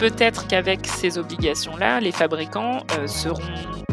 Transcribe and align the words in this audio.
peut-être 0.00 0.46
qu'avec 0.46 0.86
ces 0.86 1.18
obligations-là, 1.18 2.00
les 2.00 2.10
fabricants 2.10 2.78
seront 3.06 3.42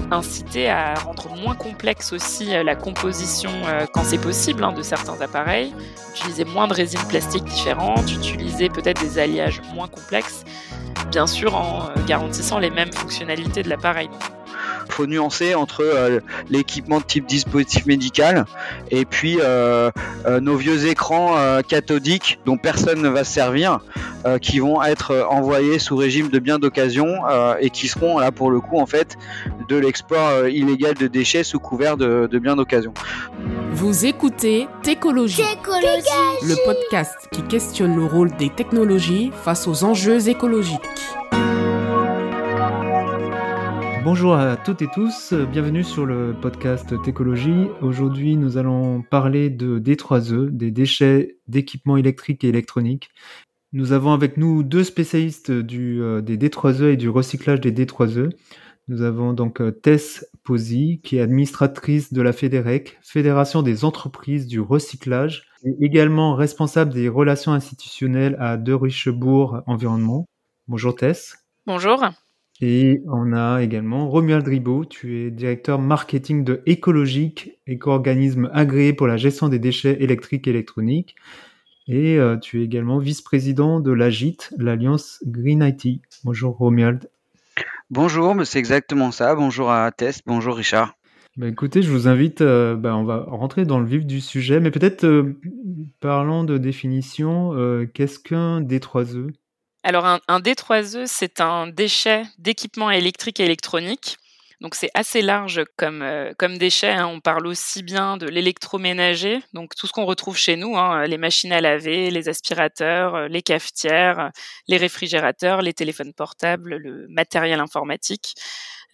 incités 0.09 0.69
à 0.69 0.93
rendre 0.93 1.35
moins 1.35 1.53
complexe 1.53 2.13
aussi 2.13 2.45
la 2.45 2.75
composition, 2.77 3.51
quand 3.93 4.05
c'est 4.05 4.17
possible, 4.17 4.63
hein, 4.63 4.71
de 4.71 4.81
certains 4.81 5.19
appareils, 5.19 5.73
utiliser 6.15 6.45
moins 6.45 6.69
de 6.69 6.73
résines 6.73 7.05
plastiques 7.09 7.43
différentes, 7.43 8.09
utiliser 8.13 8.69
peut-être 8.69 9.01
des 9.01 9.19
alliages 9.19 9.61
moins 9.73 9.89
complexes, 9.89 10.45
bien 11.11 11.27
sûr 11.27 11.55
en 11.55 11.89
garantissant 12.07 12.57
les 12.57 12.69
mêmes 12.69 12.93
fonctionnalités 12.93 13.61
de 13.61 13.69
l'appareil 13.69 14.09
faut 14.91 15.05
nuancer 15.05 15.55
entre 15.55 15.83
euh, 15.83 16.19
l'équipement 16.49 16.99
de 16.99 17.03
type 17.03 17.25
dispositif 17.25 17.85
médical 17.85 18.45
et 18.91 19.05
puis 19.05 19.37
euh, 19.41 19.91
euh, 20.25 20.39
nos 20.39 20.55
vieux 20.55 20.87
écrans 20.87 21.35
cathodiques 21.67 22.39
dont 22.45 22.57
personne 22.57 23.01
ne 23.01 23.09
va 23.09 23.23
se 23.23 23.31
servir, 23.31 23.79
qui 24.41 24.59
vont 24.59 24.83
être 24.83 25.27
envoyés 25.29 25.79
sous 25.79 25.95
régime 25.95 26.29
de 26.29 26.39
biens 26.39 26.59
d'occasion 26.59 27.07
et 27.59 27.69
qui 27.69 27.87
seront 27.87 28.19
là 28.19 28.31
pour 28.31 28.51
le 28.51 28.59
coup 28.59 28.79
en 28.79 28.85
fait 28.85 29.15
de 29.69 29.77
l'export 29.77 30.47
illégal 30.47 30.95
de 30.95 31.07
déchets 31.07 31.43
sous 31.43 31.59
couvert 31.59 31.97
de, 31.97 32.37
biens 32.39 32.55
d'occasion. 32.55 32.93
Vous 33.71 34.05
écoutez 34.05 34.67
Técologie, 34.83 35.43
le 35.63 36.65
podcast 36.65 37.15
qui 37.31 37.41
questionne 37.43 37.95
le 37.95 38.05
rôle 38.05 38.35
des 38.37 38.49
technologies 38.49 39.31
face 39.43 39.67
aux 39.67 39.83
enjeux 39.83 40.29
écologiques. 40.29 40.81
Bonjour 44.09 44.35
à 44.35 44.55
toutes 44.55 44.81
et 44.81 44.87
tous, 44.87 45.33
bienvenue 45.33 45.83
sur 45.83 46.05
le 46.05 46.33
podcast 46.33 46.95
Técologie. 47.03 47.67
Aujourd'hui, 47.81 48.37
nous 48.37 48.57
allons 48.57 49.01
parler 49.01 49.49
de 49.49 49.79
D3E, 49.79 50.49
des 50.49 50.71
déchets 50.71 51.39
d'équipements 51.49 51.97
électriques 51.97 52.45
et 52.45 52.47
électroniques. 52.47 53.09
Nous 53.73 53.91
avons 53.91 54.13
avec 54.13 54.37
nous 54.37 54.63
deux 54.63 54.85
spécialistes 54.85 55.51
du, 55.51 56.01
euh, 56.01 56.21
des 56.21 56.37
D3E 56.37 56.93
et 56.93 56.95
du 56.95 57.09
recyclage 57.09 57.59
des 57.59 57.73
D3E. 57.73 58.29
Nous 58.87 59.01
avons 59.01 59.33
donc 59.33 59.59
euh, 59.59 59.71
Tess 59.71 60.25
Posy, 60.45 61.01
qui 61.03 61.17
est 61.17 61.21
administratrice 61.21 62.13
de 62.13 62.21
la 62.21 62.31
FEDEREC, 62.31 62.99
Fédération 63.01 63.61
des 63.61 63.83
entreprises 63.83 64.47
du 64.47 64.61
recyclage, 64.61 65.49
et 65.65 65.75
également 65.81 66.33
responsable 66.33 66.93
des 66.93 67.09
relations 67.09 67.51
institutionnelles 67.51 68.37
à 68.39 68.55
De 68.55 68.71
Richebourg 68.71 69.63
Environnement. 69.67 70.27
Bonjour 70.69 70.95
Tess. 70.95 71.45
Bonjour. 71.65 72.01
Et 72.59 73.03
on 73.05 73.33
a 73.33 73.61
également 73.61 74.09
Romuald 74.09 74.47
Ribot, 74.47 74.83
tu 74.85 75.19
es 75.19 75.31
directeur 75.31 75.79
marketing 75.79 76.43
de 76.43 76.63
Écologique, 76.65 77.51
éco-organisme 77.67 78.49
agréé 78.51 78.93
pour 78.93 79.05
la 79.05 79.17
gestion 79.17 79.47
des 79.47 79.59
déchets 79.59 79.97
électriques 80.01 80.47
et 80.47 80.49
électroniques. 80.49 81.15
Et 81.87 82.17
euh, 82.17 82.35
tu 82.35 82.61
es 82.61 82.65
également 82.65 82.97
vice-président 82.97 83.79
de 83.79 83.91
l'AGIT, 83.91 84.37
l'Alliance 84.57 85.19
Green 85.25 85.61
IT. 85.61 86.01
Bonjour 86.23 86.57
Romuald. 86.57 87.09
Bonjour, 87.91 88.35
c'est 88.43 88.59
exactement 88.59 89.11
ça. 89.11 89.35
Bonjour 89.35 89.71
à 89.71 89.91
Tess, 89.91 90.21
bonjour 90.25 90.55
Richard. 90.55 90.95
Bah, 91.37 91.47
écoutez, 91.47 91.83
je 91.83 91.91
vous 91.91 92.07
invite, 92.07 92.41
euh, 92.41 92.75
bah, 92.75 92.97
on 92.97 93.03
va 93.03 93.23
rentrer 93.27 93.65
dans 93.65 93.79
le 93.79 93.85
vif 93.85 94.03
du 94.03 94.19
sujet, 94.19 94.59
mais 94.59 94.71
peut-être 94.71 95.03
euh, 95.03 95.39
parlons 95.99 96.43
de 96.43 96.57
définition. 96.57 97.53
Qu'est-ce 97.93 98.17
qu'un 98.17 98.61
D3E 98.61 99.29
alors 99.83 100.05
un, 100.05 100.39
D3E, 100.39 101.05
c'est 101.05 101.39
un 101.39 101.67
déchet 101.67 102.23
d'équipement 102.37 102.91
électrique 102.91 103.39
et 103.39 103.45
électronique. 103.45 104.17
Donc 104.59 104.73
c'est 104.73 104.89
assez 104.95 105.21
large 105.21 105.63
comme, 105.77 106.01
euh, 106.01 106.33
déchet. 106.57 106.89
Hein. 106.89 107.07
On 107.07 107.19
parle 107.19 107.45
aussi 107.45 107.83
bien 107.83 108.17
de 108.17 108.25
l'électroménager, 108.25 109.39
donc 109.53 109.75
tout 109.75 109.85
ce 109.85 109.93
qu'on 109.93 110.05
retrouve 110.05 110.35
chez 110.35 110.55
nous, 110.55 110.75
hein, 110.77 111.05
les 111.05 111.17
machines 111.17 111.53
à 111.53 111.61
laver, 111.61 112.09
les 112.09 112.27
aspirateurs, 112.27 113.15
euh, 113.15 113.27
les 113.27 113.43
cafetières, 113.43 114.31
les 114.67 114.77
réfrigérateurs, 114.77 115.61
les 115.61 115.73
téléphones 115.73 116.13
portables, 116.13 116.77
le 116.77 117.07
matériel 117.07 117.59
informatique. 117.59 118.33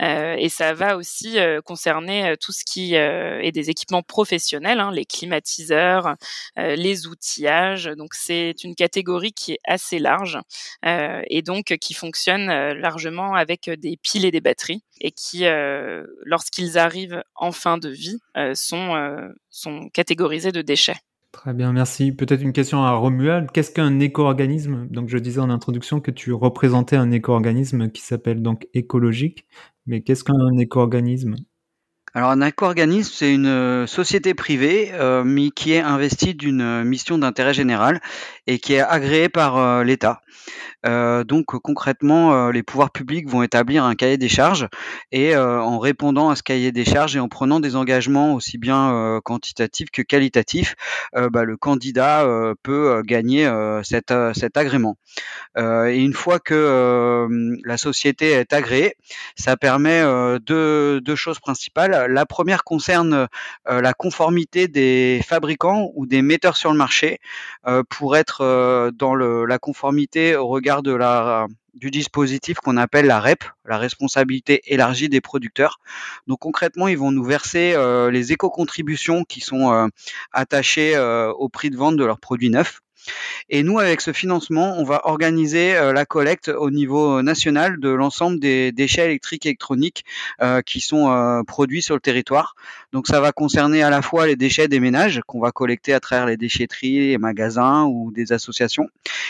Euh, 0.01 0.35
et 0.37 0.49
ça 0.49 0.73
va 0.73 0.97
aussi 0.97 1.39
euh, 1.39 1.61
concerner 1.61 2.29
euh, 2.29 2.35
tout 2.39 2.51
ce 2.51 2.63
qui 2.65 2.95
est 2.95 3.51
des 3.51 3.69
équipements 3.69 4.01
professionnels, 4.01 4.79
hein, 4.79 4.91
les 4.91 5.05
climatiseurs, 5.05 6.15
les 6.57 7.07
outillages. 7.07 7.85
Donc 7.85 8.13
c'est 8.13 8.63
une 8.63 8.75
catégorie 8.75 9.33
qui 9.33 9.53
est 9.53 9.59
assez 9.65 9.99
large 9.99 10.39
et 10.83 11.41
donc 11.41 11.77
qui 11.79 11.93
fonctionne 11.93 12.47
largement 12.73 13.33
avec 13.35 13.69
des 13.69 13.97
piles 13.97 14.25
et 14.25 14.31
des 14.31 14.41
batteries 14.41 14.83
et 15.01 15.11
qui, 15.11 15.45
lorsqu'ils 16.25 16.77
arrivent 16.77 17.23
en 17.35 17.51
fin 17.51 17.77
de 17.77 17.89
vie, 17.89 18.19
sont, 18.53 19.17
sont 19.49 19.89
catégorisés 19.89 20.51
de 20.51 20.61
déchets. 20.61 20.97
Très 21.33 21.53
bien, 21.53 21.73
merci. 21.73 22.11
Peut-être 22.13 22.41
une 22.41 22.53
question 22.53 22.83
à 22.83 22.91
Romuald. 22.93 23.51
Qu'est-ce 23.51 23.71
qu'un 23.71 23.99
éco-organisme? 23.99 24.87
Donc, 24.89 25.09
je 25.09 25.17
disais 25.17 25.39
en 25.41 25.49
introduction 25.49 25.99
que 25.99 26.11
tu 26.11 26.31
représentais 26.31 26.95
un 26.95 27.11
éco-organisme 27.11 27.89
qui 27.91 28.01
s'appelle 28.01 28.41
donc 28.41 28.67
écologique. 28.73 29.45
Mais 29.87 30.01
qu'est-ce 30.01 30.23
qu'un 30.23 30.57
éco-organisme? 30.59 31.35
Alors 32.15 32.29
un 32.29 32.41
éco-organisme, 32.41 33.11
c'est 33.11 33.33
une 33.33 33.47
euh, 33.47 33.87
société 33.87 34.35
privée 34.35 34.91
euh, 34.93 35.49
qui 35.55 35.73
est 35.73 35.79
investie 35.79 36.35
d'une 36.35 36.61
euh, 36.61 36.83
mission 36.83 37.17
d'intérêt 37.17 37.55
général 37.55 38.01
et 38.45 38.59
qui 38.59 38.75
est 38.75 38.81
agréée 38.81 39.29
par 39.29 39.83
l'État. 39.83 40.21
Donc 40.83 41.45
concrètement, 41.45 42.49
les 42.49 42.61
pouvoirs 42.61 42.91
publics 42.91 43.29
vont 43.29 43.41
établir 43.41 43.85
un 43.85 43.95
cahier 43.95 44.17
des 44.17 44.27
charges 44.27 44.67
et 45.13 45.33
en 45.37 45.79
répondant 45.79 46.29
à 46.29 46.35
ce 46.35 46.43
cahier 46.43 46.73
des 46.73 46.83
charges 46.83 47.15
et 47.15 47.21
en 47.21 47.29
prenant 47.29 47.61
des 47.61 47.77
engagements 47.77 48.33
aussi 48.33 48.57
bien 48.57 49.21
quantitatifs 49.23 49.91
que 49.91 50.01
qualitatifs, 50.01 50.75
bah, 51.13 51.45
le 51.45 51.55
candidat 51.55 52.27
peut 52.63 53.01
gagner 53.05 53.49
cet, 53.83 54.11
agrément. 54.57 54.97
et 55.57 55.95
une 55.95 56.13
fois 56.13 56.39
que 56.39 57.29
la 57.63 57.77
société 57.77 58.31
est 58.31 58.51
agréée, 58.51 58.95
ça 59.37 59.55
permet 59.55 60.03
deux 60.41 61.15
choses 61.15 61.39
principales. 61.39 62.02
La 62.07 62.25
première 62.25 62.63
concerne 62.63 63.27
la 63.65 63.93
conformité 63.93 64.67
des 64.67 65.21
fabricants 65.25 65.91
ou 65.95 66.05
des 66.05 66.21
metteurs 66.21 66.57
sur 66.57 66.71
le 66.71 66.77
marché 66.77 67.19
pour 67.89 68.15
être 68.15 68.91
dans 68.95 69.15
le, 69.15 69.45
la 69.45 69.59
conformité 69.59 70.35
au 70.35 70.47
regard 70.47 70.83
de 70.83 70.93
la 70.93 71.47
du 71.73 71.91
dispositif 71.91 72.57
qu'on 72.59 72.77
appelle 72.77 73.05
la 73.05 73.19
REP, 73.19 73.43
la 73.65 73.77
responsabilité 73.77 74.61
élargie 74.65 75.09
des 75.09 75.21
producteurs. 75.21 75.79
Donc 76.27 76.39
concrètement, 76.39 76.87
ils 76.87 76.97
vont 76.97 77.11
nous 77.11 77.23
verser 77.23 77.73
euh, 77.73 78.11
les 78.11 78.31
éco-contributions 78.31 79.23
qui 79.23 79.39
sont 79.41 79.71
euh, 79.71 79.87
attachées 80.31 80.95
euh, 80.95 81.31
au 81.31 81.49
prix 81.49 81.69
de 81.69 81.77
vente 81.77 81.97
de 81.97 82.05
leurs 82.05 82.19
produits 82.19 82.49
neufs. 82.49 82.81
Et 83.49 83.63
nous, 83.63 83.79
avec 83.79 84.01
ce 84.01 84.13
financement, 84.13 84.75
on 84.77 84.83
va 84.83 85.01
organiser 85.05 85.75
euh, 85.75 85.93
la 85.93 86.05
collecte 86.05 86.49
au 86.49 86.71
niveau 86.71 87.21
national 87.21 87.79
de 87.79 87.89
l'ensemble 87.89 88.39
des 88.39 88.71
déchets 88.71 89.05
électriques 89.05 89.45
et 89.45 89.49
électroniques 89.49 90.05
euh, 90.41 90.61
qui 90.61 90.79
sont 90.79 91.11
euh, 91.11 91.43
produits 91.43 91.81
sur 91.81 91.95
le 91.95 92.01
territoire. 92.01 92.55
Donc 92.93 93.07
ça 93.07 93.19
va 93.19 93.31
concerner 93.31 93.83
à 93.83 93.89
la 93.89 94.01
fois 94.01 94.27
les 94.27 94.35
déchets 94.35 94.67
des 94.67 94.79
ménages 94.79 95.21
qu'on 95.27 95.39
va 95.39 95.51
collecter 95.51 95.93
à 95.93 95.99
travers 95.99 96.25
les 96.25 96.37
déchetteries, 96.37 97.09
les 97.09 97.17
magasins 97.17 97.83
ou 97.85 98.11
des 98.11 98.31
associations. 98.31 98.87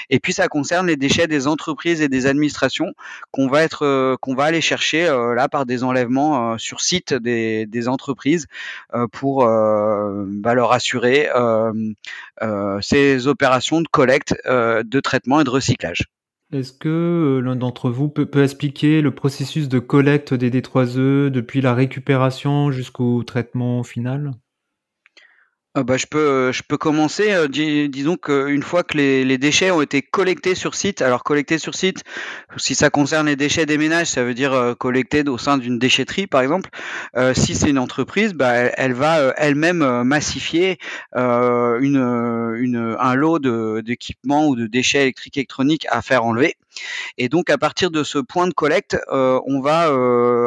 Et 0.09 0.19
puis 0.19 0.33
ça 0.33 0.47
concerne 0.47 0.87
les 0.87 0.97
déchets 0.97 1.27
des 1.27 1.47
entreprises 1.47 2.01
et 2.01 2.09
des 2.09 2.25
administrations 2.25 2.93
qu'on 3.31 3.47
va 3.47 3.63
être 3.63 4.17
qu'on 4.21 4.35
va 4.35 4.43
aller 4.43 4.59
chercher 4.59 5.05
là 5.05 5.47
par 5.47 5.65
des 5.65 5.83
enlèvements 5.83 6.57
sur 6.57 6.81
site 6.81 7.13
des, 7.13 7.87
entreprises 7.87 8.47
pour 9.13 9.45
bah, 9.45 10.53
leur 10.53 10.73
assurer 10.73 11.29
ces 12.81 13.27
opérations 13.27 13.62
de 13.71 13.87
collecte, 13.91 14.35
euh, 14.45 14.83
de 14.83 14.99
traitement 14.99 15.41
et 15.41 15.43
de 15.43 15.49
recyclage. 15.49 16.03
Est-ce 16.51 16.73
que 16.73 16.89
euh, 16.89 17.39
l'un 17.39 17.55
d'entre 17.55 17.89
vous 17.89 18.09
peut, 18.09 18.25
peut, 18.25 18.43
expliquer 18.43 19.01
le 19.01 19.15
processus 19.15 19.67
de 19.69 19.79
collecte 19.79 20.33
des 20.33 20.51
D3E 20.51 21.29
depuis 21.29 21.61
la 21.61 21.73
récupération 21.73 22.71
jusqu'au 22.71 23.23
traitement 23.23 23.83
final? 23.83 24.33
Ah 25.75 25.81
bah, 25.81 25.97
je 25.97 26.05
peux 26.05 26.51
je 26.51 26.61
peux 26.61 26.77
commencer. 26.77 27.31
Euh, 27.31 27.47
disons 27.47 28.15
qu'une 28.15 28.61
fois 28.61 28.83
que 28.83 28.95
les, 28.95 29.25
les, 29.25 29.39
déchets 29.39 29.71
ont 29.71 29.81
été 29.81 30.03
collectés 30.03 30.53
sur 30.53 30.75
site, 30.75 31.01
alors 31.01 31.23
collectés 31.23 31.57
sur 31.57 31.73
site, 31.73 32.03
si 32.57 32.75
ça 32.75 32.91
concerne 32.91 33.25
les 33.25 33.35
déchets 33.35 33.65
des 33.65 33.79
ménages, 33.79 34.05
ça 34.05 34.23
veut 34.23 34.35
dire 34.35 34.53
euh, 34.53 34.75
collectés 34.75 35.27
au 35.27 35.39
sein 35.39 35.57
d'une 35.57 35.79
déchetterie 35.79 36.27
par 36.27 36.41
exemple. 36.41 36.69
Euh, 37.17 37.33
si 37.33 37.55
c'est 37.55 37.71
une 37.71 37.79
entreprise, 37.79 38.35
bah, 38.35 38.53
elle, 38.53 38.93
va 38.93 39.33
elle-même 39.35 40.03
massifier 40.03 40.77
une, 41.15 41.97
une, 42.59 42.95
un 42.99 43.15
lot 43.15 43.39
d'équipements 43.81 44.47
ou 44.47 44.55
de 44.55 44.67
déchets 44.67 45.01
électriques 45.01 45.37
électroniques 45.37 45.87
à 45.89 46.03
faire 46.03 46.23
enlever. 46.23 46.55
Et 47.17 47.29
donc 47.29 47.49
à 47.49 47.57
partir 47.57 47.89
de 47.89 48.03
ce 48.03 48.19
point 48.19 48.47
de 48.47 48.53
collecte, 48.53 48.97
on 49.11 49.59
va 49.59 49.91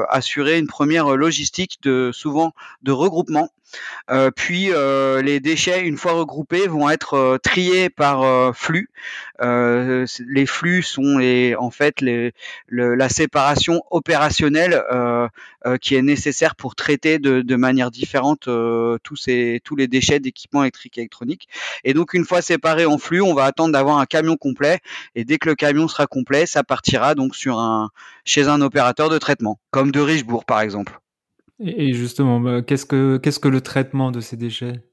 assurer 0.09 0.59
une 0.59 0.69
première 0.69 1.17
logistique 1.17 1.79
de 1.83 2.13
souvent 2.13 2.53
de 2.85 2.93
regroupement 2.93 3.51
puis 4.37 4.71
les 5.23 5.41
déchets, 5.41 5.87
une 5.87 5.97
fois 5.97 6.13
regroupés, 6.13 6.67
vont 6.67 6.91
être 6.91 7.39
triés 7.43 7.91
par 7.91 8.57
flux. 8.57 8.91
les 9.41 10.47
flux 10.47 10.83
sont 10.83 11.19
les, 11.19 11.55
en 11.57 11.71
fait 11.71 12.05
la 12.71 13.09
séparation 13.09 13.83
opérationnelle 13.91 14.83
qui 15.81 15.95
est 15.97 16.03
nécessaire 16.03 16.55
pour 16.55 16.75
traiter 16.75 17.19
de, 17.19 17.57
manière 17.57 17.91
différente 17.91 18.49
tous 19.03 19.17
ces 19.17 19.61
tous 19.65 19.77
les 19.77 19.89
déchets 19.89 20.21
d'équipements 20.21 20.63
électriques 20.63 20.99
et 20.99 21.03
électroniques. 21.03 21.49
Et 21.85 21.95
donc 21.95 22.15
une 22.15 22.25
fois 22.25 22.43
séparés 22.43 22.87
en 22.87 22.99
flux, 22.99 23.21
on 23.21 23.35
va 23.35 23.45
attendre 23.45 23.73
d'avoir 23.73 23.99
un 23.99 24.07
camion 24.07 24.37
complet. 24.37 24.81
Et 25.15 25.25
dès 25.25 25.39
que 25.39 25.49
le 25.49 25.55
camion 25.55 25.89
sera 25.89 26.07
complet, 26.07 26.47
ça 26.47 26.63
partira 26.65 27.15
donc 27.15 27.35
chez 27.35 28.49
un 28.49 28.61
opérateur 28.61 29.09
de 29.09 29.19
traitement, 29.19 29.59
comme 29.71 29.91
de 29.91 30.01
Richebourg 30.01 30.45
par 30.45 30.61
exemple. 30.61 30.99
Et 31.61 31.93
justement, 31.95 32.41
bah, 32.41 32.63
qu'est-ce 32.63 32.85
que 32.87 33.17
qu'est-ce 33.19 33.41
que 33.41 33.49
le 33.49 33.61
traitement 33.63 34.11
de 34.11 34.21
ces 34.21 34.37
déchets? 34.37 34.86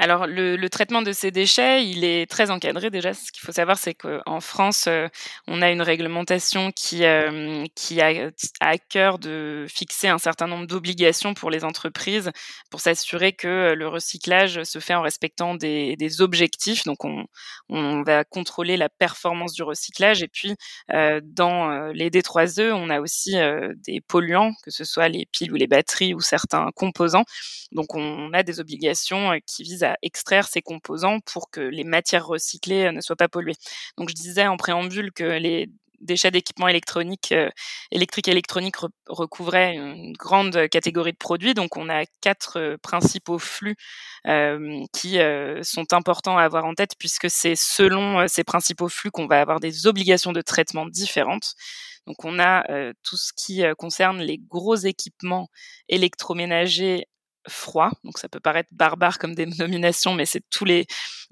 Alors 0.00 0.26
le, 0.26 0.56
traitement 0.70 1.02
de 1.02 1.12
ces 1.12 1.30
déchets, 1.30 1.86
il 1.86 2.04
est 2.04 2.28
très 2.28 2.50
encadré 2.50 2.88
déjà. 2.88 3.12
Ce 3.12 3.30
qu'il 3.30 3.42
faut 3.42 3.52
savoir, 3.52 3.76
c'est 3.76 3.92
qu'en 3.92 4.40
France, 4.40 4.86
euh, 4.88 5.08
on 5.46 5.60
a 5.60 5.70
une 5.70 5.82
réglementation 5.82 6.72
qui, 6.72 7.04
euh, 7.04 7.66
a, 7.98 8.30
à 8.60 8.78
cœur 8.78 9.18
de 9.18 9.66
fixer 9.68 10.08
un 10.08 10.16
certain 10.16 10.46
nombre 10.46 10.66
d'obligations 10.66 11.34
pour 11.34 11.50
les 11.50 11.64
entreprises 11.64 12.30
pour 12.70 12.80
s'assurer 12.80 13.34
que 13.34 13.74
le 13.76 13.88
recyclage 13.88 14.62
se 14.62 14.78
fait 14.78 14.94
en 14.94 15.02
respectant 15.02 15.54
des, 15.54 15.96
objectifs. 16.20 16.84
Donc 16.84 17.04
on, 17.04 18.02
va 18.02 18.24
contrôler 18.24 18.78
la 18.78 18.88
performance 18.88 19.52
du 19.52 19.62
recyclage. 19.62 20.22
Et 20.22 20.28
puis 20.28 20.54
euh, 20.94 21.20
dans 21.22 21.90
les 21.92 22.08
D3E, 22.08 22.72
on 22.72 22.88
a 22.88 23.00
aussi 23.00 23.36
des 23.86 24.00
polluants, 24.00 24.52
que 24.64 24.70
ce 24.70 24.84
soit 24.84 25.08
les 25.10 25.26
piles 25.26 25.52
ou 25.52 25.56
les 25.56 25.66
batteries 25.66 26.14
ou 26.14 26.20
certains 26.20 26.70
composants. 26.74 27.24
Donc 27.72 27.94
on 27.94 28.32
a 28.32 28.42
des 28.42 28.60
obligations 28.60 29.38
qui 29.46 29.62
visent 29.62 29.84
à 29.84 29.89
extraire 30.02 30.48
ces 30.48 30.62
composants 30.62 31.20
pour 31.20 31.50
que 31.50 31.60
les 31.60 31.84
matières 31.84 32.26
recyclées 32.26 32.86
euh, 32.86 32.92
ne 32.92 33.00
soient 33.00 33.16
pas 33.16 33.28
polluées. 33.28 33.56
Donc 33.96 34.08
je 34.08 34.14
disais 34.14 34.46
en 34.46 34.56
préambule 34.56 35.12
que 35.12 35.24
les 35.24 35.70
déchets 36.00 36.30
d'équipements 36.30 36.68
électroniques, 36.68 37.32
euh, 37.32 37.50
électriques 37.90 38.28
et 38.28 38.30
électroniques 38.30 38.76
recouvraient 39.06 39.74
une 39.74 40.14
grande 40.14 40.68
catégorie 40.68 41.12
de 41.12 41.18
produits. 41.18 41.52
Donc, 41.52 41.76
on 41.76 41.90
a 41.90 42.06
quatre 42.22 42.58
euh, 42.58 42.76
principaux 42.78 43.38
flux 43.38 43.76
qui 44.92 45.18
sont 45.62 45.92
importants 45.92 46.36
à 46.36 46.42
avoir 46.42 46.66
en 46.66 46.74
tête 46.74 46.94
puisque 46.98 47.30
c'est 47.30 47.56
selon 47.56 48.28
ces 48.28 48.44
principaux 48.44 48.88
flux 48.88 49.10
qu'on 49.10 49.26
va 49.26 49.40
avoir 49.40 49.60
des 49.60 49.86
obligations 49.86 50.32
de 50.32 50.42
traitement 50.42 50.86
différentes. 50.86 51.54
Donc, 52.06 52.24
on 52.24 52.38
a 52.38 52.64
tout 53.02 53.16
ce 53.16 53.32
qui 53.34 53.62
concerne 53.78 54.20
les 54.20 54.36
gros 54.36 54.76
équipements 54.76 55.48
électroménagers 55.88 57.06
froid. 57.50 57.90
Donc 58.04 58.18
ça 58.18 58.28
peut 58.28 58.40
paraître 58.40 58.68
barbare 58.72 59.18
comme 59.18 59.34
dénomination, 59.34 60.14
mais 60.14 60.26
c'est 60.26 60.42
tous 60.50 60.64
les 60.64 60.86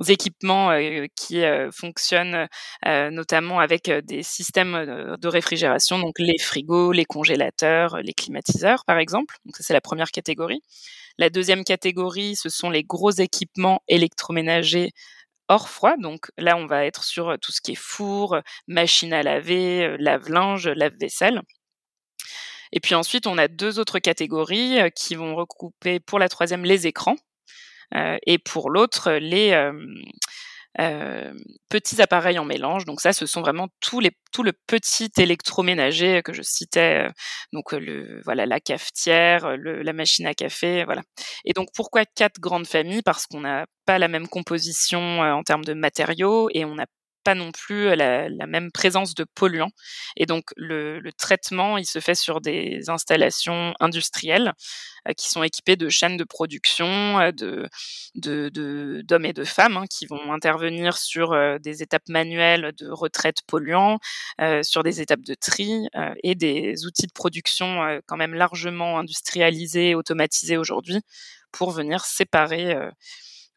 équipements 0.08 0.70
euh, 0.70 1.06
qui 1.16 1.44
euh, 1.44 1.70
fonctionnent 1.72 2.48
euh, 2.86 3.10
notamment 3.10 3.60
avec 3.60 3.90
des 3.90 4.22
systèmes 4.22 5.16
de 5.18 5.28
réfrigération, 5.28 5.98
donc 5.98 6.18
les 6.18 6.38
frigos, 6.38 6.92
les 6.92 7.04
congélateurs, 7.04 7.98
les 7.98 8.12
climatiseurs 8.12 8.84
par 8.84 8.98
exemple. 8.98 9.36
Donc 9.44 9.56
ça 9.56 9.62
c'est 9.62 9.74
la 9.74 9.80
première 9.80 10.10
catégorie. 10.10 10.60
La 11.18 11.30
deuxième 11.30 11.64
catégorie, 11.64 12.36
ce 12.36 12.48
sont 12.48 12.70
les 12.70 12.84
gros 12.84 13.10
équipements 13.10 13.82
électroménagers 13.88 14.92
hors 15.48 15.68
froid. 15.68 15.96
Donc 15.96 16.30
là, 16.36 16.56
on 16.56 16.66
va 16.66 16.84
être 16.84 17.02
sur 17.02 17.36
tout 17.40 17.50
ce 17.50 17.60
qui 17.60 17.72
est 17.72 17.78
four, 17.78 18.38
machine 18.68 19.12
à 19.12 19.22
laver, 19.22 19.96
lave-linge, 19.98 20.68
lave-vaisselle. 20.68 21.42
Et 22.72 22.80
puis 22.80 22.94
ensuite, 22.94 23.26
on 23.26 23.38
a 23.38 23.48
deux 23.48 23.78
autres 23.78 23.98
catégories 23.98 24.80
euh, 24.80 24.90
qui 24.90 25.14
vont 25.14 25.34
recouper 25.34 26.00
pour 26.00 26.18
la 26.18 26.28
troisième 26.28 26.64
les 26.64 26.86
écrans 26.86 27.16
euh, 27.94 28.16
et 28.26 28.38
pour 28.38 28.70
l'autre 28.70 29.12
les 29.12 29.52
euh, 30.80 31.32
petits 31.70 32.00
appareils 32.02 32.38
en 32.38 32.44
mélange. 32.44 32.84
Donc 32.84 33.00
ça, 33.00 33.12
ce 33.12 33.26
sont 33.26 33.40
vraiment 33.40 33.68
tous 33.80 34.00
les, 34.00 34.12
tout 34.32 34.42
le 34.42 34.52
petit 34.52 35.10
électroménager 35.16 36.22
que 36.22 36.32
je 36.32 36.42
citais. 36.42 37.08
donc 37.52 37.72
le, 37.72 38.20
voilà, 38.24 38.46
la 38.46 38.60
cafetière, 38.60 39.56
la 39.56 39.92
machine 39.92 40.26
à 40.26 40.34
café, 40.34 40.84
voilà. 40.84 41.02
Et 41.44 41.52
donc 41.52 41.68
pourquoi 41.74 42.04
quatre 42.04 42.38
grandes 42.40 42.66
familles? 42.66 43.02
Parce 43.02 43.26
qu'on 43.26 43.40
n'a 43.40 43.66
pas 43.86 43.98
la 43.98 44.08
même 44.08 44.28
composition 44.28 45.20
en 45.20 45.42
termes 45.42 45.64
de 45.64 45.74
matériaux 45.74 46.48
et 46.52 46.64
on 46.64 46.74
n'a 46.76 46.86
pas 47.28 47.34
non 47.34 47.52
plus 47.52 47.94
la, 47.94 48.46
même 48.46 48.72
présence 48.72 49.14
de 49.14 49.22
polluants. 49.22 49.72
Et 50.16 50.24
donc 50.24 50.44
le, 50.56 50.98
traitement, 51.18 51.76
il 51.76 51.84
se 51.84 51.98
fait 51.98 52.14
sur 52.14 52.40
des 52.40 52.88
installations 52.88 53.74
industrielles 53.80 54.54
qui 55.14 55.28
sont 55.28 55.42
équipées 55.42 55.76
de 55.76 55.90
chaînes 55.90 56.16
de 56.16 56.24
production 56.24 57.20
euh, 57.20 57.30
de, 58.14 59.02
d'hommes 59.02 59.26
et 59.26 59.34
de 59.34 59.44
femmes 59.44 59.76
hein, 59.76 59.84
qui 59.90 60.06
vont 60.06 60.32
intervenir 60.32 60.96
sur 60.96 61.36
des 61.60 61.82
étapes 61.82 62.08
manuelles 62.08 62.72
de 62.78 62.88
retraite 62.88 63.42
polluants, 63.46 63.98
sur 64.62 64.82
des 64.82 65.02
étapes 65.02 65.20
de 65.20 65.34
tri 65.34 65.86
et 66.22 66.34
des 66.34 66.86
outils 66.86 67.06
de 67.06 67.12
production 67.12 68.00
quand 68.06 68.16
même 68.16 68.32
largement 68.32 68.98
industrialisés, 68.98 69.94
automatisés 69.94 70.56
aujourd'hui 70.56 71.00
pour 71.52 71.72
venir 71.72 72.06
séparer 72.06 72.74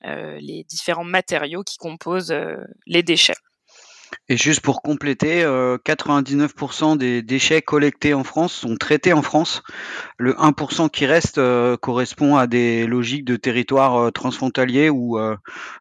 les 0.03 0.65
différents 0.65 1.05
matériaux 1.05 1.63
qui 1.63 1.77
composent 1.77 2.35
les 2.85 3.03
déchets. 3.03 3.35
Et 4.29 4.37
juste 4.37 4.61
pour 4.61 4.81
compléter, 4.81 5.43
99% 5.43 6.93
euh, 6.93 6.95
des 6.95 7.21
déchets 7.21 7.61
collectés 7.61 8.13
en 8.13 8.23
France 8.23 8.53
sont 8.53 8.75
traités 8.75 9.13
en 9.13 9.21
France. 9.21 9.61
Le 10.17 10.33
1% 10.33 10.89
qui 10.89 11.05
reste 11.05 11.37
euh, 11.37 11.77
correspond 11.77 12.35
à 12.35 12.47
des 12.47 12.87
logiques 12.87 13.25
de 13.25 13.35
territoire 13.35 13.95
euh, 13.97 14.11
transfrontalier 14.11 14.89
où 14.89 15.19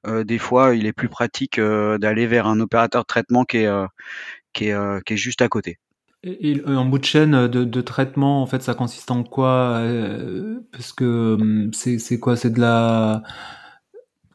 des 0.07 0.39
fois 0.39 0.75
il 0.75 0.87
est 0.87 0.93
plus 0.93 1.09
pratique 1.09 1.61
d'aller 1.61 2.27
vers 2.27 2.47
un 2.47 2.61
opérateur 2.61 3.03
de 3.03 3.07
traitement 3.07 3.45
qui 3.45 3.59
est, 3.59 3.71
qui 4.53 4.69
est, 4.69 5.05
qui 5.05 5.15
est 5.15 5.17
juste 5.17 5.43
à 5.43 5.49
côté. 5.49 5.79
Et, 6.23 6.61
en 6.67 6.85
bout 6.85 6.99
de 6.99 7.05
chaîne 7.05 7.47
de, 7.49 7.81
traitement, 7.81 8.43
en 8.43 8.47
fait, 8.47 8.63
ça 8.63 8.75
consiste 8.75 9.11
en 9.11 9.23
quoi 9.23 9.83
Parce 10.73 10.93
que 10.93 11.37
hum, 11.41 11.71
c'est 11.73 12.19
quoi? 12.19 12.37
C'est 12.37 12.51
de 12.51 12.61
la 12.61 13.23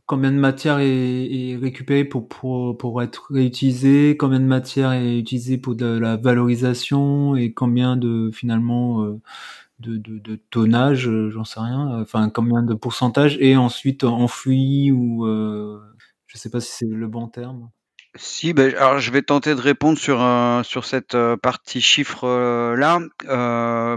combien 0.05 0.31
de 0.31 0.37
matière 0.37 0.79
est, 0.79 1.57
récupérée 1.57 2.05
pour, 2.05 2.27
pour, 2.27 2.77
pour 2.77 3.01
être 3.01 3.27
réutilisée, 3.31 4.17
combien 4.17 4.39
de 4.39 4.45
matière 4.45 4.91
est 4.93 5.17
utilisée 5.19 5.57
pour 5.57 5.75
de 5.75 5.85
la 5.85 6.17
valorisation 6.17 7.35
et 7.35 7.53
combien 7.53 7.97
de 7.97 8.29
finalement 8.33 9.03
euh, 9.03 9.21
de, 9.79 9.97
de, 9.97 10.19
de 10.19 10.35
tonnage, 10.51 11.07
euh, 11.09 11.29
j'en 11.31 11.43
sais 11.45 11.59
rien, 11.59 12.01
enfin 12.01 12.29
combien 12.29 12.63
de 12.63 12.73
pourcentage 12.75 13.37
et 13.41 13.57
ensuite 13.57 14.03
enfoui 14.05 14.91
ou 14.91 15.25
euh, 15.27 15.79
je 16.27 16.37
sais 16.37 16.49
pas 16.49 16.61
si 16.61 16.71
c'est 16.73 16.85
le 16.87 17.07
bon 17.07 17.27
terme. 17.27 17.69
Si, 18.17 18.53
ben, 18.53 18.73
alors 18.75 18.99
je 18.99 19.11
vais 19.11 19.21
tenter 19.21 19.53
de 19.55 19.59
répondre 19.59 19.97
sur, 19.97 20.23
euh, 20.23 20.63
sur 20.63 20.85
cette 20.85 21.15
euh, 21.15 21.35
partie 21.35 21.81
chiffre 21.81 22.23
euh, 22.23 22.77
là 22.77 22.99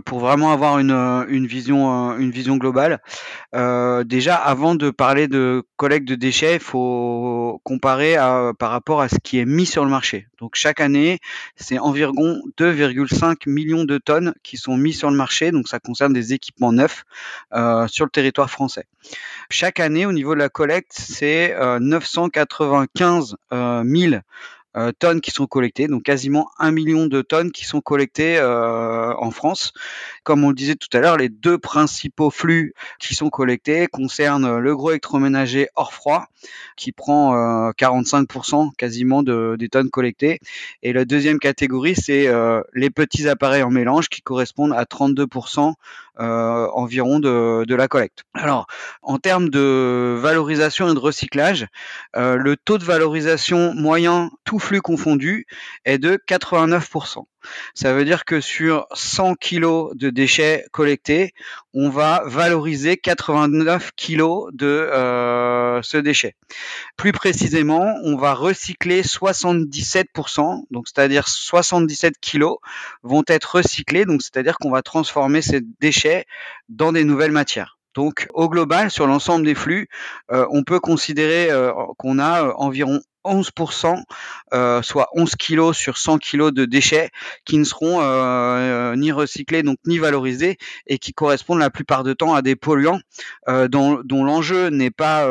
pour 0.05 0.19
vraiment 0.19 0.53
avoir 0.53 0.81
une, 0.81 0.91
une 1.29 1.47
vision 1.47 2.17
une 2.17 2.33
vision 2.33 2.57
globale. 2.57 3.01
déjà, 3.53 4.35
avant 4.35 4.75
de 4.75 4.91
parler 4.91 5.29
de 5.29 5.63
collecte 5.77 6.09
de 6.09 6.17
déchets, 6.17 6.55
il 6.55 6.61
faut 6.61 7.61
comparer 7.63 8.17
par 8.59 8.71
rapport 8.71 9.01
à 9.01 9.09
ce 9.09 9.17
qui 9.23 9.39
est 9.39 9.45
mis 9.45 9.67
sur 9.67 9.85
le 9.85 9.91
marché. 9.91 10.27
Donc 10.41 10.53
chaque 10.55 10.81
année, 10.81 11.19
c'est 11.57 11.79
environ 11.79 12.41
2,5 12.59 13.49
millions 13.49 13.85
de 13.85 13.99
tonnes 13.99 14.35
qui 14.43 14.57
sont 14.57 14.77
mis 14.77 14.93
sur 14.93 15.11
le 15.11 15.17
marché. 15.17 15.51
Donc 15.53 15.69
ça 15.69 15.79
concerne 15.79 16.13
des 16.13 16.33
équipements 16.33 16.73
neufs 16.73 17.05
sur 17.89 18.05
le 18.05 18.11
territoire 18.11 18.51
français. 18.51 18.87
Chaque 19.51 19.81
année, 19.81 20.07
au 20.07 20.13
niveau 20.13 20.35
de 20.35 20.41
la 20.41 20.49
collecte, 20.49 20.93
c'est 20.93 21.55
995 21.81 23.37
000 23.53 24.08
euh, 24.77 24.93
tonnes 24.97 25.23
qui 25.23 25.31
sont 25.31 25.47
collectées, 25.47 25.89
donc 25.89 26.03
quasiment 26.03 26.51
un 26.59 26.71
million 26.71 27.07
de 27.07 27.23
tonnes 27.23 27.53
qui 27.53 27.65
sont 27.65 27.81
collectées 27.81 28.37
euh, 28.39 29.15
en 29.17 29.31
France. 29.31 29.73
Comme 30.25 30.45
on 30.45 30.51
le 30.51 30.55
disait 30.55 30.77
tout 30.77 30.95
à 30.97 31.01
l'heure, 31.01 31.17
les 31.17 31.31
deux 31.31 31.57
principaux 31.57 32.31
flux 32.31 32.75
qui 33.01 33.15
sont 33.15 33.31
collectés 33.31 33.87
concernent 33.87 34.59
le 34.59 34.77
gros 34.77 34.91
électroménager 34.91 35.69
hors 35.75 35.95
froid, 35.95 36.27
qui 36.77 36.93
prend 36.93 37.71
45% 37.73 38.67
euh, 38.67 38.71
quasiment 38.77 39.23
de, 39.23 39.57
des 39.59 39.71
tonnes 39.71 39.91
collectées, 39.91 40.39
et 40.83 40.93
la 40.93 41.07
deuxième 41.07 41.39
catégorie, 41.39 41.97
c'est 41.97 42.29
les 42.75 42.91
petits 42.91 43.27
appareils 43.27 43.63
en 43.63 43.71
mélange 43.71 44.09
qui 44.09 44.21
correspondent 44.21 44.75
à 44.75 44.85
32% 44.85 45.75
environ 46.19 47.21
de, 47.21 47.75
la 47.75 47.89
collecte. 47.89 48.25
Alors, 48.35 48.67
en 49.03 49.19
termes 49.19 49.51
de 49.51 50.17
valorisation 50.19 50.89
et 50.91 50.95
de 50.95 50.99
recyclage, 50.99 51.67
le 52.15 52.57
taux 52.57 52.79
de 52.79 52.85
valorisation 52.85 53.75
moyen 53.75 54.31
tout 54.45 54.59
flux 54.59 54.81
confondu 54.81 55.47
est 55.85 55.99
de 55.99 56.19
89%. 56.29 57.25
Ça 57.75 57.93
veut 57.93 58.05
dire 58.05 58.25
que 58.25 58.41
sur 58.41 58.87
100 58.95 59.35
kg 59.35 59.95
de 59.95 60.11
déchets 60.11 60.67
collectés, 60.73 61.33
on 61.75 61.89
va 61.89 62.23
valoriser 62.27 62.97
89 62.97 63.93
kg 63.97 64.51
de 64.53 64.67
euh, 64.67 65.81
ce 65.83 65.97
déchet. 65.97 66.35
Plus 66.97 67.13
précisément, 67.13 67.95
on 68.05 68.17
va 68.17 68.35
recycler 68.35 69.03
77%, 69.03 70.65
donc 70.71 70.89
c'est-à-dire 70.89 71.29
77 71.29 72.15
kg 72.21 72.55
vont 73.03 73.23
être 73.27 73.57
recyclés, 73.57 74.05
donc 74.05 74.23
c'est-à-dire 74.23 74.59
qu'on 74.59 74.71
va 74.71 74.83
transformer 74.83 75.43
ces 75.43 75.61
déchets 75.81 76.25
dans 76.69 76.93
des 76.93 77.05
nouvelles 77.05 77.33
matières. 77.33 77.79
Donc 77.95 78.29
au 78.35 78.49
global, 78.49 78.91
sur 78.91 79.07
l'ensemble 79.07 79.45
des 79.45 79.55
flux, 79.55 79.89
on 80.29 80.63
peut 80.63 80.79
considérer 80.79 81.51
qu'on 81.97 82.21
a 82.21 82.55
environ 82.55 83.01
11%, 83.29 84.03
euh, 84.53 84.83
soit 84.83 85.09
11 85.15 85.37
kg 85.37 85.73
sur 85.73 85.99
100 85.99 86.19
kg 86.19 86.51
de 86.51 86.65
déchets 86.65 87.11
qui 87.45 87.59
ne 87.59 87.65
seront 87.65 88.01
euh, 88.01 88.97
ni 88.97 89.13
recyclés 89.13 89.63
donc 89.63 89.79
ni 89.87 89.99
valorisés 89.99 90.59
et 90.87 90.99
qui 90.99 91.13
correspondent 91.13 91.59
la 91.59 91.71
plupart 91.71 92.05
du 92.05 92.15
temps 92.15 92.35
à 92.35 92.43
des 92.43 92.57
polluants 92.57 93.01
euh, 93.49 93.69
dont, 93.69 94.03
l'enjeu 94.25 94.69
n'est 94.69 94.91
pas 94.91 95.27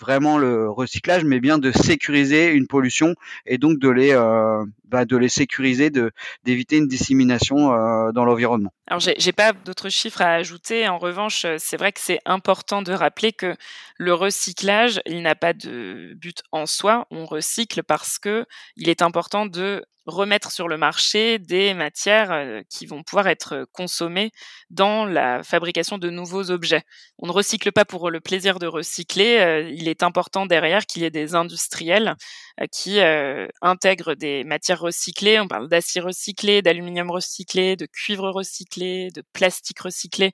vraiment 0.00 0.38
le 0.38 0.70
recyclage 0.70 1.24
mais 1.24 1.40
bien 1.40 1.58
de 1.58 1.72
sécuriser 1.72 2.50
une 2.50 2.66
pollution 2.66 3.14
et 3.46 3.58
donc 3.58 3.78
de 3.78 3.88
les 3.88 4.14
bah, 4.84 5.04
de 5.04 5.16
les 5.16 5.28
sécuriser, 5.28 5.90
d'éviter 6.44 6.76
une 6.76 6.86
dissémination 6.86 7.68
dans 8.12 8.24
l'environnement. 8.24 8.72
Alors 8.86 9.00
j'ai 9.00 9.32
pas 9.32 9.52
d'autres 9.52 9.88
chiffres 9.88 10.22
à 10.22 10.34
ajouter. 10.34 10.86
En 10.88 10.98
revanche, 10.98 11.46
c'est 11.58 11.76
vrai 11.76 11.90
que 11.90 12.00
c'est 12.00 12.20
important 12.24 12.82
de 12.82 12.92
rappeler 12.92 13.32
que 13.32 13.56
le 13.96 14.14
recyclage, 14.14 15.00
il 15.06 15.22
n'a 15.22 15.34
pas 15.34 15.52
de 15.52 16.14
but 16.14 16.42
en 16.52 16.66
soi 16.66 17.06
on 17.14 17.26
recycle 17.26 17.82
parce 17.82 18.18
que 18.18 18.46
il 18.76 18.88
est 18.88 19.02
important 19.02 19.46
de 19.46 19.84
remettre 20.06 20.50
sur 20.50 20.68
le 20.68 20.76
marché 20.76 21.38
des 21.38 21.72
matières 21.74 22.30
euh, 22.30 22.62
qui 22.68 22.86
vont 22.86 23.02
pouvoir 23.02 23.26
être 23.26 23.66
consommées 23.72 24.32
dans 24.70 25.04
la 25.06 25.42
fabrication 25.42 25.98
de 25.98 26.10
nouveaux 26.10 26.50
objets. 26.50 26.82
On 27.18 27.26
ne 27.26 27.32
recycle 27.32 27.72
pas 27.72 27.84
pour 27.84 28.10
le 28.10 28.20
plaisir 28.20 28.58
de 28.58 28.66
recycler, 28.66 29.38
euh, 29.38 29.70
il 29.70 29.88
est 29.88 30.02
important 30.02 30.46
derrière 30.46 30.84
qu'il 30.86 31.02
y 31.02 31.04
ait 31.06 31.10
des 31.10 31.34
industriels 31.34 32.16
euh, 32.60 32.66
qui 32.70 33.00
intègrent 33.62 34.14
des 34.14 34.44
matières 34.44 34.80
recyclées, 34.80 35.40
on 35.40 35.48
parle 35.48 35.68
d'acier 35.68 36.00
recyclé, 36.00 36.62
d'aluminium 36.62 37.10
recyclé, 37.10 37.76
de 37.76 37.86
cuivre 37.86 38.30
recyclé, 38.30 39.08
de 39.14 39.22
plastique 39.32 39.80
recyclé. 39.80 40.32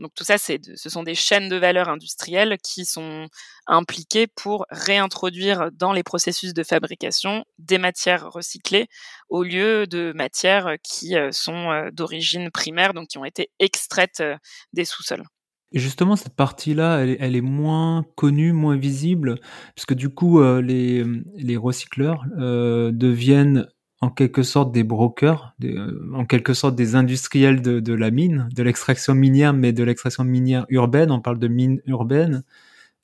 Donc 0.00 0.12
tout 0.14 0.24
ça, 0.24 0.38
c'est 0.38 0.60
ce 0.76 0.88
sont 0.88 1.02
des 1.02 1.14
chaînes 1.14 1.50
de 1.50 1.56
valeur 1.56 1.90
industrielles 1.90 2.56
qui 2.62 2.86
sont 2.86 3.28
impliquées 3.66 4.26
pour 4.26 4.64
réintroduire 4.70 5.70
dans 5.72 5.92
les 5.92 6.02
processus 6.02 6.54
de 6.54 6.62
fabrication 6.62 7.44
des 7.58 7.76
matières 7.76 8.30
recyclées 8.30 8.88
au 9.28 9.42
lieu 9.42 9.86
de 9.86 10.12
matières 10.14 10.76
qui 10.82 11.16
euh, 11.16 11.30
sont 11.32 11.70
euh, 11.70 11.90
d'origine 11.92 12.50
primaire, 12.50 12.94
donc 12.94 13.08
qui 13.08 13.18
ont 13.18 13.26
été 13.26 13.50
extraites 13.58 14.20
euh, 14.20 14.36
des 14.72 14.86
sous-sols. 14.86 15.24
Et 15.72 15.78
justement, 15.78 16.16
cette 16.16 16.34
partie-là, 16.34 16.98
elle, 16.98 17.36
est 17.36 17.40
moins 17.40 18.04
connue, 18.16 18.52
moins 18.52 18.76
visible, 18.76 19.36
parce 19.76 19.86
que 19.86 19.94
du 19.94 20.08
coup, 20.08 20.42
les, 20.42 21.04
les 21.36 21.56
recycleurs 21.56 22.24
deviennent 22.36 23.68
en 24.00 24.10
quelque 24.10 24.42
sorte 24.42 24.72
des 24.72 24.82
brokers, 24.84 25.54
euh, 25.64 26.10
en 26.14 26.24
quelque 26.24 26.54
sorte 26.54 26.74
des 26.74 26.94
industriels 26.94 27.60
de, 27.60 27.80
de 27.80 27.92
la 27.92 28.10
mine, 28.10 28.48
de 28.54 28.62
l'extraction 28.62 29.14
minière, 29.14 29.52
mais 29.52 29.72
de 29.72 29.84
l'extraction 29.84 30.24
minière 30.24 30.64
urbaine. 30.70 31.10
On 31.10 31.20
parle 31.20 31.38
de 31.38 31.48
mine 31.48 31.80
urbaine. 31.86 32.42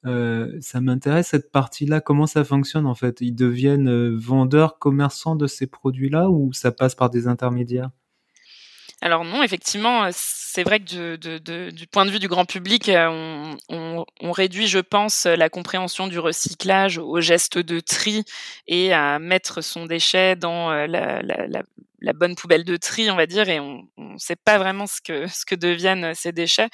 Euh, 0.07 0.57
ça 0.61 0.81
m'intéresse 0.81 1.29
cette 1.29 1.51
partie-là. 1.53 2.01
Comment 2.01 2.27
ça 2.27 2.45
fonctionne 2.45 2.87
en 2.87 2.95
fait? 2.95 3.21
Ils 3.21 3.35
deviennent 3.35 3.89
euh, 3.89 4.17
vendeurs, 4.17 4.79
commerçants 4.79 5.37
de 5.37 5.47
ces 5.47 5.67
produits-là 5.67 6.31
ou 6.31 6.53
ça 6.53 6.73
passe 6.73 6.95
par 6.95 7.11
des 7.11 7.29
intermédiaires? 7.29 7.91
Alors 9.03 9.25
non, 9.25 9.43
effectivement, 9.43 10.09
c'est 10.13 10.63
vrai 10.63 10.81
que 10.81 11.17
du 11.71 11.87
point 11.87 12.07
de 12.07 12.11
vue 12.11 12.19
du 12.19 12.29
grand 12.29 12.47
public, 12.47 12.91
on, 12.91 13.57
on, 13.69 14.33
réduit, 14.33 14.69
je 14.69 14.79
pense, 14.79 15.27
la 15.27 15.51
compréhension 15.51 16.07
du 16.07 16.19
recyclage 16.19 16.97
au 16.97 17.21
geste 17.21 17.59
de 17.59 17.81
tri 17.81 18.25
et 18.67 18.95
à 18.95 19.19
mettre 19.19 19.61
son 19.61 19.85
déchet 19.85 20.35
dans 20.35 20.71
la, 20.71 21.21
la, 21.21 22.13
bonne 22.15 22.37
poubelle 22.37 22.65
de 22.65 22.77
tri, 22.79 23.11
on 23.11 23.17
va 23.17 23.27
dire, 23.27 23.51
et 23.51 23.61
on 23.61 23.87
ne 23.99 24.19
sait 24.19 24.37
pas 24.37 24.57
vraiment 24.57 24.87
ce 24.87 25.01
que 25.03 25.55
deviennent 25.55 26.15
ces 26.15 26.33
déchets. 26.33 26.69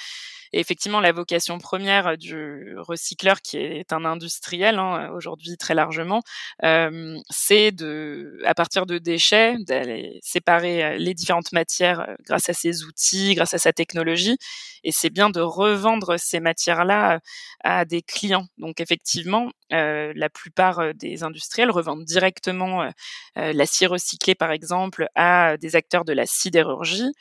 Et 0.53 0.61
effectivement, 0.61 1.01
la 1.01 1.13
vocation 1.13 1.59
première 1.59 2.19
du 2.19 2.75
recycleur, 2.79 3.41
qui 3.41 3.57
est 3.57 3.93
un 3.93 4.05
industriel 4.05 4.79
hein, 4.79 5.11
aujourd'hui 5.15 5.57
très 5.57 5.75
largement, 5.75 6.23
euh, 6.63 7.19
c'est 7.31 7.73
de, 7.73 8.39
à 8.45 8.55
partir 8.55 8.87
de 8.87 8.99
déchets, 8.99 9.57
d'aller 9.61 10.21
séparer 10.23 10.85
euh, 10.85 10.97
les 10.99 11.15
différentes 11.15 11.53
matières 11.53 12.01
euh, 12.01 12.15
grâce 12.27 12.49
à 12.49 12.53
ses 12.53 12.85
outils, 12.85 13.35
grâce 13.35 13.55
à 13.55 13.59
sa 13.59 13.73
technologie. 13.73 14.37
Et 14.85 14.93
c'est 14.93 15.11
bien 15.11 15.31
de 15.31 15.41
revendre 15.41 16.19
ces 16.19 16.41
matières-là 16.41 17.21
à 17.65 17.85
des 17.85 18.03
clients. 18.03 18.47
Donc 18.59 18.81
effectivement, 18.81 19.51
euh, 19.73 20.13
la 20.17 20.29
plupart 20.29 20.93
des 20.95 21.23
industriels 21.23 21.71
revendent 21.71 22.05
directement 22.05 22.83
euh, 22.83 23.53
l'acier 23.53 23.87
recyclé, 23.87 24.35
par 24.35 24.51
exemple, 24.51 25.07
à 25.15 25.57
des 25.57 25.77
acteurs 25.77 26.05
de 26.05 26.13
la 26.13 26.27
sidérurgie 26.27 27.13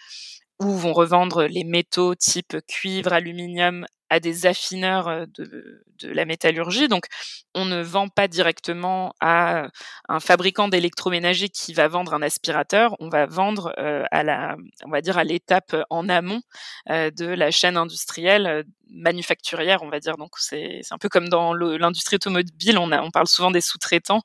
ou 0.62 0.78
vont 0.78 0.94
revendre 0.94 1.44
les 1.46 1.64
métaux 1.64 2.16
type 2.16 2.58
cuivre, 2.68 3.14
aluminium 3.14 3.86
à 4.12 4.20
des 4.20 4.46
affineurs 4.46 5.26
de, 5.28 5.82
la 6.04 6.26
métallurgie. 6.26 6.90
Donc, 6.90 7.06
on 7.56 7.64
ne 7.64 7.82
vend 7.82 8.10
pas 8.10 8.28
directement 8.28 9.14
à 9.22 9.70
un 10.10 10.20
fabricant 10.20 10.68
d'électroménager 10.68 11.48
qui 11.48 11.74
va 11.74 11.88
vendre 11.88 12.14
un 12.14 12.22
aspirateur. 12.22 12.96
On 13.00 13.08
va 13.08 13.26
vendre 13.26 13.74
à 13.78 14.24
la, 14.24 14.58
on 14.84 14.90
va 14.90 15.02
dire 15.02 15.18
à 15.18 15.24
l'étape 15.24 15.76
en 15.90 16.10
amont 16.10 16.42
de 16.90 17.26
la 17.26 17.52
chaîne 17.52 17.78
industrielle 17.78 18.66
manufacturière, 18.90 19.82
on 19.82 19.90
va 19.90 20.02
dire. 20.02 20.18
Donc, 20.18 20.32
c'est 20.40 20.82
un 20.92 20.98
peu 20.98 21.08
comme 21.08 21.30
dans 21.30 21.54
l'industrie 21.54 22.18
automobile. 22.18 22.78
On, 22.78 23.12
parle 23.12 23.28
souvent 23.28 23.52
des 23.52 23.62
sous-traitants 23.62 24.24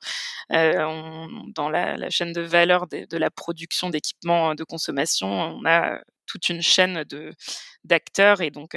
dans 0.51 1.69
la, 1.71 2.11
chaîne 2.11 2.33
de 2.33 2.41
valeur 2.41 2.89
de, 2.89 3.17
la 3.17 3.31
production 3.31 3.91
d'équipements 3.91 4.57
de 4.57 4.65
consommation. 4.65 5.29
On 5.29 5.65
a 5.65 6.01
toute 6.27 6.49
une 6.49 6.63
chaîne 6.63 7.05
d'acteurs 7.85 8.41
et 8.41 8.51
donc 8.51 8.75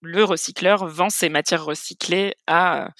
le 0.00 0.24
recycleur 0.24 0.86
vend 0.86 1.10
ses 1.10 1.28
matières 1.28 1.64
recyclées 1.64 2.34
à 2.46 2.90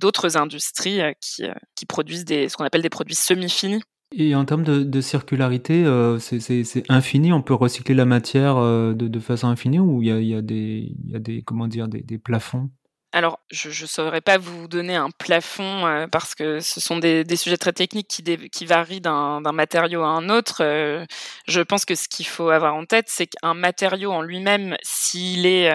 d'autres 0.00 0.36
industries 0.36 1.00
qui, 1.20 1.44
qui 1.74 1.86
produisent 1.86 2.24
des, 2.24 2.48
ce 2.48 2.56
qu'on 2.56 2.64
appelle 2.64 2.82
des 2.82 2.90
produits 2.90 3.14
semi-finis. 3.14 3.82
Et 4.12 4.34
en 4.34 4.44
termes 4.46 4.64
de, 4.64 5.00
circularité, 5.02 5.84
euh, 5.84 6.18
c'est 6.18 6.90
infini. 6.90 7.32
On 7.32 7.42
peut 7.42 7.54
recycler 7.54 7.94
la 7.94 8.06
matière 8.06 8.56
de, 8.56 9.20
façon 9.20 9.48
infinie 9.48 9.80
ou 9.80 10.02
il 10.02 10.08
y 10.08 10.12
a, 10.12 10.20
y 10.20 10.34
a, 10.34 10.40
des 10.40 12.18
plafonds? 12.18 12.70
Alors, 13.12 13.40
je 13.50 13.68
ne 13.68 13.86
saurais 13.86 14.20
pas 14.20 14.36
vous 14.36 14.68
donner 14.68 14.94
un 14.94 15.08
plafond 15.10 15.86
euh, 15.86 16.06
parce 16.06 16.34
que 16.34 16.60
ce 16.60 16.78
sont 16.78 16.98
des, 16.98 17.24
des 17.24 17.36
sujets 17.36 17.56
très 17.56 17.72
techniques 17.72 18.08
qui, 18.08 18.22
qui 18.50 18.66
varient 18.66 19.00
d'un 19.00 19.40
matériau 19.52 20.02
à 20.02 20.08
un 20.08 20.28
autre. 20.28 20.62
Euh, 20.62 21.06
je 21.46 21.62
pense 21.62 21.86
que 21.86 21.94
ce 21.94 22.06
qu'il 22.06 22.26
faut 22.26 22.50
avoir 22.50 22.74
en 22.74 22.84
tête, 22.84 23.06
c'est 23.08 23.26
qu'un 23.28 23.54
matériau 23.54 24.12
en 24.12 24.20
lui-même, 24.20 24.76
s'il 24.82 25.46
est, 25.46 25.70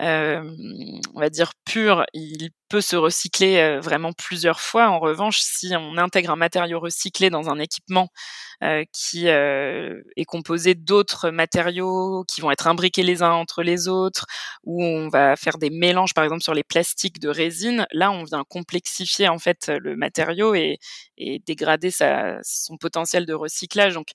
euh, 0.00 0.42
on 1.14 1.20
va 1.20 1.28
dire, 1.28 1.52
pur, 1.66 2.04
il 2.14 2.50
peut 2.70 2.80
se 2.80 2.96
recycler 2.96 3.78
vraiment 3.80 4.12
plusieurs 4.12 4.60
fois. 4.60 4.88
En 4.88 4.98
revanche, 5.00 5.40
si 5.40 5.72
on 5.76 5.98
intègre 5.98 6.30
un 6.30 6.36
matériau 6.36 6.80
recyclé 6.80 7.28
dans 7.30 7.50
un 7.50 7.58
équipement 7.58 8.08
qui 8.92 9.26
est 9.26 10.24
composé 10.26 10.74
d'autres 10.74 11.30
matériaux 11.30 12.24
qui 12.28 12.40
vont 12.40 12.50
être 12.50 12.66
imbriqués 12.66 13.02
les 13.02 13.22
uns 13.22 13.32
entre 13.32 13.62
les 13.62 13.88
autres, 13.88 14.26
où 14.64 14.82
on 14.84 15.08
va 15.08 15.36
faire 15.36 15.58
des 15.58 15.70
mélanges, 15.70 16.14
par 16.14 16.24
exemple 16.24 16.42
sur 16.42 16.54
les 16.54 16.64
plastiques 16.64 17.20
de 17.20 17.28
résine, 17.28 17.86
là 17.92 18.10
on 18.10 18.24
vient 18.24 18.44
complexifier 18.48 19.28
en 19.28 19.38
fait 19.38 19.68
le 19.68 19.96
matériau 19.96 20.54
et, 20.54 20.78
et 21.18 21.40
dégrader 21.46 21.90
sa, 21.90 22.38
son 22.42 22.76
potentiel 22.76 23.26
de 23.26 23.34
recyclage. 23.34 23.94
Donc 23.94 24.08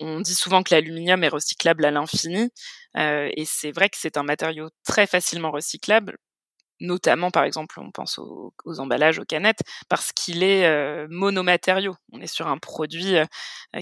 on 0.00 0.20
dit 0.20 0.34
souvent 0.34 0.62
que 0.62 0.74
l'aluminium 0.74 1.22
est 1.24 1.28
recyclable 1.28 1.84
à 1.84 1.90
l'infini, 1.90 2.50
euh, 2.96 3.30
et 3.36 3.44
c'est 3.44 3.72
vrai 3.72 3.88
que 3.88 3.96
c'est 3.98 4.16
un 4.16 4.22
matériau 4.22 4.68
très 4.84 5.06
facilement 5.06 5.50
recyclable 5.50 6.16
notamment 6.80 7.30
par 7.30 7.44
exemple 7.44 7.78
on 7.80 7.90
pense 7.90 8.18
aux, 8.18 8.52
emballages, 8.78 9.18
aux 9.18 9.24
canettes, 9.24 9.62
parce 9.88 10.12
qu'il 10.12 10.42
est 10.42 10.66
euh, 10.66 11.06
monomatériau. 11.10 11.94
On 12.12 12.20
est 12.20 12.26
sur 12.26 12.48
un 12.48 12.58
produit 12.58 13.16
euh, 13.16 13.24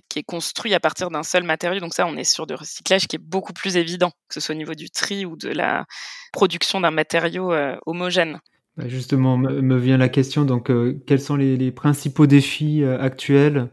qui 0.09 0.21
est 0.21 0.25
construit 0.25 0.75
à 0.75 0.81
partir 0.81 1.11
d'un 1.11 1.23
seul 1.23 1.45
matériau, 1.45 1.81
donc 1.81 1.95
ça 1.95 2.07
on 2.07 2.17
est 2.17 2.25
sur 2.25 2.47
de 2.47 2.55
recyclage 2.55 3.07
qui 3.07 3.17
est 3.17 3.23
beaucoup 3.23 3.53
plus 3.53 3.77
évident, 3.77 4.11
que 4.29 4.35
ce 4.35 4.41
soit 4.41 4.55
au 4.55 4.59
niveau 4.59 4.75
du 4.75 4.91
tri 4.91 5.25
ou 5.25 5.37
de 5.37 5.49
la 5.49 5.87
production 6.33 6.81
d'un 6.81 6.91
matériau 6.91 7.53
euh, 7.53 7.77
homogène. 7.87 8.41
Bah, 8.77 8.89
justement, 8.89 9.37
me 9.37 9.77
vient 9.77 9.99
la 9.99 10.09
question, 10.09 10.47
donc 10.47 10.71
quels 11.07 11.21
sont 11.21 11.37
les, 11.37 11.73
principaux 11.73 12.27
défis 12.27 12.83
actuels 12.85 13.69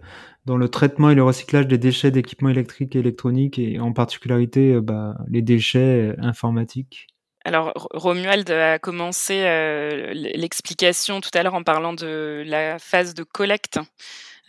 dans 0.46 0.58
le 0.58 0.68
traitement 0.68 1.10
et 1.10 1.16
le 1.16 1.24
recyclage 1.24 1.68
des 1.68 1.78
déchets 1.78 2.12
d'équipements 2.12 2.50
électriques 2.50 2.98
et 2.98 3.00
électroniques, 3.00 3.60
et 3.60 3.80
en 3.80 3.94
particularité 3.94 4.78
bah, 4.82 5.16
les 5.30 5.42
déchets 5.42 6.16
informatiques? 6.18 7.08
Alors, 7.50 7.74
Romuald 7.94 8.48
a 8.52 8.78
commencé 8.78 9.42
euh, 9.44 10.14
l'explication 10.14 11.20
tout 11.20 11.32
à 11.34 11.42
l'heure 11.42 11.56
en 11.56 11.64
parlant 11.64 11.94
de 11.94 12.44
la 12.46 12.78
phase 12.78 13.16
de 13.16 13.24
collecte. 13.24 13.80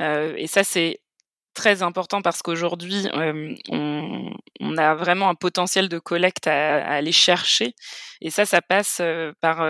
Euh, 0.02 0.35
et 0.37 0.47
ça, 0.47 0.64
c'est 0.64 1.00
très 1.54 1.83
important 1.83 2.21
parce 2.21 2.42
qu'aujourd'hui, 2.42 3.09
euh, 3.14 3.54
on, 3.71 4.76
a 4.76 4.95
vraiment 4.95 5.30
un 5.30 5.35
potentiel 5.35 5.88
de 5.88 5.99
collecte 5.99 6.47
à, 6.47 6.87
aller 6.87 7.11
chercher. 7.11 7.75
Et 8.21 8.28
ça, 8.28 8.45
ça 8.45 8.61
passe 8.61 9.00
par 9.40 9.66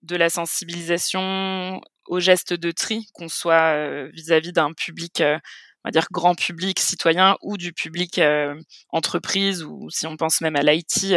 de 0.00 0.16
la 0.16 0.30
sensibilisation 0.30 1.78
au 2.06 2.20
geste 2.20 2.54
de 2.54 2.70
tri, 2.70 3.06
qu'on 3.12 3.28
soit 3.28 4.06
vis-à-vis 4.14 4.54
d'un 4.54 4.72
public 4.72 5.22
on 5.84 5.88
va 5.88 5.90
dire 5.90 6.06
grand 6.10 6.34
public 6.34 6.78
citoyen 6.80 7.36
ou 7.42 7.56
du 7.56 7.72
public 7.72 8.20
entreprise 8.90 9.62
ou 9.64 9.90
si 9.90 10.06
on 10.06 10.16
pense 10.16 10.40
même 10.40 10.56
à 10.56 10.62
l'IT, 10.62 11.16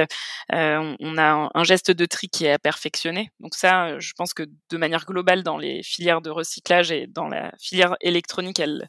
on, 0.51 1.17
a 1.17 1.49
un, 1.53 1.63
geste 1.63 1.91
de 1.91 2.05
tri 2.05 2.29
qui 2.29 2.45
est 2.45 2.51
à 2.51 2.59
perfectionner. 2.59 3.29
Donc 3.39 3.55
ça, 3.55 3.99
je 3.99 4.13
pense 4.17 4.33
que 4.33 4.43
de 4.69 4.77
manière 4.77 5.05
globale 5.05 5.43
dans 5.43 5.57
les 5.57 5.83
filières 5.83 6.21
de 6.21 6.29
recyclage 6.29 6.91
et 6.91 7.07
dans 7.07 7.27
la 7.27 7.51
filière 7.59 7.95
électronique, 8.01 8.59
elle 8.59 8.87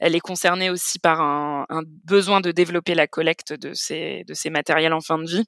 est 0.00 0.20
concernée 0.20 0.70
aussi 0.70 0.98
par 0.98 1.20
un, 1.20 1.66
besoin 2.04 2.40
de 2.40 2.50
développer 2.50 2.94
la 2.94 3.06
collecte 3.06 3.52
de 3.52 3.74
ces 3.74 4.50
matériels 4.50 4.92
en 4.92 5.00
fin 5.00 5.18
de 5.18 5.28
vie. 5.28 5.44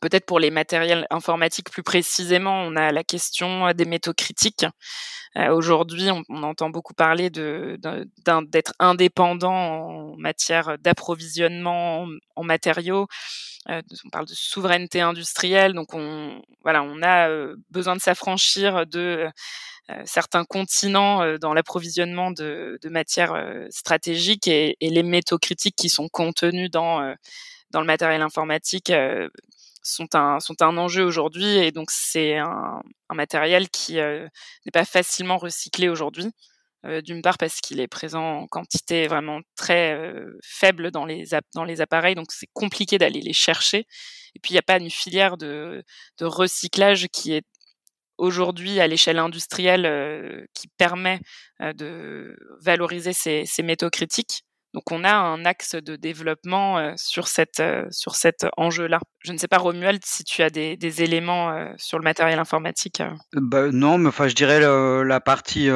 Peut-être 0.00 0.26
pour 0.26 0.38
les 0.38 0.50
matériels 0.50 1.06
informatiques 1.10 1.70
plus 1.70 1.82
précisément, 1.82 2.62
on 2.62 2.76
a 2.76 2.92
la 2.92 3.04
question 3.04 3.72
des 3.72 3.84
métaux 3.84 4.12
critiques. 4.12 4.66
Euh, 5.36 5.52
Aujourd'hui, 5.52 6.10
on, 6.10 6.22
on, 6.28 6.42
entend 6.42 6.70
beaucoup 6.70 6.94
parler 6.94 7.30
d'être 7.30 8.72
indépendant 8.78 9.52
en 9.52 10.16
matière 10.16 10.78
d'approvisionnement 10.78 12.06
en, 12.36 12.44
matériaux. 12.44 13.06
Euh, 13.68 13.82
on 14.04 14.10
parle 14.10 14.26
de 14.26 14.34
souveraineté 14.34 15.00
industrielle, 15.00 15.72
donc 15.72 15.94
on 15.94 16.40
voilà, 16.62 16.82
on 16.82 17.02
a 17.02 17.28
euh, 17.28 17.56
besoin 17.70 17.96
de 17.96 18.00
s'affranchir 18.00 18.86
de 18.86 19.28
euh, 19.90 20.02
certains 20.04 20.44
continents 20.44 21.22
euh, 21.22 21.38
dans 21.38 21.52
l'approvisionnement 21.54 22.30
de, 22.30 22.78
de, 22.82 22.88
matières 22.88 23.34
stratégiques 23.70 24.48
et, 24.48 24.76
et, 24.80 24.90
les 24.90 25.02
métaux 25.02 25.38
critiques 25.38 25.76
qui 25.76 25.88
sont 25.88 26.08
contenus 26.08 26.70
dans 26.70 27.14
dans 27.70 27.80
le 27.80 27.86
matériel 27.86 28.22
informatique 28.22 28.92
sont 29.84 30.14
un, 30.14 30.40
sont 30.40 30.60
un 30.62 30.76
enjeu 30.76 31.04
aujourd'hui 31.04 31.58
et 31.58 31.70
donc 31.70 31.90
c'est 31.90 32.38
un, 32.38 32.82
un, 33.10 33.14
matériel 33.14 33.68
qui 33.68 34.00
euh, 34.00 34.26
n'est 34.66 34.72
pas 34.72 34.84
facilement 34.84 35.38
recyclé 35.38 35.88
aujourd'hui. 35.88 36.26
Euh, 36.86 37.00
D'une 37.00 37.22
part 37.22 37.38
parce 37.38 37.60
qu'il 37.60 37.80
est 37.80 37.88
présent 37.88 38.40
en 38.40 38.46
quantité 38.46 39.06
vraiment 39.08 39.40
très 39.56 39.94
euh, 39.94 40.38
faible 40.42 40.90
dans 40.90 41.06
les, 41.06 41.24
dans 41.54 41.64
les 41.64 41.80
appareils, 41.80 42.14
donc 42.14 42.32
c'est 42.32 42.48
compliqué 42.52 42.98
d'aller 42.98 43.20
les 43.20 43.32
chercher. 43.32 43.86
Et 44.34 44.40
puis 44.42 44.50
il 44.50 44.54
n'y 44.54 44.58
a 44.58 44.62
pas 44.62 44.78
une 44.78 44.90
filière 44.90 45.36
de, 45.36 45.84
de 46.18 46.24
recyclage 46.26 47.08
qui 47.12 47.32
est 47.34 47.46
aujourd'hui 48.18 48.80
à 48.80 48.86
l'échelle 48.86 49.18
industrielle 49.18 49.86
euh, 49.86 50.44
qui 50.54 50.68
permet 50.68 51.20
de 51.60 52.36
valoriser 52.60 53.12
ces, 53.12 53.44
ces 53.46 53.62
métaux 53.62 53.90
critiques. 53.90 54.44
Donc 54.74 54.90
on 54.90 55.04
a 55.04 55.14
un 55.14 55.44
axe 55.44 55.76
de 55.76 55.94
développement 55.94 56.78
euh, 56.78 56.92
sur 56.96 57.28
cette 57.28 57.60
euh, 57.60 57.86
sur 57.92 58.16
cet 58.16 58.44
enjeu-là. 58.56 58.98
Je 59.24 59.32
ne 59.32 59.38
sais 59.38 59.48
pas 59.48 59.58
Romuald 59.58 60.00
si 60.04 60.22
tu 60.24 60.42
as 60.42 60.50
des, 60.50 61.02
éléments 61.02 61.50
euh, 61.50 61.72
sur 61.76 61.98
le 61.98 62.04
matériel 62.04 62.38
informatique. 62.38 63.02
Bah, 63.32 63.70
non, 63.72 63.98
mais 63.98 64.08
enfin 64.08 64.28
je 64.28 64.34
dirais 64.34 64.60
la 64.60 65.20
partie 65.20 65.68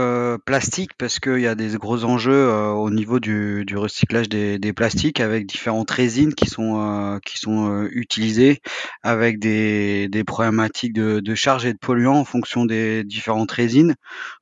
plastique 0.45 0.93
parce 0.99 1.19
qu'il 1.19 1.41
y 1.41 1.47
a 1.47 1.55
des 1.55 1.77
gros 1.77 2.05
enjeux 2.05 2.51
au 2.53 2.91
niveau 2.91 3.21
du, 3.21 3.65
recyclage 3.75 4.29
des, 4.29 4.73
plastiques 4.73 5.21
avec 5.21 5.47
différentes 5.47 5.91
résines 5.91 6.35
qui 6.35 6.47
sont 6.47 7.19
qui 7.25 7.39
sont 7.39 7.89
utilisées 7.91 8.61
avec 9.03 9.39
des, 9.39 10.09
problématiques 10.27 10.93
de, 10.93 11.35
charge 11.35 11.65
et 11.67 11.73
de 11.73 11.79
polluants 11.79 12.19
en 12.19 12.25
fonction 12.25 12.65
des 12.65 13.05
différentes 13.05 13.51
résines. 13.51 13.95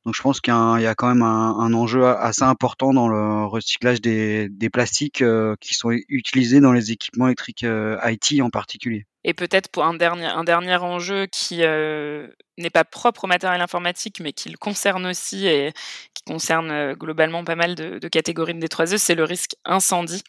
Donc 0.05 0.15
je 0.15 0.23
pense 0.23 0.41
qu'il 0.41 0.53
y, 0.53 0.87
a 0.87 0.95
quand 0.95 1.09
même 1.09 1.23
un, 1.23 1.73
enjeu 1.75 2.07
assez 2.07 2.45
important 2.45 2.93
dans 2.93 3.09
le 3.09 3.45
recyclage 3.47 4.01
des 4.01 4.71
plastiques 4.73 5.23
euh, 5.23 5.55
qui 5.61 5.75
sont 5.75 5.91
utilisés 6.09 6.61
dans 6.61 6.73
les 6.73 6.93
équipements 6.93 7.27
électriques 7.27 7.65
euh, 7.65 7.99
IT 8.05 8.41
en 8.41 8.51
particulier. 8.51 8.96
Et 9.25 9.35
peut-être 9.35 9.69
pour 9.71 9.85
un 9.85 9.95
dernier, 9.95 10.27
un 10.27 10.45
dernier 10.45 10.77
enjeu 10.77 11.27
qui 11.27 11.63
euh, 11.63 12.29
n'est 12.59 12.71
pas 12.71 12.85
propre 12.85 13.25
au 13.25 13.27
matériel 13.27 13.61
informatique, 13.61 14.21
mais 14.21 14.33
qui 14.33 14.49
le 14.49 14.57
concerne 14.57 15.07
aussi 15.07 15.47
et 15.47 15.73
qui 16.15 16.23
concerne 16.25 16.95
globalement 16.95 17.45
pas 17.45 17.57
mal 17.57 17.75
de, 17.75 18.09
catégories 18.09 18.55
de 18.55 18.65
D3E, 18.65 18.99
c'est 18.99 19.15
le 19.15 19.25
risque 19.25 19.57
incendie 19.65 20.23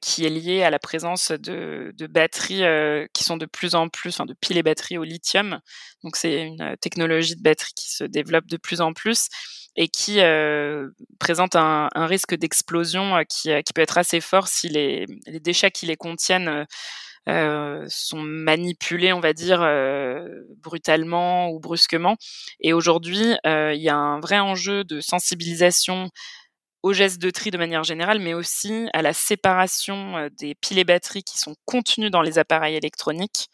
qui 0.00 0.24
est 0.24 0.30
lié 0.30 0.62
à 0.62 0.70
la 0.70 0.78
présence 0.78 1.32
de, 1.32 1.92
batteries 2.06 2.62
qui 3.12 3.24
sont 3.24 3.36
de 3.36 3.46
plus 3.46 3.74
en 3.74 3.88
plus, 3.88 4.10
enfin 4.10 4.26
de 4.26 4.34
piles 4.40 4.56
et 4.56 4.62
batteries 4.62 4.98
au 4.98 5.02
lithium. 5.02 5.58
Donc 6.04 6.14
c'est 6.14 6.42
une 6.42 6.76
technologie 6.80 7.34
de 7.34 7.42
batterie 7.42 7.72
qui 7.74 7.90
se 7.90 8.04
développe 8.04 8.46
de 8.46 8.56
plus 8.56 8.80
en 8.80 8.92
plus 8.92 9.28
et 9.76 9.88
qui 9.88 10.20
euh, 10.20 10.90
présente 11.18 11.56
un, 11.56 11.88
risque 11.94 12.34
d'explosion 12.34 13.16
euh, 13.16 13.22
qui, 13.24 13.50
euh, 13.50 13.62
qui, 13.62 13.72
peut 13.72 13.80
être 13.80 13.98
assez 13.98 14.20
fort 14.20 14.48
si 14.48 14.68
les, 14.68 15.06
les 15.26 15.40
déchets 15.40 15.70
qui 15.70 15.86
les 15.86 15.96
contiennent 15.96 16.66
euh, 17.28 17.84
sont 17.88 18.20
manipulés, 18.20 19.12
on 19.12 19.20
va 19.20 19.32
dire, 19.32 19.62
euh, 19.62 20.28
brutalement 20.58 21.50
ou 21.50 21.60
brusquement. 21.60 22.16
Et 22.60 22.72
aujourd'hui, 22.72 23.34
il 23.44 23.82
y 23.82 23.88
a 23.88 23.96
un 23.96 24.20
vrai 24.20 24.38
enjeu 24.38 24.84
de 24.84 25.00
sensibilisation 25.00 26.10
aux 26.82 26.92
gestes 26.92 27.22
de 27.22 27.30
tri 27.30 27.50
de 27.52 27.58
manière 27.58 27.84
générale, 27.84 28.18
mais 28.18 28.34
aussi 28.34 28.88
à 28.92 29.02
la 29.02 29.12
séparation 29.12 30.28
des 30.38 30.56
piles 30.56 30.80
et 30.80 30.84
batteries 30.84 31.22
qui 31.22 31.38
sont 31.38 31.54
contenues 31.64 32.10
dans 32.10 32.22
les 32.22 32.38
appareils 32.38 32.74
électroniques 32.74 33.48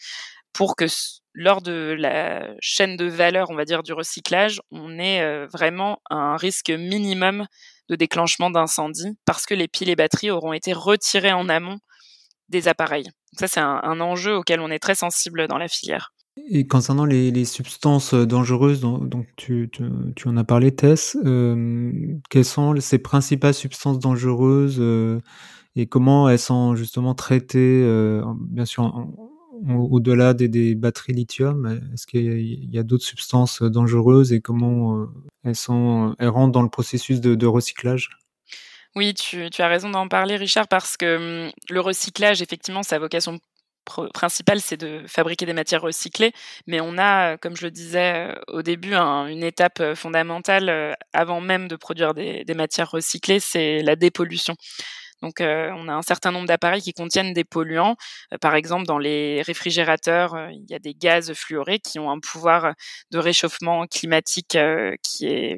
pour 0.52 0.76
que 0.76 0.86
lors 1.34 1.62
de 1.62 1.94
la 1.96 2.48
chaîne 2.60 2.96
de 2.96 3.04
valeur, 3.04 3.50
on 3.50 3.54
va 3.54 3.64
dire, 3.64 3.84
du 3.84 3.92
recyclage, 3.92 4.60
on 4.72 4.98
ait 4.98 5.22
euh, 5.22 5.46
vraiment 5.46 6.00
un 6.10 6.36
risque 6.36 6.70
minimum 6.70 7.46
de 7.88 7.94
déclenchement 7.94 8.50
d'incendie 8.50 9.16
parce 9.24 9.46
que 9.46 9.54
les 9.54 9.68
piles 9.68 9.88
et 9.88 9.94
batteries 9.94 10.30
auront 10.30 10.52
été 10.52 10.72
retirées 10.72 11.32
en 11.32 11.48
amont 11.48 11.78
des 12.48 12.68
appareils. 12.68 13.08
Ça, 13.36 13.46
c'est 13.46 13.60
un, 13.60 14.00
enjeu 14.00 14.36
auquel 14.36 14.60
on 14.60 14.70
est 14.70 14.78
très 14.78 14.94
sensible 14.94 15.46
dans 15.48 15.58
la 15.58 15.68
filière. 15.68 16.12
Et 16.50 16.66
concernant 16.66 17.04
les, 17.04 17.44
substances 17.44 18.14
dangereuses 18.14 18.80
dont, 18.80 19.26
tu, 19.36 19.70
en 20.24 20.36
as 20.36 20.44
parlé, 20.44 20.74
Tess, 20.74 21.16
euh, 21.24 21.92
quelles 22.30 22.44
sont 22.44 22.78
ces 22.80 22.98
principales 22.98 23.54
substances 23.54 23.98
dangereuses 23.98 24.78
euh, 24.78 25.20
et 25.74 25.86
comment 25.86 26.28
elles 26.28 26.38
sont 26.38 26.74
justement 26.74 27.14
traitées, 27.14 27.82
bien 28.50 28.64
sûr, 28.64 28.92
au-delà 29.66 30.34
des, 30.34 30.74
batteries 30.74 31.12
lithium 31.12 31.80
Est-ce 31.92 32.06
qu'il 32.06 32.72
y 32.72 32.78
a, 32.78 32.82
d'autres 32.82 33.04
substances 33.04 33.62
dangereuses 33.62 34.32
et 34.32 34.40
comment 34.40 34.98
euh, 34.98 35.06
elles, 35.44 35.56
sont, 35.56 36.14
elles 36.18 36.28
rentrent 36.28 36.52
dans 36.52 36.62
le 36.62 36.68
processus 36.68 37.20
de, 37.20 37.46
recyclage? 37.46 38.10
Oui, 38.96 39.14
tu, 39.14 39.48
as 39.58 39.68
raison 39.68 39.90
d'en 39.90 40.08
parler, 40.08 40.36
Richard, 40.36 40.68
parce 40.68 40.96
que 40.96 41.46
hum, 41.46 41.52
le 41.70 41.80
recyclage, 41.80 42.42
effectivement, 42.42 42.82
sa 42.82 42.98
vocation 42.98 43.38
principale, 44.12 44.60
c'est 44.60 44.76
de 44.76 45.02
fabriquer 45.06 45.46
des 45.46 45.54
matières 45.54 45.80
recyclées, 45.80 46.32
mais 46.66 46.80
on 46.80 46.98
a, 46.98 47.38
comme 47.38 47.56
je 47.56 47.64
le 47.64 47.70
disais 47.70 48.28
euh, 48.28 48.34
au 48.48 48.60
début, 48.62 48.94
une 48.94 49.42
étape 49.42 49.80
euh, 49.80 49.94
fondamentale 49.94 50.94
avant 51.14 51.40
même 51.40 51.68
de 51.68 51.76
produire 51.76 52.12
des 52.12 52.44
matières 52.54 52.90
recyclées, 52.90 53.40
c'est 53.40 53.82
la 53.82 53.96
dépollution. 53.96 54.54
Donc, 55.22 55.40
euh, 55.40 55.70
on 55.76 55.88
a 55.88 55.92
un 55.94 56.02
certain 56.02 56.30
nombre 56.32 56.46
d'appareils 56.46 56.82
qui 56.82 56.92
contiennent 56.92 57.32
des 57.32 57.44
polluants. 57.44 57.96
Euh, 58.32 58.38
par 58.38 58.54
exemple, 58.54 58.86
dans 58.86 58.98
les 58.98 59.42
réfrigérateurs, 59.42 60.34
euh, 60.34 60.48
il 60.52 60.70
y 60.70 60.74
a 60.74 60.78
des 60.78 60.94
gaz 60.94 61.32
fluorés 61.34 61.80
qui 61.80 61.98
ont 61.98 62.10
un 62.10 62.20
pouvoir 62.20 62.74
de 63.10 63.18
réchauffement 63.18 63.86
climatique 63.86 64.56
qui 65.02 65.26
est 65.26 65.56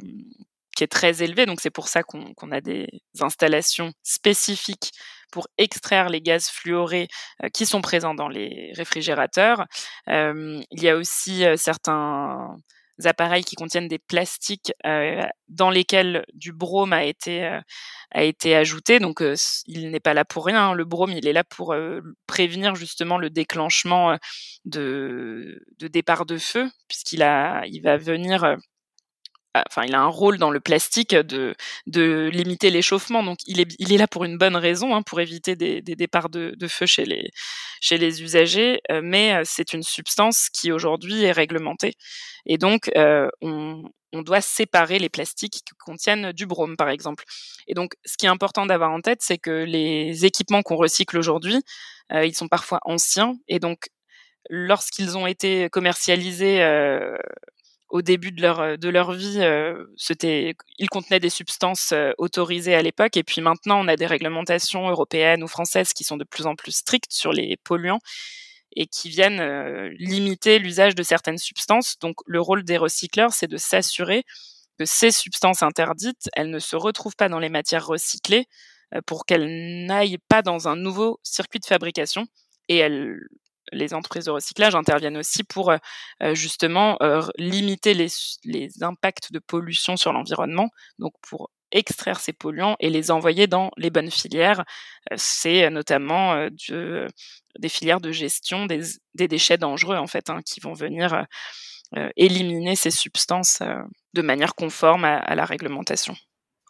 qui 0.77 0.85
est 0.85 0.89
très 0.89 1.23
élevé. 1.23 1.47
Donc, 1.47 1.61
c'est 1.61 1.71
pour 1.71 1.89
ça 1.89 2.03
qu'on 2.03 2.51
a 2.53 2.61
des 2.61 2.89
installations 3.21 3.93
spécifiques 4.03 4.93
pour 5.33 5.47
extraire 5.59 6.09
les 6.09 6.21
gaz 6.21 6.49
fluorés 6.49 7.09
qui 7.55 7.67
sont 7.67 7.81
présents 7.81 8.15
dans 8.15 8.29
les 8.29 8.73
réfrigérateurs. 8.75 9.67
il 10.09 10.65
y 10.73 10.89
a 10.89 10.97
aussi 10.97 11.45
certains 11.57 12.57
appareils 13.07 13.45
qui 13.45 13.57
contiennent 13.57 13.89
des 13.89 13.99
plastiques 13.99 14.73
euh, 14.87 15.23
dans 15.49 15.71
lesquels 15.71 16.25
du 16.35 16.53
brome 16.53 16.93
a 16.93 17.05
été 17.05 17.45
euh, 17.45 17.61
a 18.13 18.23
été 18.25 18.57
ajouté. 18.57 18.99
Donc 18.99 19.23
euh, 19.23 19.35
il 19.67 19.91
n'est 19.91 20.01
pas 20.01 20.15
là 20.15 20.25
pour 20.25 20.47
rien. 20.47 20.71
Hein. 20.71 20.75
Le 20.75 20.85
brome, 20.85 21.13
il 21.13 21.27
est 21.27 21.33
là 21.33 21.45
pour 21.45 21.75
prévenir 22.27 22.75
justement 22.75 23.19
le 23.19 23.31
déclenchement 23.31 24.17
de, 24.65 25.63
de 25.79 25.89
départ 25.89 26.27
de 26.27 26.39
feu, 26.39 26.69
puisqu'il 26.89 27.21
il 27.21 27.81
va 27.83 27.97
venir 27.97 28.57
enfin, 29.55 29.83
il 29.87 29.95
a 29.95 30.01
un 30.01 30.07
rôle 30.07 30.39
dans 30.39 30.51
le 30.51 30.61
plastique 30.61 31.15
de, 31.15 31.55
de 31.87 32.31
limiter 32.33 32.71
l'échauffement. 32.71 33.23
Donc, 33.23 33.39
il 33.47 33.61
est, 33.61 33.75
il 33.79 33.93
est 33.93 33.99
là 33.99 34.07
pour 34.09 34.25
une 34.25 34.39
bonne 34.39 34.57
raison, 34.57 34.95
hein, 34.95 35.03
pour 35.03 35.21
éviter 35.21 35.57
des, 35.57 35.83
des 35.83 35.97
départs 35.97 36.29
de, 36.29 36.55
de, 36.57 36.69
feu 36.69 36.87
chez 36.87 37.05
les, 37.05 37.31
chez 37.81 37.99
les 37.99 38.23
usagers. 38.23 38.81
Euh, 38.91 39.01
mais 39.03 39.35
euh, 39.35 39.43
c'est 39.45 39.73
une 39.73 39.83
substance 39.83 40.49
qui 40.51 40.73
aujourd'hui 40.73 41.25
est 41.25 41.33
réglementée. 41.33 41.95
Et 42.47 42.59
donc, 42.59 42.91
euh, 42.97 43.29
on, 43.41 43.83
on 44.13 44.23
doit 44.23 44.41
séparer 44.41 44.99
les 44.99 45.09
plastiques 45.09 45.53
qui 45.53 45.75
contiennent 45.79 46.33
du 46.33 46.47
brome, 46.47 46.77
par 46.77 46.89
exemple. 46.89 47.25
Et 47.67 47.75
donc, 47.75 47.95
ce 48.05 48.17
qui 48.17 48.27
est 48.27 48.31
important 48.31 48.67
d'avoir 48.67 48.91
en 48.91 49.01
tête, 49.01 49.21
c'est 49.23 49.39
que 49.39 49.65
les 49.65 50.25
équipements 50.25 50.63
qu'on 50.63 50.77
recycle 50.77 51.19
aujourd'hui, 51.19 51.61
euh, 52.13 52.25
ils 52.25 52.35
sont 52.35 52.49
parfois 52.49 52.81
anciens. 52.85 53.35
Et 53.49 53.59
donc, 53.59 53.89
lorsqu'ils 54.49 55.17
ont 55.17 55.27
été 55.27 55.69
commercialisés 55.71 56.63
euh, 56.63 57.17
au 57.91 58.03
début 58.03 58.31
de 58.31 58.41
leur 58.41 58.77
leur 58.79 59.13
vie, 59.13 59.41
euh, 59.41 59.85
ils 60.79 60.89
contenaient 60.89 61.21
des 61.21 61.31
substances 61.31 61.93
euh, 61.93 62.13
autorisées 62.19 62.75
à 62.75 62.83
l'époque 62.83 63.17
et 63.17 63.25
puis 63.25 63.41
maintenant 63.41 63.85
on 63.85 63.89
a 63.89 63.97
des 63.97 64.07
réglementations 64.07 64.89
européennes 64.89 65.43
ou 65.43 65.49
françaises 65.49 65.93
qui 65.93 66.05
sont 66.05 66.17
de 66.17 66.25
plus 66.25 66.47
en 66.47 66.55
plus 66.55 66.73
strictes 66.73 67.13
sur 67.13 67.33
les 67.33 67.57
polluants 67.65 67.99
et 68.77 68.87
qui 68.87 69.09
viennent 69.09 69.41
euh, 69.41 69.91
limiter 69.99 70.61
l'usage 70.61 70.95
de 70.95 71.03
certaines 71.03 71.39
substances. 71.39 71.99
Donc 71.99 72.17
le 72.27 72.41
rôle 72.41 72.65
des 72.65 72.77
recycleurs, 72.77 73.33
c'est 73.33 73.49
de 73.49 73.57
s'assurer 73.57 74.25
que 74.79 74.85
ces 74.85 75.11
substances 75.11 75.63
interdites, 75.63 76.31
elles 76.35 76.51
ne 76.51 76.61
se 76.61 76.77
retrouvent 76.77 77.17
pas 77.17 77.29
dans 77.29 77.41
les 77.41 77.49
matières 77.49 77.87
recyclées 77.87 78.47
pour 79.07 79.27
qu'elles 79.27 79.87
n'aillent 79.87 80.19
pas 80.29 80.43
dans 80.43 80.69
un 80.69 80.77
nouveau 80.77 81.21
circuit 81.23 81.61
de 81.61 81.67
fabrication. 81.67 82.27
Et 82.69 82.79
elles, 82.79 83.21
les 83.73 83.95
entreprises 83.95 84.27
de 84.27 84.31
recyclage 84.31 84.75
interviennent 84.75 85.17
aussi 85.17 85.45
pour 85.45 85.73
justement 86.33 86.99
limiter 87.39 87.95
les, 87.95 88.71
impacts 88.83 89.33
de 89.33 89.39
pollution 89.39 89.97
sur 89.97 90.13
l'environnement, 90.13 90.71
donc 90.99 91.13
pour 91.23 91.51
extraire 91.73 92.19
ces 92.19 92.33
polluants 92.33 92.77
et 92.81 92.91
les 92.91 93.11
envoyer 93.11 93.47
dans 93.47 93.71
les 93.77 93.91
bonnes 93.91 94.11
filières. 94.11 94.65
C'est 95.17 95.71
notamment 95.71 96.49
de, 96.69 97.07
des 97.59 97.69
filières 97.69 98.01
de 98.01 98.11
gestion 98.11 98.67
des, 98.67 98.81
des, 99.15 99.29
déchets 99.29 99.59
dangereux 99.59 99.97
en 99.97 100.07
fait, 100.07 100.31
hein, 100.31 100.41
qui 100.45 100.61
vont 100.61 100.75
venir 100.75 101.27
éliminer 102.17 102.77
ces 102.77 102.91
substances 102.91 103.63
de 104.15 104.23
manière 104.23 104.55
conforme 104.55 105.05
à 105.05 105.35
la 105.35 105.45
réglementation. 105.45 106.15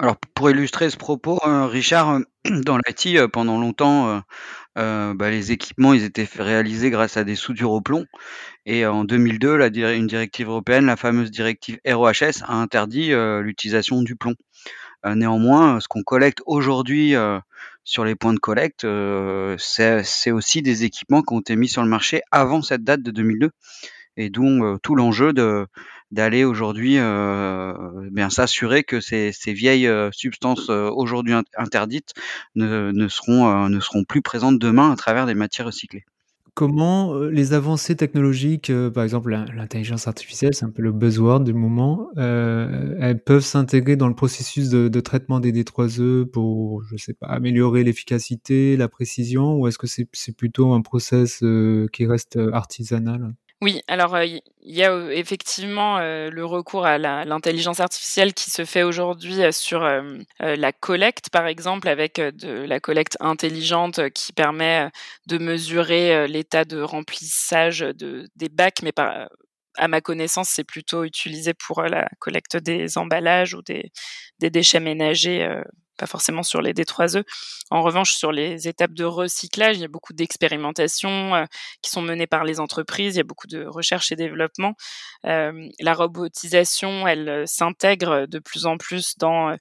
Alors 0.03 0.17
pour 0.35 0.49
illustrer 0.49 0.89
ce 0.89 0.97
propos, 0.97 1.39
euh, 1.47 1.67
Richard, 1.67 2.09
euh, 2.13 2.21
dans 2.65 2.79
l'IT, 2.79 3.19
euh, 3.19 3.29
pendant 3.29 3.61
longtemps, 3.61 4.23
bah, 4.75 5.29
les 5.29 5.53
équipements 5.53 5.93
ils 5.93 6.05
étaient 6.05 6.27
réalisés 6.39 6.89
grâce 6.89 7.19
à 7.19 7.25
des 7.25 7.35
soudures 7.35 7.73
au 7.73 7.83
plomb. 7.83 8.07
Et 8.65 8.87
en 8.87 9.05
2002, 9.05 9.59
la, 9.59 9.67
une 9.93 10.07
directive 10.07 10.49
européenne, 10.49 10.87
la 10.87 10.97
fameuse 10.97 11.31
directive 11.31 11.79
ROHS, 11.87 12.43
a 12.45 12.55
interdit 12.55 13.13
l'utilisation 13.43 14.01
du 14.01 14.17
plomb. 14.17 14.37
néanmoins, 15.05 15.81
ce 15.81 15.89
qu'on 15.89 16.03
collecte 16.03 16.41
aujourd'hui 16.47 17.15
sur 17.85 18.07
les 18.07 18.15
points 18.15 18.33
de 18.33 18.39
collecte, 18.39 18.87
c'est 19.59 20.31
aussi 20.31 20.63
des 20.63 20.85
équipements 20.85 21.21
qui 21.21 21.35
ont 21.35 21.41
été 21.41 21.57
mis 21.57 21.69
sur 21.69 21.83
le 21.83 21.89
marché 21.91 22.23
avant 22.31 22.63
cette 22.63 22.85
date 22.85 23.03
de 23.03 23.11
2002 23.11 23.51
et 24.17 24.31
dont 24.31 24.79
tout 24.83 24.95
l'enjeu 24.95 25.35
de 25.35 25.67
d'aller 26.11 26.45
aujourd'hui 26.45 26.97
euh, 26.99 27.73
bien 28.11 28.31
s'assurer 28.31 28.85
que 28.85 29.01
ces, 29.01 29.33
vieilles 29.47 29.87
euh, 29.87 30.11
substances 30.13 30.69
euh, 30.69 30.91
aujourd'hui 30.91 31.35
interdites 31.57 32.15
ne, 32.57 33.09
seront 33.09 34.05
plus 34.09 34.23
présentes 34.23 34.59
demain 34.59 34.91
à 34.91 34.97
travers 34.97 35.27
des 35.27 35.35
matières 35.35 35.67
recyclées. 35.67 36.05
Comment 36.55 37.15
les 37.15 37.53
avancées 37.55 37.95
technologiques, 37.95 38.73
par 38.93 39.05
exemple 39.05 39.31
l'intelligence 39.31 40.09
artificielle, 40.09 40.53
c'est 40.53 40.65
un 40.65 40.71
peu 40.71 40.83
le 40.83 40.91
buzzword 40.91 41.45
du 41.45 41.55
moment, 41.55 42.11
elles 42.17 43.23
peuvent 43.25 43.45
s'intégrer 43.45 43.95
dans 43.97 44.09
le 44.09 44.15
processus 44.15 44.69
de, 44.69 44.89
de, 44.89 45.01
traitement 45.01 45.39
des 45.39 45.53
D3E 45.53 46.27
pour, 46.27 46.83
je 46.83 46.97
sais 46.97 47.15
pas, 47.15 47.29
améliorer 47.29 47.85
l'efficacité, 47.85 48.77
la 48.77 48.89
précision, 48.89 49.55
ou 49.55 49.69
est-ce 49.69 49.79
que 49.79 49.87
c'est 49.87 50.37
plutôt 50.37 50.75
un 50.75 50.83
process 50.83 51.43
qui 51.93 52.07
reste 52.07 52.39
artisanal? 52.53 53.33
Oui, 53.63 53.83
alors 53.89 54.19
il 54.23 54.43
y 54.63 54.83
a 54.83 55.13
effectivement 55.13 55.99
le 56.01 56.45
recours 56.45 56.87
à 56.87 56.97
l'intelligence 56.97 57.81
artificielle 57.81 58.33
qui 58.33 58.51
se 58.51 58.65
fait 58.65 58.83
aujourd'hui 58.83 59.53
sur 59.53 59.87
la 60.39 60.73
collecte, 60.73 61.29
par 61.31 61.47
exemple, 61.47 61.89
avec 61.89 62.21
de 62.21 62.65
la 62.65 62.81
collecte 62.81 63.19
intelligente 63.21 64.09
qui 64.11 64.33
permet 64.33 64.89
de 65.27 65.37
mesurer 65.37 66.27
l'état 66.27 66.65
de 66.65 66.81
remplissage 66.81 67.81
de, 67.81 68.27
des 68.35 68.49
bacs, 68.49 68.81
mais 68.83 68.93
par, 68.93 69.29
à 69.77 69.89
ma 69.89 70.01
connaissance, 70.01 70.49
c'est 70.49 70.65
plutôt 70.65 71.05
utilisé 71.05 71.53
pour 71.53 71.83
la 71.83 72.09
collecte 72.19 72.57
des 72.57 72.97
emballages 72.97 73.55
ou 73.55 73.61
des 73.63 73.91
déchets 74.41 74.81
ménagers 74.81 75.47
pas 76.01 76.07
forcément 76.07 76.43
sur 76.43 76.63
les 76.63 76.73
D3E. 76.73 77.25
En 77.71 77.83
revanche, 77.83 78.13
sur 78.13 78.33
les 78.33 78.67
étapes 78.69 78.95
de 78.95 79.05
recyclage, 79.05 79.77
il 79.77 79.83
y 79.83 79.85
a 79.85 79.89
beaucoup 79.89 80.15
d'expérimentations 80.15 81.35
euh, 81.35 81.45
qui 81.83 81.91
sont 81.91 82.01
menées 82.01 82.27
par 82.27 82.45
les 82.45 82.59
entreprises, 82.59 83.15
il 83.15 83.19
y 83.19 83.21
a 83.21 83.25
beaucoup 83.25 83.47
de 83.47 83.67
recherche 83.67 84.11
et 84.11 84.17
développement. 84.17 84.75
Euh, 85.27 85.69
la 85.79 85.93
robotisation, 85.93 87.07
elle 87.07 87.29
euh, 87.29 87.45
s'intègre 87.47 88.27
de 88.27 88.39
plus 88.39 88.65
en 88.65 88.79
plus 88.79 89.19
dans 89.19 89.57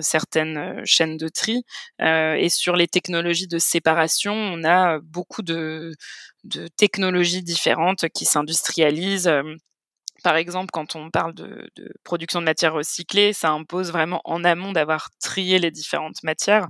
certaines 0.00 0.80
chaînes 0.84 1.16
de 1.18 1.28
tri. 1.28 1.62
et 2.00 2.48
sur 2.48 2.76
les 2.76 2.88
technologies 2.88 3.46
de 3.46 3.58
séparation, 3.58 4.32
on 4.34 4.64
a 4.64 4.98
beaucoup 5.00 5.42
de, 5.42 5.92
de 6.44 6.68
technologies 6.68 7.42
différentes 7.42 8.08
qui 8.08 8.24
s'industrialisent 8.24 9.30
par 10.24 10.36
exemple, 10.36 10.70
quand 10.72 10.96
on 10.96 11.10
parle 11.10 11.34
de, 11.34 11.70
production 12.02 12.40
de 12.40 12.46
matières 12.46 12.72
recyclées, 12.72 13.34
ça 13.34 13.50
impose 13.50 13.92
vraiment 13.92 14.22
en 14.24 14.42
amont 14.42 14.72
d'avoir 14.72 15.10
trié 15.20 15.58
les 15.58 15.70
différentes 15.70 16.22
matières. 16.22 16.66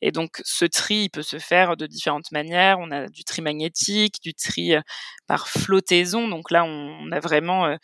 Et 0.00 0.10
donc, 0.10 0.40
ce 0.42 0.64
tri, 0.64 0.94
il 1.04 1.10
peut 1.10 1.22
se 1.22 1.38
faire 1.38 1.76
de 1.76 1.86
différentes 1.86 2.32
manières. 2.32 2.78
On 2.80 2.90
a 2.90 3.06
du 3.08 3.22
tri 3.22 3.42
magnétique, 3.42 4.22
du 4.22 4.32
tri 4.32 4.74
euh, 4.74 4.80
par 5.26 5.48
flottaison. 5.48 6.28
Donc 6.28 6.50
là, 6.50 6.64
on, 6.64 7.12
a 7.12 7.20
vraiment, 7.20 7.66
euh, 7.66 7.76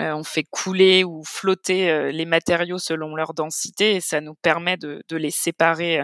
euh, 0.00 0.12
on 0.12 0.24
fait 0.24 0.42
couler 0.50 1.04
ou 1.04 1.22
flotter 1.24 2.10
les 2.10 2.24
matériaux 2.24 2.78
selon 2.78 3.14
leur 3.14 3.32
densité 3.32 3.94
et 3.94 4.00
ça 4.00 4.20
nous 4.20 4.34
permet 4.34 4.76
de, 4.76 5.04
les 5.12 5.30
séparer 5.30 6.00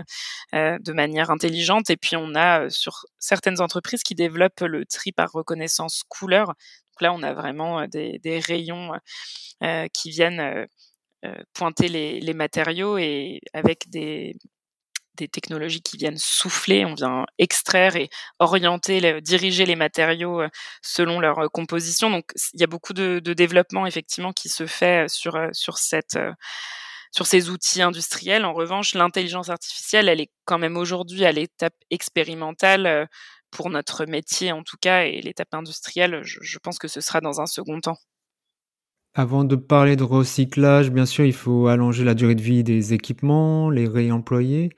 de 0.53 0.93
manière 0.93 1.31
intelligente. 1.31 1.91
Et 1.91 1.97
puis, 1.97 2.15
on 2.15 2.37
a 2.37 2.71
sur 2.71 3.05
certaines 3.19 3.61
entreprises 3.61 4.05
qui 4.05 4.15
développent 4.15 4.61
le 4.61 4.85
tri 4.87 5.11
par 5.11 5.33
reconnaissance 5.33 6.05
couleur 6.09 6.55
là, 7.01 7.13
on 7.13 7.23
a 7.23 7.33
vraiment 7.33 7.87
des, 7.87 8.41
rayons 8.47 8.93
qui 9.93 10.11
viennent 10.11 10.67
pointer 11.53 11.89
les, 11.89 12.35
matériaux 12.35 12.99
et 12.99 13.41
avec 13.53 13.89
des, 13.91 14.37
technologies 15.33 15.83
qui 15.83 15.99
viennent 15.99 16.17
souffler, 16.17 16.87
on 16.87 16.95
vient 16.95 17.27
extraire 17.39 17.95
et 17.95 18.09
orienter, 18.39 19.21
diriger 19.21 19.67
les 19.67 19.77
matériaux 19.77 20.41
selon 20.81 21.21
leur 21.21 21.51
composition. 21.53 22.09
Donc 22.09 22.33
il 22.55 22.61
y 22.61 22.65
a 22.65 22.67
beaucoup 22.67 22.95
de, 22.95 23.19
développement 23.19 23.87
effectivement 23.87 24.33
qui 24.33 24.49
se 24.49 24.67
fait 24.67 25.11
sur, 25.11 25.39
sur 25.53 25.77
ces 27.27 27.51
outils 27.51 27.83
industriels. 27.83 28.47
En 28.47 28.55
revanche, 28.55 28.95
l'intelligence 28.95 29.51
artificielle, 29.51 30.09
elle 30.09 30.23
est 30.23 30.31
quand 30.47 30.59
même 30.59 30.79
aujourd'hui 30.79 31.27
à 31.27 31.33
l'étape 31.33 31.75
expérimentale 31.91 33.07
pour 33.51 33.71
notre 33.71 34.07
métier 34.07 34.53
en 34.53 34.63
tout 34.63 34.77
cas, 34.81 35.05
et 35.05 35.21
l'étape 35.21 35.55
industrielle, 35.55 36.21
je, 36.23 36.59
pense 36.59 36.79
que 36.79 36.89
ce 36.89 37.01
sera 37.01 37.21
dans 37.21 37.41
un 37.41 37.47
second 37.47 37.81
temps. 37.81 37.99
Avant 39.13 39.45
de 39.45 39.57
parler 39.57 39.97
de 39.97 40.05
recyclage, 40.05 40.93
bien 40.93 41.05
sûr, 41.05 41.25
il 41.25 41.33
faut 41.33 41.67
allonger 41.67 42.05
la 42.05 42.15
durée 42.15 42.37
de 42.37 42.43
vie 42.43 42.63
des 42.63 42.95
équipements, 42.95 43.69
les 43.69 43.89
réemployer. 43.89 44.71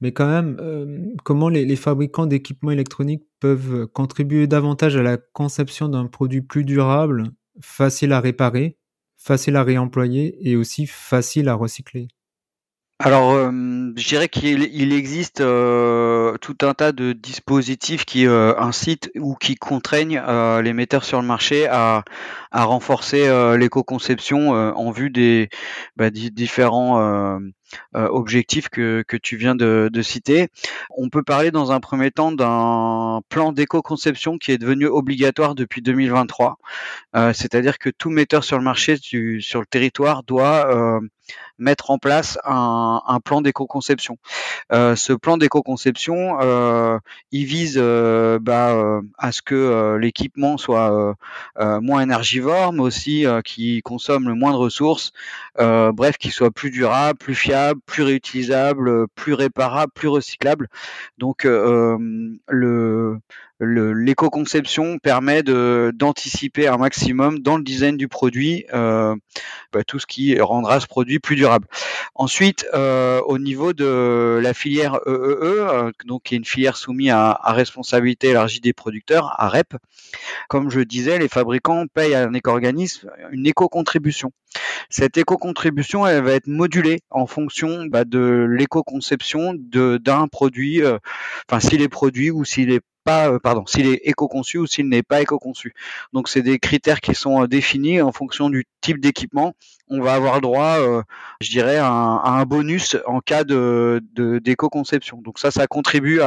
Mais 0.00 0.12
quand 0.12 0.26
même, 0.26 0.56
euh, 0.60 1.06
comment 1.24 1.48
les, 1.48 1.76
fabricants 1.76 2.26
d'équipements 2.26 2.72
électroniques 2.72 3.24
peuvent 3.38 3.86
contribuer 3.86 4.48
davantage 4.48 4.96
à 4.96 5.02
la 5.02 5.18
conception 5.18 5.88
d'un 5.88 6.06
produit 6.06 6.42
plus 6.42 6.64
durable, 6.64 7.30
facile 7.60 8.12
à 8.12 8.20
réparer, 8.20 8.76
facile 9.16 9.54
à 9.54 9.62
réemployer 9.62 10.36
et 10.48 10.56
aussi 10.56 10.86
facile 10.86 11.48
à 11.48 11.54
recycler? 11.54 12.08
Alors, 12.98 13.50
je 13.50 14.08
dirais 14.08 14.28
qu'il 14.28 14.92
existe 14.94 15.36
tout 15.36 16.56
un 16.62 16.74
tas 16.74 16.92
de 16.92 17.12
dispositifs 17.12 18.06
qui 18.06 18.24
incitent 18.26 19.10
ou 19.16 19.34
qui 19.34 19.54
contraignent 19.54 20.22
les 20.62 20.72
metteurs 20.72 21.04
sur 21.04 21.20
le 21.20 21.26
marché 21.26 21.66
à, 21.66 22.04
renforcer 22.52 23.28
l'éco-conception 23.58 24.48
en 24.50 24.90
vue 24.92 25.10
des 25.10 25.50
bah, 25.96 26.08
différents 26.08 27.38
objectifs 27.92 28.70
que, 28.70 29.04
tu 29.22 29.36
viens 29.36 29.54
de, 29.54 30.02
citer. 30.02 30.48
On 30.96 31.10
peut 31.10 31.22
parler 31.22 31.50
dans 31.50 31.72
un 31.72 31.80
premier 31.80 32.10
temps 32.10 32.32
d'un 32.32 33.20
plan 33.28 33.52
d'éco-conception 33.52 34.38
qui 34.38 34.52
est 34.52 34.58
devenu 34.58 34.86
obligatoire 34.86 35.54
depuis 35.54 35.82
2023. 35.82 36.56
C'est-à-dire 37.34 37.76
que 37.76 37.90
tout 37.90 38.08
metteur 38.08 38.42
sur 38.42 38.56
le 38.56 38.64
marché, 38.64 38.96
sur 38.96 39.60
le 39.60 39.66
territoire, 39.66 40.22
doit 40.22 41.00
mettre 41.58 41.90
en 41.90 41.98
place 41.98 42.38
un, 42.44 43.00
plan 43.24 43.40
d'éco-conception. 43.40 44.18
Euh, 44.72 44.94
ce 44.96 45.12
plan 45.12 45.36
d'éco-conception, 45.36 46.38
euh, 46.40 46.98
il 47.32 47.44
vise 47.46 47.76
euh, 47.78 48.38
bah, 48.40 49.00
à 49.18 49.32
ce 49.32 49.42
que 49.42 49.96
l'équipement 50.00 50.56
soit 50.56 51.16
moins 51.58 52.00
énergivore, 52.02 52.72
mais 52.72 52.82
aussi 52.82 53.24
qui 53.44 53.82
consomme 53.82 54.28
le 54.28 54.34
moins 54.34 54.52
de 54.52 54.56
ressources, 54.56 55.12
bref, 55.58 56.18
qu'il 56.18 56.32
soit 56.32 56.50
plus 56.50 56.70
durable, 56.70 57.18
plus 57.18 57.34
fiable, 57.34 57.80
plus 57.86 58.02
réutilisable, 58.02 59.08
plus 59.08 59.34
réparable, 59.34 59.92
plus 59.94 60.08
recyclable. 60.08 60.68
Donc 61.18 61.44
le 61.44 63.18
l'éco-conception 63.60 64.98
permet 64.98 65.42
d'anticiper 65.42 66.68
un 66.68 66.76
maximum 66.76 67.40
dans 67.40 67.56
le 67.56 67.62
design 67.62 67.96
du 67.96 68.08
produit 68.08 68.66
euh, 68.74 69.14
bah, 69.72 69.82
tout 69.84 69.98
ce 69.98 70.06
qui 70.06 70.38
rendra 70.40 70.80
ce 70.80 70.86
produit 70.86 71.18
plus 71.18 71.36
durable. 71.36 71.66
Ensuite, 72.14 72.66
euh, 72.74 73.20
au 73.26 73.38
niveau 73.38 73.72
de 73.72 74.38
la 74.42 74.52
filière 74.52 75.00
EEE, 75.06 75.10
e 75.10 75.38
e, 75.42 75.68
euh, 75.68 75.92
donc 76.04 76.24
qui 76.24 76.34
est 76.34 76.38
une 76.38 76.44
filière 76.44 76.76
soumise 76.76 77.10
à, 77.10 77.30
à 77.30 77.52
responsabilité 77.52 78.28
élargie 78.28 78.60
des 78.60 78.72
producteurs, 78.72 79.34
à 79.38 79.48
REP, 79.48 79.74
comme 80.48 80.70
je 80.70 80.80
disais, 80.80 81.18
les 81.18 81.28
fabricants 81.28 81.86
payent 81.92 82.14
à 82.14 82.24
un 82.24 82.34
éco-organisme 82.34 83.10
une 83.32 83.46
éco-contribution. 83.46 84.32
Cette 84.90 85.16
éco-contribution, 85.16 86.06
elle 86.06 86.22
va 86.22 86.32
être 86.32 86.46
modulée 86.46 87.00
en 87.10 87.26
fonction 87.26 87.86
bah, 87.86 88.04
de 88.04 88.46
l'éco-conception 88.48 89.54
d'un 89.56 90.28
produit, 90.28 90.82
enfin 91.48 91.60
s'il 91.60 91.82
est 91.82 91.88
produit 91.88 92.30
ou 92.30 92.44
s'il 92.44 92.70
est 92.70 92.80
pas, 93.06 93.38
pardon, 93.38 93.64
s'il 93.66 93.86
est 93.86 94.00
éco-conçu 94.04 94.58
ou 94.58 94.66
s'il 94.66 94.88
n'est 94.88 95.02
pas 95.02 95.22
éco-conçu. 95.22 95.74
Donc 96.12 96.28
c'est 96.28 96.42
des 96.42 96.58
critères 96.58 97.00
qui 97.00 97.14
sont 97.14 97.46
définis 97.46 98.02
en 98.02 98.12
fonction 98.12 98.50
du 98.50 98.66
type 98.82 99.00
d'équipement. 99.00 99.54
On 99.88 100.00
va 100.02 100.14
avoir 100.14 100.40
droit, 100.40 100.76
je 101.40 101.50
dirais, 101.50 101.78
à 101.78 101.88
un, 101.88 102.44
bonus 102.44 102.96
en 103.06 103.20
cas 103.20 103.44
de 103.44 104.02
d'éco-conception. 104.12 105.22
Donc 105.22 105.38
ça, 105.38 105.50
ça 105.50 105.66
contribue 105.66 106.20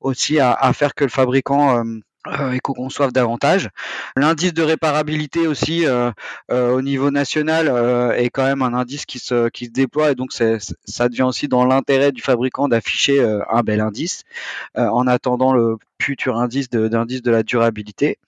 aussi 0.00 0.38
à, 0.38 0.72
faire 0.72 0.94
que 0.94 1.04
le 1.04 1.10
fabricant 1.10 1.84
euh, 2.28 2.52
éco-conçoivent 2.52 3.12
davantage. 3.12 3.68
L'indice 4.16 4.54
de 4.54 4.62
réparabilité 4.62 5.46
aussi 5.46 5.86
euh, 5.86 6.10
euh, 6.50 6.70
au 6.70 6.82
niveau 6.82 7.10
national 7.10 7.68
euh, 7.68 8.12
est 8.12 8.30
quand 8.30 8.44
même 8.44 8.62
un 8.62 8.74
indice 8.74 9.06
qui 9.06 9.18
se, 9.18 9.48
qui 9.48 9.66
se 9.66 9.70
déploie 9.70 10.12
et 10.12 10.14
donc 10.14 10.32
ça 10.32 11.08
devient 11.08 11.22
aussi 11.22 11.48
dans 11.48 11.64
l'intérêt 11.64 12.12
du 12.12 12.22
fabricant 12.22 12.68
d'afficher 12.68 13.22
un 13.50 13.62
bel 13.62 13.80
indice 13.80 14.22
en 14.74 15.06
attendant 15.06 15.52
le 15.52 15.76
futur 16.02 16.36
indice 16.36 16.68
d'indice 16.68 17.22
de, 17.22 17.30
la 17.30 17.42
durabilité. 17.42 18.18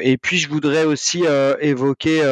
Et 0.00 0.18
puis 0.18 0.38
je 0.38 0.48
voudrais 0.48 0.84
aussi 0.84 1.24
évoquer 1.60 2.22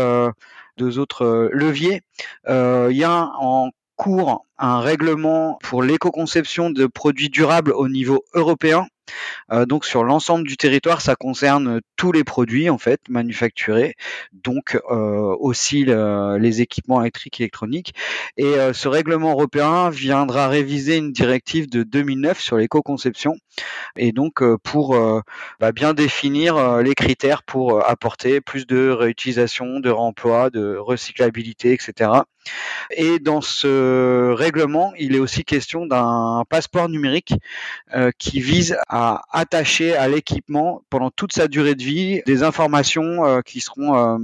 deux 0.77 0.99
autres 0.99 1.51
leviers. 1.53 2.03
Il 2.49 2.97
y 2.97 3.05
a 3.05 3.31
en 3.39 3.71
cours 3.97 4.47
un 4.59 4.81
règlement 4.81 5.59
pour 5.63 5.83
l'éco-conception 5.83 6.71
de 6.71 6.87
produits 6.87 7.31
durables 7.31 7.73
au 7.73 7.89
niveau 7.89 8.25
européen 8.35 8.87
euh, 9.53 9.67
donc 9.67 9.85
sur 9.85 10.05
l'ensemble 10.05 10.47
du 10.47 10.57
territoire, 10.57 11.01
ça 11.01 11.17
concerne 11.17 11.81
tous 11.97 12.13
les 12.13 12.25
produits 12.25 12.71
en 12.71 12.79
fait 12.79 13.01
manufacturés, 13.09 13.95
donc 14.33 14.79
euh, 14.91 15.37
aussi 15.41 15.85
les 15.87 16.61
équipements 16.61 17.01
électriques 17.01 17.41
et 17.41 17.45
électroniques. 17.45 17.95
Et 18.37 18.45
euh, 18.45 18.73
ce 18.73 18.89
règlement 18.89 19.33
européen 19.33 19.91
viendra 19.91 20.49
réviser 20.49 20.97
une 20.97 21.13
directive 21.13 21.69
de 21.69 21.83
2009 21.83 22.41
sur 22.41 22.57
l'éco-conception, 22.57 23.37
et 23.97 24.13
donc 24.13 24.43
pour 24.63 24.97
bah, 25.61 25.73
bien 25.73 25.95
définir 25.95 26.79
les 26.79 26.95
critères 26.95 27.43
pour 27.43 27.87
apporter 27.89 28.41
plus 28.41 28.67
de 28.67 28.91
réutilisation, 28.91 29.81
de 29.81 29.91
remploi, 29.91 30.51
de 30.51 30.77
recyclabilité, 30.77 31.73
etc. 31.73 32.11
Et 32.91 33.19
dans 33.19 33.41
ce 33.41 34.33
règlement, 34.33 34.93
il 34.99 35.15
est 35.15 35.19
aussi 35.19 35.45
question 35.45 35.87
d'un 35.87 36.45
passeport 36.49 36.89
numérique 36.89 37.35
qui 38.19 38.41
vise 38.41 38.77
à 38.89 38.98
attacher 39.33 39.95
à 39.95 40.09
l'équipement 40.09 40.83
pendant 40.91 41.11
toute 41.11 41.33
sa 41.33 41.49
durée 41.49 41.75
de 41.75 41.83
vie 41.83 42.23
des 42.27 42.43
informations 42.43 43.25
euh, 43.25 43.41
qui 43.43 43.61
seront 43.61 43.97
euh, 43.97 44.19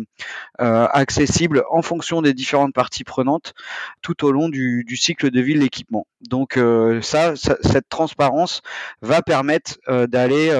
euh, 0.61 0.87
accessibles 0.91 1.65
en 1.71 1.83
fonction 1.83 2.23
des 2.23 2.35
différentes 2.35 2.75
parties 2.75 3.05
prenantes 3.05 3.55
tout 4.03 4.25
au 4.25 4.33
long 4.33 4.49
du, 4.49 4.85
cycle 4.97 5.31
de 5.31 5.41
vie 5.41 5.55
de 5.55 5.61
l'équipement. 5.61 6.07
Donc 6.29 6.59
ça, 7.03 7.35
cette 7.37 7.89
transparence 7.89 8.63
va 9.03 9.23
permettre 9.23 9.79
d'aller 10.07 10.51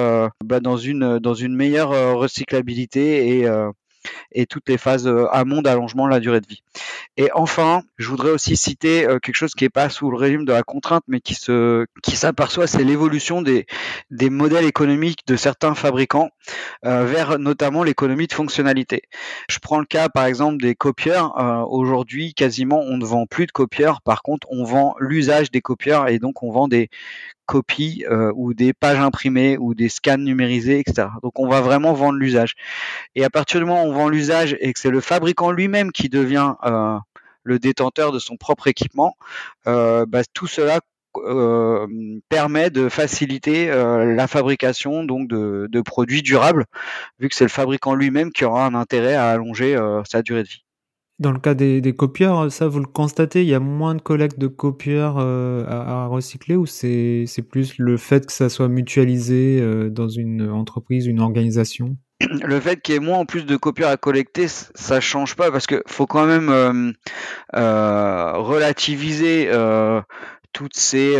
bah, 0.43 0.59
dans 0.59 0.77
une 0.77 1.19
dans 1.19 1.33
une 1.33 1.55
meilleure 1.55 2.17
recyclabilité 2.17 3.39
et 3.39 3.49
et 4.31 4.45
toutes 4.45 4.69
les 4.69 4.77
phases 4.77 5.07
amont 5.31 5.61
d'allongement 5.61 6.05
de 6.05 6.11
la 6.11 6.19
durée 6.19 6.41
de 6.41 6.47
vie. 6.47 6.61
Et 7.17 7.29
enfin, 7.33 7.83
je 7.97 8.09
voudrais 8.09 8.31
aussi 8.31 8.57
citer 8.57 9.07
euh, 9.07 9.19
quelque 9.19 9.35
chose 9.35 9.53
qui 9.53 9.63
n'est 9.63 9.69
pas 9.69 9.89
sous 9.89 10.11
le 10.11 10.17
régime 10.17 10.43
de 10.43 10.51
la 10.51 10.63
contrainte, 10.63 11.03
mais 11.07 11.21
qui 11.21 11.33
se 11.33 11.85
qui 12.03 12.17
s'aperçoit, 12.17 12.67
c'est 12.67 12.83
l'évolution 12.83 13.41
des 13.41 13.65
des 14.11 14.29
modèles 14.29 14.65
économiques 14.65 15.25
de 15.25 15.37
certains 15.37 15.75
fabricants 15.75 16.29
euh, 16.85 17.05
vers 17.05 17.39
notamment 17.39 17.83
l'économie 17.83 18.27
de 18.27 18.33
fonctionnalité. 18.33 19.03
Je 19.49 19.59
prends 19.59 19.79
le 19.79 19.85
cas 19.85 20.09
par 20.09 20.25
exemple 20.25 20.57
des 20.57 20.75
copieurs. 20.75 21.39
Euh, 21.39 21.63
aujourd'hui, 21.65 22.33
quasiment, 22.33 22.81
on 22.81 22.97
ne 22.97 23.05
vend 23.05 23.25
plus 23.27 23.45
de 23.45 23.51
copieurs. 23.51 24.01
Par 24.01 24.21
contre, 24.21 24.47
on 24.51 24.65
vend 24.65 24.95
l'usage 24.99 25.51
des 25.51 25.61
copieurs 25.61 26.09
et 26.09 26.19
donc 26.19 26.43
on 26.43 26.51
vend 26.51 26.67
des 26.67 26.89
copies 27.45 28.05
ou 28.35 28.53
des 28.53 28.73
pages 28.73 28.99
imprimées 28.99 29.57
ou 29.57 29.73
des 29.73 29.89
scans 29.89 30.17
numérisés, 30.17 30.79
etc. 30.79 31.07
Donc 31.23 31.39
on 31.39 31.47
va 31.47 31.61
vraiment 31.61 31.93
vendre 31.93 32.17
l'usage. 32.17 32.55
Et 33.15 33.23
à 33.23 33.29
partir 33.29 33.59
du 33.59 33.65
moment 33.65 33.83
où 33.83 33.87
on 33.87 33.93
vend 33.93 34.09
l'usage 34.09 34.57
et 34.59 34.73
que 34.73 34.79
c'est 34.79 34.89
le 34.89 35.01
fabricant 35.01 35.51
lui-même 35.51 35.91
qui 35.91 36.09
devient 36.09 36.53
le 37.45 37.59
détenteur 37.59 38.11
de 38.11 38.19
son 38.19 38.35
propre 38.35 38.67
équipement, 38.67 39.15
euh, 39.67 40.05
bah, 40.05 40.23
tout 40.33 40.47
cela 40.47 40.81
euh, 41.17 41.87
permet 42.27 42.69
de 42.69 42.89
faciliter 42.89 43.71
euh, 43.71 44.13
la 44.13 44.27
fabrication 44.27 45.05
donc 45.05 45.29
de, 45.29 45.81
produits 45.81 46.23
durables, 46.23 46.65
vu 47.19 47.29
que 47.29 47.35
c'est 47.35 47.45
le 47.45 47.49
fabricant 47.49 47.93
lui-même 47.93 48.33
qui 48.33 48.43
aura 48.43 48.65
un 48.65 48.73
intérêt 48.73 49.13
à 49.13 49.29
allonger 49.29 49.77
sa 50.05 50.21
durée 50.21 50.43
de 50.43 50.49
vie. 50.49 50.64
Dans 51.17 51.31
le 51.31 51.39
cas 51.39 51.53
des, 51.53 51.81
copieurs, 51.95 52.51
ça 52.51 52.67
vous 52.67 52.79
le 52.79 52.87
constatez, 52.87 53.43
il 53.43 53.47
y 53.47 53.53
a 53.53 53.59
moins 53.59 53.95
de 53.95 54.01
collecte 54.01 54.37
de 54.37 54.47
copieurs 54.47 55.17
à, 55.17 56.07
recycler 56.07 56.55
ou 56.55 56.65
c'est 56.65 57.25
plus 57.49 57.77
le 57.77 57.95
fait 57.97 58.25
que 58.25 58.33
ça 58.33 58.49
soit 58.49 58.67
mutualisé 58.67 59.89
dans 59.89 60.09
une 60.09 60.49
entreprise, 60.49 61.05
une 61.05 61.21
organisation? 61.21 61.95
Le 62.43 62.59
fait 62.59 62.81
qu'il 62.81 62.93
y 62.93 62.97
ait 62.97 63.01
moins 63.01 63.19
en 63.19 63.25
plus 63.25 63.45
de 63.45 63.57
copieurs 63.57 63.89
à 63.89 63.97
collecter, 63.97 64.47
ça 64.47 65.01
change 65.01 65.35
pas 65.35 65.51
parce 65.51 65.67
que 65.67 65.83
faut 65.87 66.07
quand 66.07 66.25
même 66.25 66.49
euh, 66.49 66.91
euh, 67.55 68.31
relativiser 68.37 69.49
euh, 69.49 70.01
toutes 70.53 70.77
ces 70.77 71.15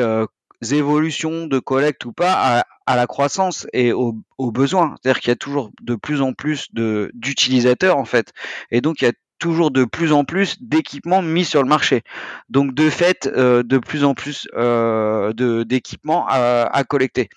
évolutions 0.72 1.48
de 1.48 1.60
collecte 1.60 2.06
ou 2.06 2.14
pas 2.14 2.64
à, 2.88 2.96
la 2.96 3.08
croissance 3.08 3.68
et 3.74 3.92
aux, 3.92 4.16
aux 4.38 4.52
besoins. 4.52 4.96
C'est-à-dire 5.02 5.20
qu'il 5.20 5.30
y 5.30 5.34
a 5.34 5.36
toujours 5.36 5.72
de 5.82 5.96
plus 5.96 6.22
en 6.22 6.34
plus 6.34 6.74
de 6.74 7.12
d'utilisateurs 7.14 7.98
en 7.98 8.06
fait, 8.06 8.32
et 8.72 8.80
donc 8.80 9.02
il 9.02 9.06
y 9.06 9.08
a 9.08 9.14
toujours 9.40 9.72
de 9.72 9.86
plus 9.86 10.12
en 10.12 10.24
plus 10.24 10.58
d'équipements 10.62 11.22
mis 11.22 11.46
sur 11.46 11.62
le 11.62 11.70
marché. 11.70 12.04
Donc 12.50 12.74
de 12.74 12.90
fait, 12.90 13.28
euh, 13.28 13.64
de 13.64 13.78
plus 13.78 14.04
en 14.04 14.14
plus 14.14 14.48
euh, 14.56 15.34
d'équipements 15.64 16.26
à, 16.28 16.84
collecter. 16.88 17.30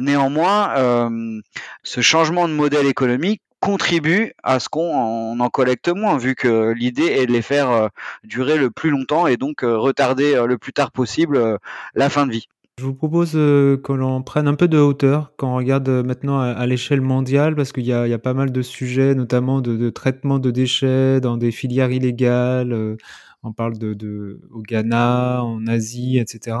Néanmoins, 0.00 0.76
euh, 0.76 1.40
ce 1.82 2.00
changement 2.00 2.48
de 2.48 2.54
modèle 2.54 2.86
économique 2.86 3.42
contribue 3.60 4.32
à 4.42 4.60
ce 4.60 4.68
qu'on 4.68 5.40
en 5.40 5.50
collecte 5.50 5.88
moins, 5.88 6.16
vu 6.16 6.34
que 6.34 6.72
l'idée 6.72 7.06
est 7.06 7.26
de 7.26 7.32
les 7.32 7.42
faire 7.42 7.90
durer 8.22 8.56
le 8.56 8.70
plus 8.70 8.90
longtemps 8.90 9.26
et 9.26 9.36
donc 9.36 9.62
retarder 9.62 10.40
le 10.46 10.58
plus 10.58 10.72
tard 10.72 10.92
possible 10.92 11.58
la 11.94 12.08
fin 12.08 12.26
de 12.26 12.32
vie. 12.32 12.48
Je 12.78 12.84
vous 12.84 12.94
propose 12.94 13.32
euh, 13.34 13.76
que 13.76 13.92
l'on 13.92 14.22
prenne 14.22 14.46
un 14.46 14.54
peu 14.54 14.68
de 14.68 14.78
hauteur 14.78 15.32
quand 15.36 15.52
on 15.52 15.56
regarde 15.56 15.88
euh, 15.88 16.04
maintenant 16.04 16.38
à, 16.38 16.64
l'échelle 16.64 17.00
mondiale, 17.00 17.56
parce 17.56 17.72
qu'il 17.72 17.84
y, 17.84 17.92
a, 17.92 18.18
pas 18.20 18.34
mal 18.34 18.52
de 18.52 18.62
sujets, 18.62 19.16
notamment 19.16 19.60
de, 19.60 19.90
traitement 19.90 20.38
de 20.38 20.52
déchets 20.52 21.20
dans 21.20 21.36
des 21.36 21.50
filières 21.50 21.90
illégales. 21.90 22.72
Euh, 22.72 22.96
on 23.42 23.52
parle 23.52 23.78
de, 23.78 24.40
au 24.52 24.62
Ghana, 24.62 25.42
en 25.42 25.66
Asie, 25.66 26.18
etc. 26.18 26.56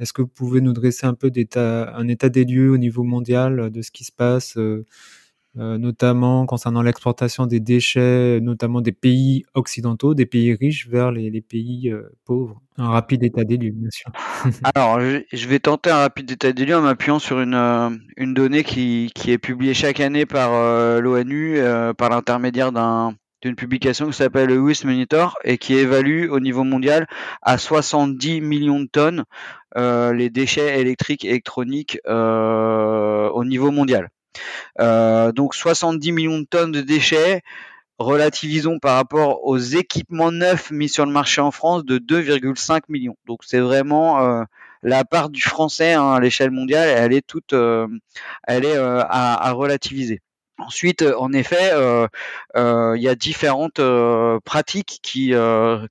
Est-ce 0.00 0.12
que 0.12 0.22
vous 0.22 0.28
pouvez 0.28 0.60
nous 0.60 0.72
dresser 0.72 1.06
un 1.06 1.14
peu 1.14 1.30
un 1.54 2.08
état 2.08 2.28
des 2.28 2.44
lieux 2.44 2.72
au 2.72 2.78
niveau 2.78 3.04
mondial 3.04 3.70
de 3.70 3.82
ce 3.82 3.92
qui 3.92 4.02
se 4.02 4.12
passe 4.12 4.56
euh, 4.56 4.84
notamment 5.56 6.44
concernant 6.44 6.82
l'exportation 6.82 7.46
des 7.46 7.60
déchets, 7.60 8.40
notamment 8.40 8.80
des 8.80 8.92
pays 8.92 9.44
occidentaux, 9.54 10.14
des 10.14 10.26
pays 10.26 10.54
riches 10.54 10.88
vers 10.88 11.10
les, 11.10 11.40
pays 11.40 11.90
euh, 11.90 12.10
pauvres. 12.24 12.60
Un 12.76 12.88
rapide 12.88 13.22
état 13.22 13.44
des 13.44 13.56
lieux, 13.56 13.72
bien 13.72 13.90
sûr. 13.90 14.10
Alors, 14.74 15.00
je 15.00 15.48
vais 15.48 15.58
tenter 15.58 15.90
un 15.90 15.98
rapide 15.98 16.30
état 16.30 16.52
des 16.52 16.66
lieux 16.66 16.76
en 16.76 16.82
m'appuyant 16.82 17.18
sur 17.18 17.40
une, 17.40 17.54
euh, 17.54 17.90
une 18.16 18.34
donnée 18.34 18.64
qui, 18.64 19.10
qui 19.14 19.32
est 19.32 19.38
publiée 19.38 19.72
chaque 19.72 20.00
année 20.00 20.26
par 20.26 21.00
l'ONU 21.00 21.58
par 21.96 22.10
l'intermédiaire 22.10 22.72
d'un 22.72 23.14
d'une 23.42 23.54
publication 23.54 24.06
qui 24.06 24.14
s'appelle 24.14 24.48
le 24.48 24.58
Waste 24.58 24.86
Monitor 24.86 25.36
et 25.44 25.58
qui 25.58 25.74
évalue 25.74 26.30
au 26.30 26.40
niveau 26.40 26.64
mondial 26.64 27.06
à 27.42 27.58
70 27.58 28.40
millions 28.40 28.80
de 28.80 28.86
tonnes 28.86 29.24
les 29.76 30.30
déchets 30.30 30.80
électriques 30.80 31.24
électroniques 31.24 31.98
au 32.06 33.44
niveau 33.44 33.70
mondial. 33.70 34.08
Euh, 34.80 35.32
donc 35.32 35.54
70 35.54 36.12
millions 36.12 36.38
de 36.40 36.44
tonnes 36.44 36.72
de 36.72 36.80
déchets, 36.80 37.42
relativisons 37.98 38.78
par 38.78 38.96
rapport 38.96 39.44
aux 39.46 39.58
équipements 39.58 40.32
neufs 40.32 40.70
mis 40.70 40.88
sur 40.88 41.06
le 41.06 41.12
marché 41.12 41.40
en 41.40 41.50
France 41.50 41.84
de 41.84 41.98
2,5 41.98 42.82
millions. 42.88 43.16
Donc 43.26 43.40
c'est 43.44 43.60
vraiment 43.60 44.22
euh, 44.22 44.42
la 44.82 45.04
part 45.04 45.30
du 45.30 45.42
français 45.42 45.94
hein, 45.94 46.12
à 46.12 46.20
l'échelle 46.20 46.50
mondiale, 46.50 46.88
elle 46.88 47.12
est 47.12 47.26
toute, 47.26 47.52
euh, 47.52 47.86
elle 48.46 48.64
est 48.64 48.76
à, 48.76 49.52
relativiser. 49.52 50.20
Ensuite, 50.58 51.02
en 51.02 51.32
effet, 51.32 51.72
il 52.54 53.02
y 53.02 53.08
a 53.08 53.14
différentes 53.14 53.80
pratiques 54.44 55.00
qui, 55.02 55.34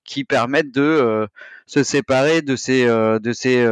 qui 0.03 0.23
permettent 0.23 0.71
de 0.71 1.27
se 1.65 1.83
séparer 1.83 2.41
de 2.41 2.55
ces, 2.55 2.85
de 2.85 3.33
ces 3.33 3.65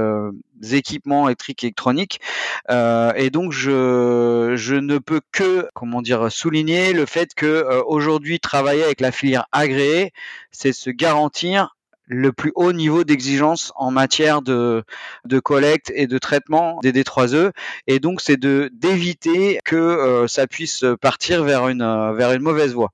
équipements 0.72 1.28
électriques 1.28 1.64
et 1.64 1.68
électroniques. 1.68 2.22
Euh, 2.70 3.12
et 3.16 3.30
donc 3.30 3.52
je, 3.52 4.54
je 4.56 4.76
ne 4.76 4.98
peux 4.98 5.22
que 5.32 5.68
comment 5.74 6.02
dire 6.02 6.32
souligner 6.32 6.94
le 6.94 7.06
fait 7.06 7.34
que 7.36 7.46
euh, 7.46 7.84
aujourd'hui 7.86 8.40
travailler 8.40 8.84
avec 8.84 9.02
la 9.02 9.12
filière 9.12 9.48
agréée, 9.52 10.14
c'est 10.52 10.74
se 10.74 10.90
garantir 10.90 11.76
le 12.06 12.32
plus 12.34 12.52
haut 12.56 12.74
niveau 12.74 13.04
d'exigence 13.04 13.72
en 13.76 13.90
matière 13.90 14.42
de, 14.42 14.84
de 15.26 15.40
collecte 15.40 15.92
et 15.96 16.06
de 16.06 16.18
traitement 16.18 16.80
des 16.84 16.92
D3E 16.92 17.52
et 17.88 18.00
donc 18.00 18.20
c'est 18.20 18.36
de 18.36 18.70
d'éviter 18.74 19.60
que 19.64 19.76
euh, 19.76 20.28
ça 20.28 20.46
puisse 20.48 20.86
partir 21.02 21.44
vers 21.44 21.70
une 21.70 22.14
vers 22.16 22.34
une 22.34 22.42
mauvaise 22.42 22.74
voie. 22.74 22.92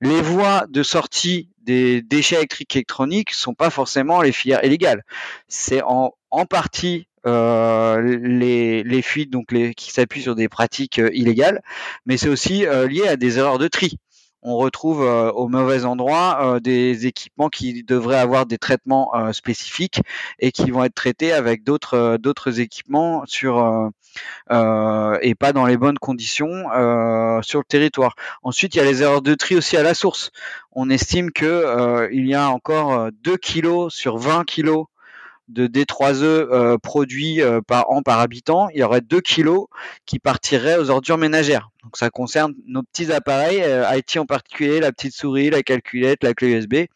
Les 0.00 0.20
voies 0.20 0.66
de 0.68 0.82
sortie 0.82 1.48
des 1.62 2.02
déchets 2.02 2.36
électriques 2.36 2.74
et 2.76 2.80
électroniques 2.80 3.32
sont 3.32 3.54
pas 3.54 3.70
forcément 3.70 4.22
les 4.22 4.32
filières 4.32 4.64
illégales. 4.64 5.02
C'est 5.48 5.82
en 5.82 6.12
partie 6.48 7.06
les, 7.24 8.82
les, 8.82 9.02
fuites 9.02 9.30
donc 9.30 9.52
les, 9.52 9.74
qui 9.74 9.92
s'appuient 9.92 10.22
sur 10.22 10.34
des 10.34 10.48
pratiques 10.48 11.00
illégales, 11.12 11.62
mais 12.04 12.16
c'est 12.16 12.28
aussi 12.28 12.64
lié 12.88 13.06
à 13.08 13.16
des 13.16 13.38
erreurs 13.38 13.58
de 13.58 13.68
tri 13.68 13.96
on 14.42 14.56
retrouve 14.56 15.02
euh, 15.02 15.30
au 15.32 15.48
mauvais 15.48 15.84
endroit 15.84 16.38
euh, 16.56 16.60
des 16.60 17.06
équipements 17.06 17.48
qui 17.48 17.84
devraient 17.84 18.18
avoir 18.18 18.46
des 18.46 18.58
traitements 18.58 19.14
euh, 19.14 19.32
spécifiques 19.32 20.00
et 20.40 20.50
qui 20.50 20.70
vont 20.70 20.84
être 20.84 20.94
traités 20.94 21.32
avec 21.32 21.62
d'autres 21.64 22.16
d'autres 22.18 22.60
équipements 22.60 23.22
sur 23.26 23.90
et 24.50 25.34
pas 25.34 25.52
dans 25.52 25.66
les 25.66 25.76
bonnes 25.76 25.98
conditions 25.98 26.64
sur 27.42 27.60
le 27.60 27.64
territoire. 27.66 28.14
Ensuite, 28.42 28.74
il 28.74 28.78
y 28.78 28.80
a 28.80 28.84
les 28.84 29.02
erreurs 29.02 29.22
de 29.22 29.34
tri 29.34 29.56
aussi 29.56 29.76
à 29.76 29.82
la 29.82 29.94
source. 29.94 30.30
On 30.72 30.90
estime 30.90 31.30
que 31.30 32.08
il 32.12 32.26
y 32.26 32.34
a 32.34 32.50
encore 32.50 33.10
2 33.22 33.36
kilos 33.36 33.94
sur 33.94 34.18
20 34.18 34.44
kilos 34.44 34.86
de 35.52 35.66
D3E 35.66 36.24
euh, 36.24 36.78
produits 36.78 37.42
euh, 37.42 37.60
par 37.60 37.90
an 37.90 38.02
par 38.02 38.20
habitant, 38.20 38.68
il 38.70 38.80
y 38.80 38.82
aurait 38.82 39.00
2 39.00 39.20
kilos 39.20 39.66
qui 40.06 40.18
partiraient 40.18 40.78
aux 40.78 40.90
ordures 40.90 41.18
ménagères. 41.18 41.70
Donc 41.82 41.96
ça 41.96 42.10
concerne 42.10 42.54
nos 42.66 42.82
petits 42.82 43.12
appareils, 43.12 43.62
euh, 43.62 43.84
IT 43.94 44.16
en 44.18 44.26
particulier, 44.26 44.80
la 44.80 44.92
petite 44.92 45.14
souris, 45.14 45.50
la 45.50 45.62
calculette, 45.62 46.24
la 46.24 46.34
clé 46.34 46.52
USB. 46.52 46.86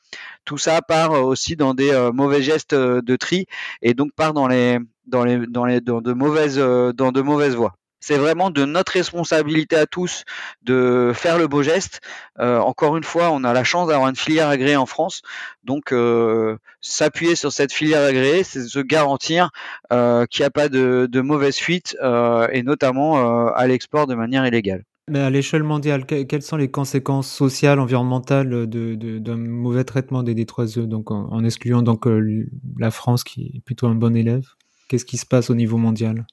Tout 0.44 0.58
ça 0.58 0.80
part 0.80 1.12
aussi 1.12 1.56
dans 1.56 1.74
des 1.74 1.92
mauvais 2.14 2.40
gestes 2.40 2.74
de 2.74 3.16
tri 3.16 3.46
et 3.82 3.94
donc 3.94 4.12
part 4.14 4.32
dans 4.32 4.46
les 4.46 4.78
dans 5.06 5.24
les 5.24 5.44
dans 5.46 5.64
les 5.64 5.80
dans 5.80 6.00
de 6.00 6.12
mauvaises 6.12 6.56
dans 6.58 7.10
de 7.12 7.20
mauvaises 7.20 7.56
voies 7.56 7.74
c'est 8.00 8.18
vraiment 8.18 8.50
de 8.50 8.64
notre 8.64 8.92
responsabilité 8.92 9.76
à 9.76 9.86
tous 9.86 10.24
de 10.62 11.12
faire 11.14 11.38
le 11.38 11.48
beau 11.48 11.62
geste. 11.62 12.00
Euh, 12.38 12.58
encore 12.58 12.96
une 12.96 13.04
fois, 13.04 13.30
on 13.30 13.44
a 13.44 13.52
la 13.52 13.64
chance 13.64 13.88
d'avoir 13.88 14.08
une 14.08 14.16
filière 14.16 14.48
agréée 14.48 14.76
en 14.76 14.86
France, 14.86 15.22
donc 15.64 15.92
euh, 15.92 16.56
s'appuyer 16.80 17.34
sur 17.34 17.52
cette 17.52 17.72
filière 17.72 18.02
agréée, 18.02 18.44
c'est 18.44 18.62
se 18.62 18.78
garantir 18.78 19.50
euh, 19.92 20.26
qu'il 20.26 20.42
n'y 20.42 20.46
a 20.46 20.50
pas 20.50 20.68
de, 20.68 21.20
mauvaise 21.20 21.56
fuite, 21.56 21.96
et 22.52 22.62
notamment 22.62 23.48
à 23.48 23.66
l'export 23.66 24.06
de 24.06 24.14
manière 24.14 24.46
illégale. 24.46 24.84
Mais 25.08 25.20
à 25.20 25.30
l'échelle 25.30 25.62
mondiale, 25.62 26.04
quelles 26.04 26.42
sont 26.42 26.56
les 26.56 26.70
conséquences 26.70 27.30
sociales, 27.30 27.80
environnementales 27.80 28.66
d'un 28.66 29.36
mauvais 29.36 29.84
traitement 29.84 30.22
des 30.22 30.34
D3E, 30.34 30.86
donc 30.86 31.10
en 31.10 31.44
excluant 31.44 31.82
donc 31.82 32.06
la 32.78 32.90
France 32.90 33.24
qui 33.24 33.52
est 33.56 33.60
plutôt 33.60 33.86
un 33.86 33.94
bon 33.94 34.14
élève? 34.16 34.46
Qu'est-ce 34.88 35.04
qui 35.04 35.16
se 35.16 35.26
passe 35.26 35.50
au 35.50 35.54
niveau 35.54 35.78
mondial? 35.78 36.26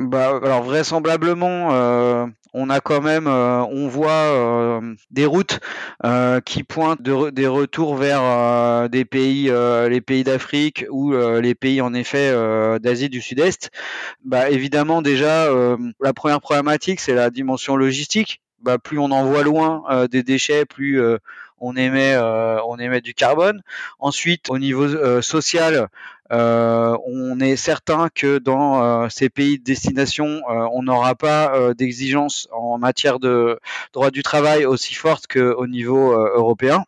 Bah, 0.00 0.40
alors 0.42 0.62
vraisemblablement, 0.62 1.74
euh, 1.74 2.26
on 2.54 2.70
a 2.70 2.80
quand 2.80 3.02
même, 3.02 3.26
euh, 3.26 3.60
on 3.66 3.86
voit 3.86 4.10
euh, 4.10 4.94
des 5.10 5.26
routes 5.26 5.60
qui 6.46 6.64
pointent 6.64 7.02
des 7.02 7.46
retours 7.46 7.96
vers 7.96 8.88
des 8.88 9.04
pays, 9.04 9.52
les 9.52 10.00
pays 10.00 10.24
d'Afrique 10.24 10.86
ou 10.90 11.12
les 11.12 11.54
pays 11.54 11.82
en 11.82 11.92
effet 11.92 12.32
d'Asie 12.80 13.10
du 13.10 13.20
Sud-Est. 13.20 13.70
Bah, 14.24 14.48
évidemment, 14.48 15.02
déjà, 15.02 15.48
la 16.00 16.12
première 16.14 16.40
problématique, 16.40 17.00
c'est 17.00 17.14
la 17.14 17.28
dimension 17.28 17.76
logistique. 17.76 18.40
Bah, 18.62 18.78
plus 18.78 18.98
on 18.98 19.10
envoie 19.10 19.42
loin 19.42 20.06
des 20.10 20.22
déchets, 20.22 20.64
plus 20.64 21.02
on 21.58 21.76
émet, 21.76 22.16
on 22.16 22.78
émet 22.78 23.02
du 23.02 23.12
carbone. 23.12 23.62
Ensuite, 23.98 24.48
au 24.48 24.58
niveau 24.58 25.20
social, 25.20 25.88
euh, 26.19 26.19
on 26.30 27.40
est 27.40 27.56
certain 27.56 28.08
que 28.14 28.38
dans 28.38 28.82
euh, 28.82 29.08
ces 29.10 29.28
pays 29.28 29.58
de 29.58 29.64
destination, 29.64 30.26
euh, 30.26 30.68
on 30.72 30.82
n'aura 30.82 31.14
pas 31.14 31.74
d'exigences 31.74 32.48
en 32.52 32.78
matière 32.78 33.18
de 33.18 33.58
droit 33.92 34.10
du 34.10 34.22
travail 34.22 34.64
aussi 34.64 34.94
fortes 34.94 35.26
qu'au 35.26 35.66
niveau 35.66 36.12
européen. 36.12 36.84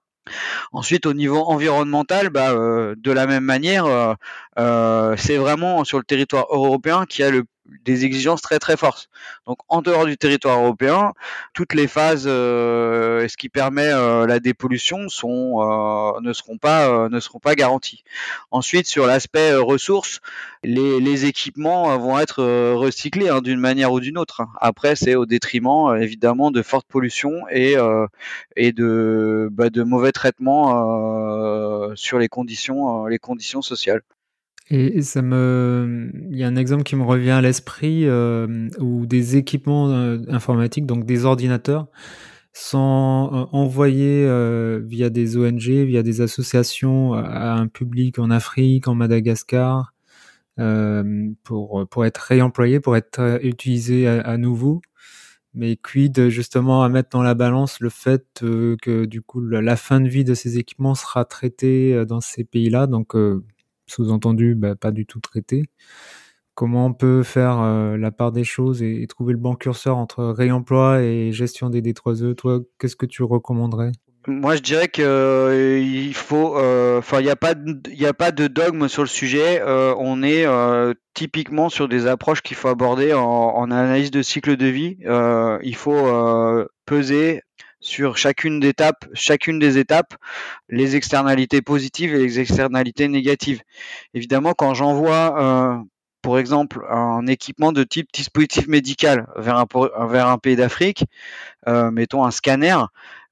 Ensuite, 0.73 1.07
au 1.07 1.15
niveau 1.15 1.39
environnemental, 1.39 2.31
bah, 2.31 2.53
de 2.55 3.13
la 3.13 3.27
même 3.27 3.45
manière, 3.45 4.17
c'est 4.57 5.37
vraiment 5.37 5.85
sur 5.85 5.99
le 5.99 6.05
territoire 6.05 6.47
européen 6.51 7.07
qu'il 7.07 7.25
y 7.25 7.29
a 7.29 7.31
le 7.31 7.45
des 7.85 8.05
exigences 8.05 8.43
très 8.43 8.59
très 8.59 8.77
fortes. 8.77 9.09
Donc 9.47 9.59
en 9.69 9.83
dehors 9.83 10.07
du 10.07 10.17
territoire 10.17 10.59
européen, 10.61 11.13
toutes 11.55 11.75
les 11.75 11.87
phases, 11.87 12.25
euh, 12.27 13.27
ce 13.29 13.37
qui 13.37 13.49
permet 13.49 13.87
euh, 13.87 14.27
la 14.27 14.41
dépollution, 14.41 15.09
sont 15.09 15.61
euh, 15.61 16.21
ne 16.21 16.33
seront 16.33 16.59
pas 16.59 17.09
ne 17.09 17.21
seront 17.21 17.39
pas 17.39 17.55
garanties. 17.55 18.05
Ensuite, 18.51 18.87
sur 18.87 19.07
l'aspect 19.07 19.55
ressources, 19.55 20.21
les, 20.65 21.01
les, 21.01 21.25
équipements 21.27 21.97
vont 21.99 22.19
être 22.19 22.43
recyclés 22.75 23.29
hein, 23.29 23.41
d'une 23.41 23.61
manière 23.61 23.93
ou 23.93 24.01
d'une 24.01 24.19
autre. 24.19 24.43
Hein. 24.43 24.49
Après, 24.61 24.97
c'est 24.97 25.15
au 25.15 25.27
détriment 25.27 25.97
évidemment 26.01 26.51
de 26.51 26.63
fortes 26.63 26.87
pollutions 26.89 27.43
et 27.51 27.77
et 28.57 28.73
de 28.73 29.49
bah, 29.53 29.71
de 29.71 29.83
mauvais 29.83 30.13
traitements 30.13 31.95
sur 31.95 32.19
les 32.19 32.29
conditions 32.29 33.07
les 33.07 33.19
conditions 33.19 33.63
sociales. 33.63 34.03
Et 34.71 35.03
ça 35.03 35.23
me, 35.23 36.11
il 36.31 36.37
y 36.39 36.45
a 36.45 36.47
un 36.47 36.57
exemple 36.57 36.85
qui 36.85 36.97
me 36.97 37.03
revient 37.03 37.31
à 37.31 37.41
l'esprit 37.41 38.07
euh, 38.07 38.69
où 38.79 39.07
des 39.07 39.37
équipements 39.37 39.91
euh, 39.91 40.19
informatiques, 40.29 40.87
donc 40.87 41.05
des 41.05 41.25
ordinateurs, 41.25 41.89
sont 42.53 43.31
euh, 43.33 43.57
envoyés 43.57 44.27
via 44.83 45.11
des 45.11 45.37
ONG, 45.37 45.69
via 45.69 46.03
des 46.03 46.21
associations 46.21 47.15
à 47.15 47.53
un 47.53 47.67
public 47.69 48.19
en 48.19 48.31
Afrique, 48.31 48.89
en 48.89 48.95
Madagascar, 48.95 49.95
pour 51.45 51.87
pour 51.91 52.05
être 52.07 52.19
réemployés, 52.19 52.81
pour 52.81 52.97
être 52.97 53.41
utilisés 53.43 54.07
à, 54.07 54.37
nouveau. 54.39 54.81
Mais 55.55 55.77
quid 55.77 56.29
justement 56.29 56.83
à 56.83 56.89
mettre 56.89 57.11
dans 57.11 57.23
la 57.23 57.35
balance 57.35 57.81
le 57.81 57.91
fait 57.91 58.27
que 58.41 59.05
du 59.07 59.23
coup 59.23 59.41
la 59.41 59.77
fin 59.77 60.01
de 60.01 60.09
vie 60.09 60.25
de 60.25 60.35
ces 60.35 60.59
équipements 60.59 60.95
sera 60.95 61.25
traitée 61.25 62.05
dans 62.07 62.21
ces 62.21 62.45
pays-là, 62.45 62.87
donc 62.87 63.15
sous-entendu 63.93 64.55
bah, 64.55 64.75
pas 64.75 64.91
du 64.91 65.07
tout 65.07 65.21
traité. 65.21 65.65
Comment 66.55 66.87
on 66.87 66.93
peut 66.93 67.23
faire 67.23 67.61
euh, 67.61 67.97
la 67.97 68.11
part 68.11 68.31
des 68.31 68.45
choses 68.45 68.83
et, 68.83 69.07
trouver 69.07 69.33
le 69.33 69.39
bon 69.39 69.55
curseur 69.55 69.97
entre 69.97 70.25
réemploi 70.25 71.03
et 71.03 71.33
gestion 71.33 71.71
des 71.71 71.81
D3E 71.81 72.35
Toi, 72.35 72.61
qu'est-ce 72.79 72.97
que 72.97 73.07
tu 73.07 73.23
recommanderais? 73.23 73.93
Moi, 74.29 74.55
je 74.55 74.61
dirais 74.61 74.89
que 74.89 75.03
euh, 75.03 76.13
faut, 76.13 76.57
euh, 76.57 76.99
enfin, 76.99 77.21
il 77.21 77.25
n'y 77.25 77.31
a 77.31 77.37
pas, 77.37 77.55
a 77.55 78.13
pas 78.13 78.31
de 78.33 78.47
dogme 78.47 78.87
sur 78.87 79.03
le 79.03 79.09
sujet. 79.09 79.63
on 79.65 80.23
est 80.23 80.47
typiquement 81.15 81.71
sur 81.71 81.89
des 81.89 82.07
approches 82.07 82.43
qu'il 82.43 82.57
faut 82.57 82.69
aborder 82.69 83.15
en, 83.15 83.71
analyse 83.71 84.11
de 84.11 84.23
cycle 84.23 84.57
de 84.57 84.67
vie. 84.67 84.99
il 85.63 85.75
faut 85.75 86.07
peser 86.85 87.41
sur 87.83 88.17
chacune 88.17 88.61
des 88.61 88.69
étapes, 88.69 89.05
chacune 89.13 89.59
des 89.59 89.77
étapes, 89.77 90.15
les 90.71 90.97
externalités 90.97 91.61
positives 91.61 92.15
et 92.15 92.19
les 92.19 92.41
externalités 92.41 93.09
négatives. 93.09 93.61
Évidemment, 94.15 94.55
quand 94.55 94.73
j'envoie, 94.73 95.35
euh, 95.39 95.83
pour 96.23 96.39
exemple, 96.39 96.87
un 96.89 97.27
équipement 97.27 97.73
de 97.73 97.83
type 97.83 98.09
dispositif 98.15 98.69
médical 98.69 99.27
vers 99.37 99.57
un, 99.57 99.67
vers 100.07 100.29
un 100.29 100.39
pays 100.39 100.57
d'Afrique, 100.57 101.05
euh, 101.69 101.91
mettons 101.91 102.25
un 102.25 102.31
scanner, 102.31 102.77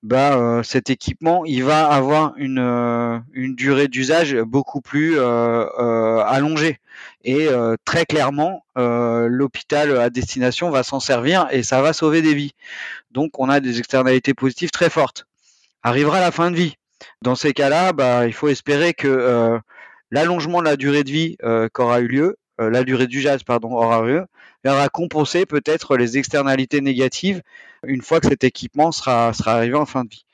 bah, 0.03 0.35
euh, 0.39 0.63
cet 0.63 0.89
équipement, 0.89 1.45
il 1.45 1.63
va 1.63 1.87
avoir 1.87 2.33
une, 2.37 2.59
euh, 2.59 3.19
une 3.33 3.55
durée 3.55 3.87
d'usage 3.89 4.35
beaucoup 4.35 4.81
plus 4.81 5.19
euh, 5.19 6.23
allongée. 6.25 6.79
Et 7.23 7.49
très 7.85 8.07
clairement, 8.07 8.65
l'hôpital 8.77 9.99
à 9.99 10.09
destination 10.09 10.71
va 10.71 10.83
s'en 10.83 11.01
servir 11.01 11.49
et 11.51 11.63
ça 11.63 11.83
va 11.83 11.93
sauver 11.93 12.23
des 12.23 12.35
vies. 12.35 12.53
Donc, 13.11 13.39
on 13.39 13.51
a 13.51 13.61
des 13.61 13.79
externalités 13.79 14.33
positives 14.33 14.71
très 14.71 14.89
fortes. 14.89 15.27
Arrivera 15.83 16.21
la 16.21 16.31
fin 16.31 16.51
de 16.51 16.57
vie. 16.57 16.77
Dans 17.21 17.35
ces 17.35 17.53
cas-là, 17.53 17.93
bah, 17.93 18.27
il 18.27 18.33
faut 18.33 18.49
espérer 18.49 18.95
que 18.95 19.61
l'allongement 20.11 20.61
de 20.61 20.65
la 20.65 20.77
durée 20.77 21.05
de 21.05 21.11
vie 21.11 21.37
qu'aura 21.75 22.01
eu 22.01 22.09
lieu, 22.09 22.39
la 22.59 22.85
durée 22.85 23.07
d'usage 23.07 23.45
pardon 23.45 23.73
aura 23.73 24.03
lieu, 24.03 24.25
viendra 24.65 24.89
compenser 24.89 25.47
peut-être 25.47 25.97
les 25.97 26.19
externalités 26.19 26.81
négatives 26.81 27.43
une 27.87 28.03
fois 28.03 28.21
que 28.21 28.29
cet 28.29 28.45
équipement 28.45 28.93
sera, 28.93 29.33
sera 29.33 29.53
arrivé 29.53 29.75
en 29.75 29.87
fin 29.87 30.05
de 30.05 30.11
vie. 30.11 30.25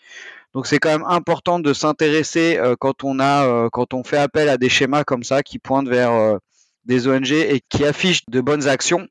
Donc 0.54 0.66
c'est 0.66 0.78
quand 0.78 0.88
même 0.88 1.04
important 1.06 1.58
de 1.60 1.72
s'intéresser 1.72 2.56
euh, 2.56 2.76
quand 2.78 3.04
on 3.04 3.20
a 3.20 3.46
euh, 3.46 3.68
quand 3.70 3.92
on 3.92 4.04
fait 4.04 4.16
appel 4.16 4.48
à 4.48 4.56
des 4.56 4.70
schémas 4.70 5.04
comme 5.04 5.22
ça 5.22 5.42
qui 5.42 5.58
pointent 5.58 5.88
vers 5.88 6.12
euh, 6.12 6.38
des 6.86 7.08
ONG 7.08 7.30
et 7.30 7.60
qui 7.68 7.84
affichent 7.84 8.24
de 8.28 8.40
bonnes 8.40 8.68
actions, 8.68 9.08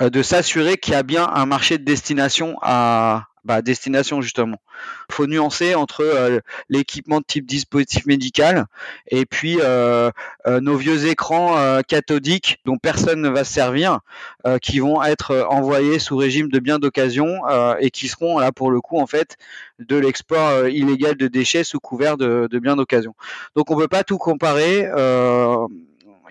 de 0.00 0.22
s'assurer 0.22 0.76
qu'il 0.76 0.92
y 0.92 0.96
a 0.96 1.04
bien 1.04 1.24
un 1.24 1.46
marché 1.46 1.78
de 1.78 1.84
destination 1.84 2.58
à, 2.62 3.26
bah, 3.44 3.60
destination 3.60 4.20
justement. 4.20 4.58
Il 5.10 5.14
faut 5.14 5.26
nuancer 5.26 5.74
entre 5.74 6.02
euh, 6.02 6.40
l'équipement 6.68 7.18
de 7.18 7.24
type 7.24 7.46
dispositif 7.46 8.06
médical 8.06 8.66
et 9.08 9.26
puis 9.26 9.58
euh, 9.60 10.10
euh, 10.46 10.60
nos 10.60 10.76
vieux 10.76 11.06
écrans 11.06 11.82
cathodiques 11.86 12.60
dont 12.64 12.78
personne 12.78 13.20
ne 13.20 13.28
va 13.28 13.44
se 13.44 13.52
servir, 13.52 14.00
qui 14.60 14.80
vont 14.80 15.02
être 15.02 15.46
envoyés 15.50 15.98
sous 15.98 16.16
régime 16.16 16.48
de 16.48 16.58
biens 16.58 16.78
d'occasion 16.78 17.40
et 17.78 17.90
qui 17.90 18.08
seront 18.08 18.38
là 18.38 18.52
pour 18.52 18.70
le 18.70 18.80
coup 18.80 18.98
en 18.98 19.06
fait 19.06 19.36
de 19.78 19.96
l'export 19.96 20.68
illégal 20.68 21.16
de 21.16 21.28
déchets 21.28 21.64
sous 21.64 21.80
couvert 21.80 22.16
de, 22.16 22.48
de 22.50 22.58
biens 22.58 22.76
d'occasion. 22.76 23.14
Donc 23.56 23.70
on 23.70 23.76
peut 23.76 23.88
pas 23.88 24.04
tout 24.04 24.18
comparer. 24.18 24.88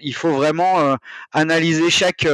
il 0.02 0.14
faut 0.14 0.32
vraiment 0.32 0.98
analyser 1.32 1.90
chaque 1.90 2.26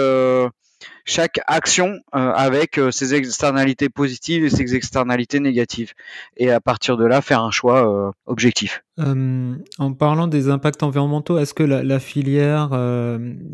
chaque 1.08 1.39
action 1.48 2.00
avec 2.12 2.80
ses 2.91 3.15
externalités 3.15 3.89
positives 3.89 4.43
et 4.46 4.50
ses 4.50 4.76
externalités 4.76 5.39
négatives. 5.39 5.93
Et 6.36 6.52
à 6.52 6.60
partir 6.60 6.98
de 6.98 7.06
là, 7.06 7.22
faire 7.22 7.41
un 7.41 7.52
choix 7.52 8.13
objectif. 8.26 8.84
en 8.97 9.93
parlant 9.97 10.28
des 10.28 10.49
impacts 10.49 10.84
environnementaux, 10.84 11.39
est-ce 11.39 11.53
que 11.53 11.64
la, 11.64 11.99
filière, 11.99 12.70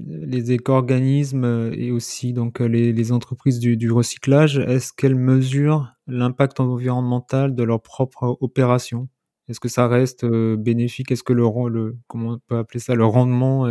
les 0.08 0.51
éco-organismes 0.51 1.72
et 1.74 1.91
aussi 1.91 2.34
donc 2.34 2.60
les, 2.60 3.12
entreprises 3.12 3.60
du, 3.60 3.78
du 3.78 3.91
recyclage, 3.91 4.58
est-ce 4.58 4.91
qu'elles 4.91 5.16
mesurent 5.16 5.93
l'impact 6.08 6.60
environnemental 6.60 7.56
de 7.56 7.64
leur 7.64 7.82
propre 7.82 8.38
opération? 8.41 9.08
Est-ce 9.49 9.60
que 9.60 9.68
ça 9.70 9.88
reste 9.88 10.26
bénéfique? 10.26 11.12
Est-ce 11.12 11.24
que 11.24 11.34
le, 11.34 11.43
le, 11.70 11.97
comment 12.08 12.34
on 12.34 12.39
peut 12.47 12.58
appeler 12.58 12.80
ça, 12.80 12.95
le 12.95 13.06
rendement 13.06 13.68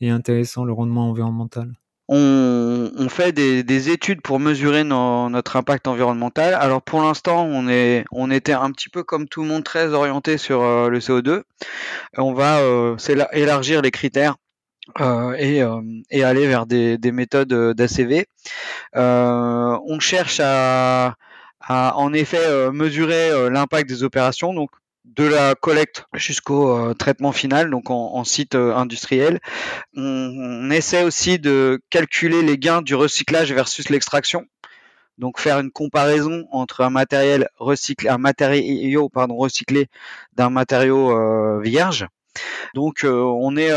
est, 0.00 0.08
intéressant, 0.08 0.64
le 0.64 0.72
rendement 0.72 1.10
environnemental? 1.10 1.72
On, 2.08 3.08
fait 3.08 3.32
des, 3.32 3.90
études 3.90 4.20
pour 4.22 4.40
mesurer 4.40 4.84
notre 4.84 5.56
impact 5.56 5.88
environnemental. 5.88 6.54
Alors 6.54 6.82
pour 6.82 7.02
l'instant, 7.02 7.44
on 7.44 8.30
était 8.30 8.52
un 8.52 8.70
petit 8.70 8.88
peu 8.88 9.02
comme 9.02 9.28
tout 9.28 9.42
le 9.42 9.48
monde 9.48 9.64
très 9.64 9.92
orienté 9.94 10.38
sur 10.38 10.62
le 10.62 10.98
CO2. 10.98 11.42
On 12.16 12.34
va 12.34 12.60
élargir 13.32 13.82
les 13.82 13.90
critères 13.90 14.36
et, 15.38 15.62
aller 15.62 16.46
vers 16.46 16.66
des, 16.66 16.98
des 16.98 17.12
méthodes 17.12 17.72
d'ACV. 17.74 18.26
on 18.94 19.98
cherche 20.00 20.40
à, 20.42 21.14
à 21.66 21.96
en 21.96 22.12
effet 22.12 22.44
euh, 22.44 22.72
mesurer 22.72 23.30
euh, 23.30 23.50
l'impact 23.50 23.88
des 23.88 24.02
opérations, 24.02 24.54
donc 24.54 24.70
de 25.04 25.24
la 25.24 25.54
collecte 25.54 26.04
jusqu'au 26.14 26.76
euh, 26.76 26.94
traitement 26.94 27.32
final, 27.32 27.70
donc 27.70 27.90
en, 27.90 28.24
site 28.24 28.54
industriel. 28.54 29.40
On, 29.96 30.70
essaie 30.70 31.04
aussi 31.04 31.38
de 31.38 31.80
calculer 31.90 32.42
les 32.42 32.58
gains 32.58 32.82
du 32.82 32.94
recyclage 32.94 33.52
versus 33.52 33.90
l'extraction. 33.90 34.46
Donc 35.18 35.38
faire 35.38 35.60
une 35.60 35.70
comparaison 35.70 36.46
entre 36.50 36.80
un 36.80 36.90
matériel 36.90 37.48
recyclé, 37.58 38.08
un 38.08 38.18
matériau 38.18 39.08
pardon 39.08 39.36
recyclé 39.36 39.88
d'un 40.32 40.50
matériau 40.50 41.60
vierge. 41.60 42.06
Donc 42.74 43.04
on 43.04 43.56
est 43.56 43.72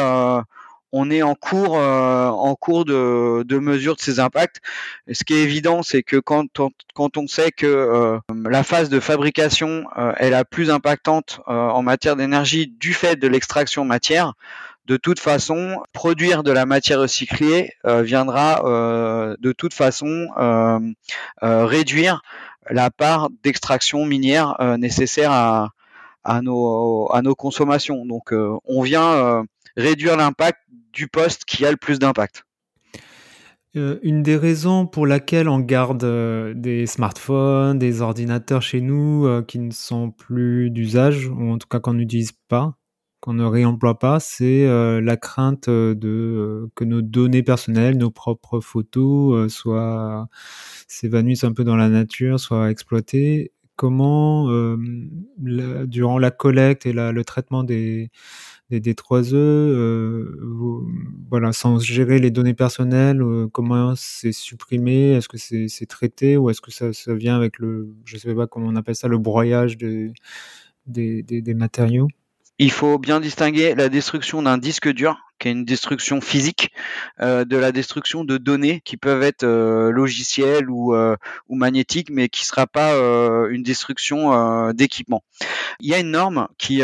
on 0.91 1.11
est 1.11 1.21
en 1.21 1.35
cours, 1.35 1.77
euh, 1.77 2.27
en 2.27 2.55
cours 2.55 2.85
de, 2.85 3.43
de, 3.43 3.57
mesure 3.59 3.95
de 3.95 4.01
ces 4.01 4.19
impacts. 4.19 4.61
Ce 5.11 5.23
qui 5.23 5.33
est 5.33 5.43
évident, 5.43 5.83
c'est 5.83 6.03
que 6.03 6.17
quand 6.17 6.59
on, 6.59 6.69
quand 6.93 7.17
on 7.17 7.27
sait 7.27 7.51
que 7.51 7.65
euh, 7.65 8.19
la 8.49 8.63
phase 8.63 8.89
de 8.89 8.99
fabrication 8.99 9.85
euh, 9.97 10.13
est 10.17 10.29
la 10.29 10.45
plus 10.45 10.69
impactante 10.69 11.41
en 11.47 11.81
matière 11.81 12.15
d'énergie 12.15 12.67
du 12.67 12.93
fait 12.93 13.15
de 13.17 13.27
l'extraction 13.27 13.85
matière, 13.85 14.33
de 14.85 14.95
toute 14.95 15.19
façon, 15.19 15.81
produire 15.91 16.43
de 16.43 16.51
la 16.51 16.65
matière 16.65 17.01
recyclée 17.01 17.73
viendra 17.83 18.61
de 19.37 19.51
toute 19.51 19.73
façon 19.73 20.27
réduire 21.41 22.21
la 22.69 22.89
part 22.89 23.29
d'extraction 23.43 24.05
minière 24.05 24.55
nécessaire 24.77 25.31
à, 25.31 25.71
à, 26.23 26.41
nos, 26.41 27.11
à 27.11 27.21
nos 27.21 27.35
consommations. 27.35 28.05
Donc, 28.05 28.31
on 28.31 28.81
vient 28.81 29.43
réduire 29.77 30.17
l'impact 30.17 30.59
du 30.97 31.07
poste 31.07 31.45
qui 31.45 31.65
a 31.65 31.71
le 31.71 31.77
plus 31.77 31.99
d'impact. 31.99 32.43
Euh, 33.75 33.99
une 34.01 34.23
des 34.23 34.35
raisons 34.35 34.87
pour 34.87 35.05
laquelle 35.05 35.47
on 35.47 35.59
garde 35.59 36.03
euh, 36.03 36.53
des 36.55 36.87
smartphones, 36.87 37.77
des 37.77 38.01
ordinateurs 38.01 38.63
chez 38.63 38.81
nous 38.81 39.27
euh, 39.27 39.43
qui 39.43 39.59
ne 39.59 39.71
sont 39.71 40.09
plus 40.09 40.71
d'usage, 40.71 41.27
ou 41.27 41.51
en 41.51 41.59
tout 41.59 41.67
cas 41.67 41.79
qu'on 41.79 41.93
n'utilise 41.93 42.31
pas, 42.47 42.75
qu'on 43.19 43.33
ne 43.33 43.43
réemploie 43.43 43.99
pas, 43.99 44.19
c'est 44.19 44.65
la 45.01 45.17
crainte 45.17 45.69
de 45.69 46.69
que 46.75 46.83
nos 46.85 47.01
données 47.01 47.43
personnelles, 47.43 47.97
nos 47.97 48.11
propres 48.11 48.59
photos, 48.59 49.51
soient 49.51 50.27
s'évanouissent 50.87 51.43
un 51.43 51.51
peu 51.51 51.63
dans 51.63 51.75
la 51.75 51.89
nature, 51.89 52.39
soient 52.39 52.69
exploitées. 52.69 53.51
Comment, 53.75 54.47
durant 55.37 56.19
la 56.19 56.31
collecte 56.31 56.85
et 56.85 56.93
le 56.93 57.23
traitement 57.23 57.63
des 57.63 58.11
des 58.69 58.81
D3E, 58.81 59.33
euh, 59.35 60.81
voilà, 61.29 61.53
sans 61.53 61.79
gérer 61.79 62.19
les 62.19 62.31
données 62.31 62.53
personnelles, 62.53 63.21
euh, 63.21 63.47
comment 63.51 63.93
c'est 63.95 64.33
supprimé, 64.33 65.13
est-ce 65.13 65.29
que 65.29 65.37
c'est 65.37 65.85
traité 65.85 66.37
ou 66.37 66.49
est-ce 66.49 66.61
que 66.61 66.71
ça, 66.71 66.91
ça, 66.91 67.13
vient 67.13 67.35
avec 67.35 67.59
le, 67.59 67.93
je 68.05 68.17
sais 68.17 68.33
pas 68.33 68.47
comment 68.47 68.67
on 68.67 68.75
appelle 68.75 68.95
ça, 68.95 69.07
le 69.07 69.17
broyage 69.17 69.77
des, 69.77 70.11
des, 70.85 71.23
des 71.23 71.53
matériaux? 71.53 72.07
Il 72.59 72.71
faut 72.71 72.97
bien 72.97 73.19
distinguer 73.19 73.75
la 73.75 73.87
destruction 73.87 74.41
d'un 74.41 74.57
disque 74.57 74.89
dur 74.89 75.26
qui 75.39 75.47
est 75.47 75.51
une 75.51 75.65
destruction 75.65 76.21
physique, 76.21 76.71
euh, 77.21 77.45
de 77.45 77.57
la 77.57 77.71
destruction 77.71 78.23
de 78.23 78.37
données 78.37 78.81
qui 78.83 78.97
peuvent 78.97 79.23
être 79.23 79.43
euh, 79.43 79.91
logicielles 79.91 80.69
ou, 80.69 80.95
euh, 80.95 81.15
ou 81.49 81.55
magnétiques, 81.55 82.09
mais 82.09 82.29
qui 82.29 82.43
ne 82.43 82.47
sera 82.47 82.67
pas 82.67 82.93
euh, 82.93 83.49
une 83.49 83.63
destruction 83.63 84.33
euh, 84.33 84.73
d'équipement. 84.73 85.23
Il 85.79 85.89
y 85.89 85.93
a 85.93 85.99
une 85.99 86.11
norme 86.11 86.47
qui 86.57 86.81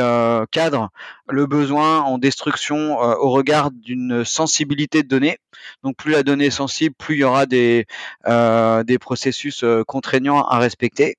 cadre 0.51 0.91
le 1.27 1.45
besoin 1.47 2.01
en 2.01 2.19
destruction 2.19 2.99
au 2.99 3.31
regard 3.31 3.71
d'une 3.71 4.23
sensibilité 4.23 5.01
de 5.01 5.07
données. 5.07 5.37
Donc 5.83 5.95
plus 5.97 6.11
la 6.11 6.21
donnée 6.21 6.47
est 6.47 6.51
sensible, 6.51 6.93
plus 6.95 7.15
il 7.15 7.19
y 7.19 7.23
aura 7.23 7.47
des, 7.47 7.87
des 8.27 8.97
processus 8.99 9.65
contraignants 9.87 10.43
à 10.45 10.59
respecter. 10.59 11.15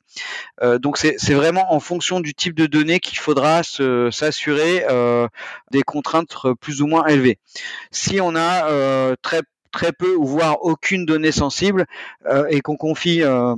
donc 0.79 0.99
c'est 0.99 1.35
vraiment 1.35 1.75
en 1.75 1.81
fonction 1.81 2.21
du 2.21 2.33
type 2.33 2.55
de 2.55 2.67
données 2.67 3.01
qu'il 3.01 3.19
faudra 3.19 3.63
s'assurer 3.65 4.85
des 5.73 5.83
contraintes 5.83 6.37
plus 6.61 6.81
ou 6.81 6.87
moins 6.87 7.07
élevées. 7.07 7.24
Si 7.91 8.21
on 8.21 8.35
a 8.35 8.69
euh, 8.69 9.17
très 9.23 9.43
très 9.73 9.91
peu 9.91 10.15
ou 10.15 10.25
voire 10.25 10.63
aucune 10.63 11.05
donnée 11.05 11.33
sensible 11.33 11.87
euh, 12.27 12.47
et 12.49 12.61
qu'on 12.61 12.77
confie 12.77 13.23
euh, 13.23 13.57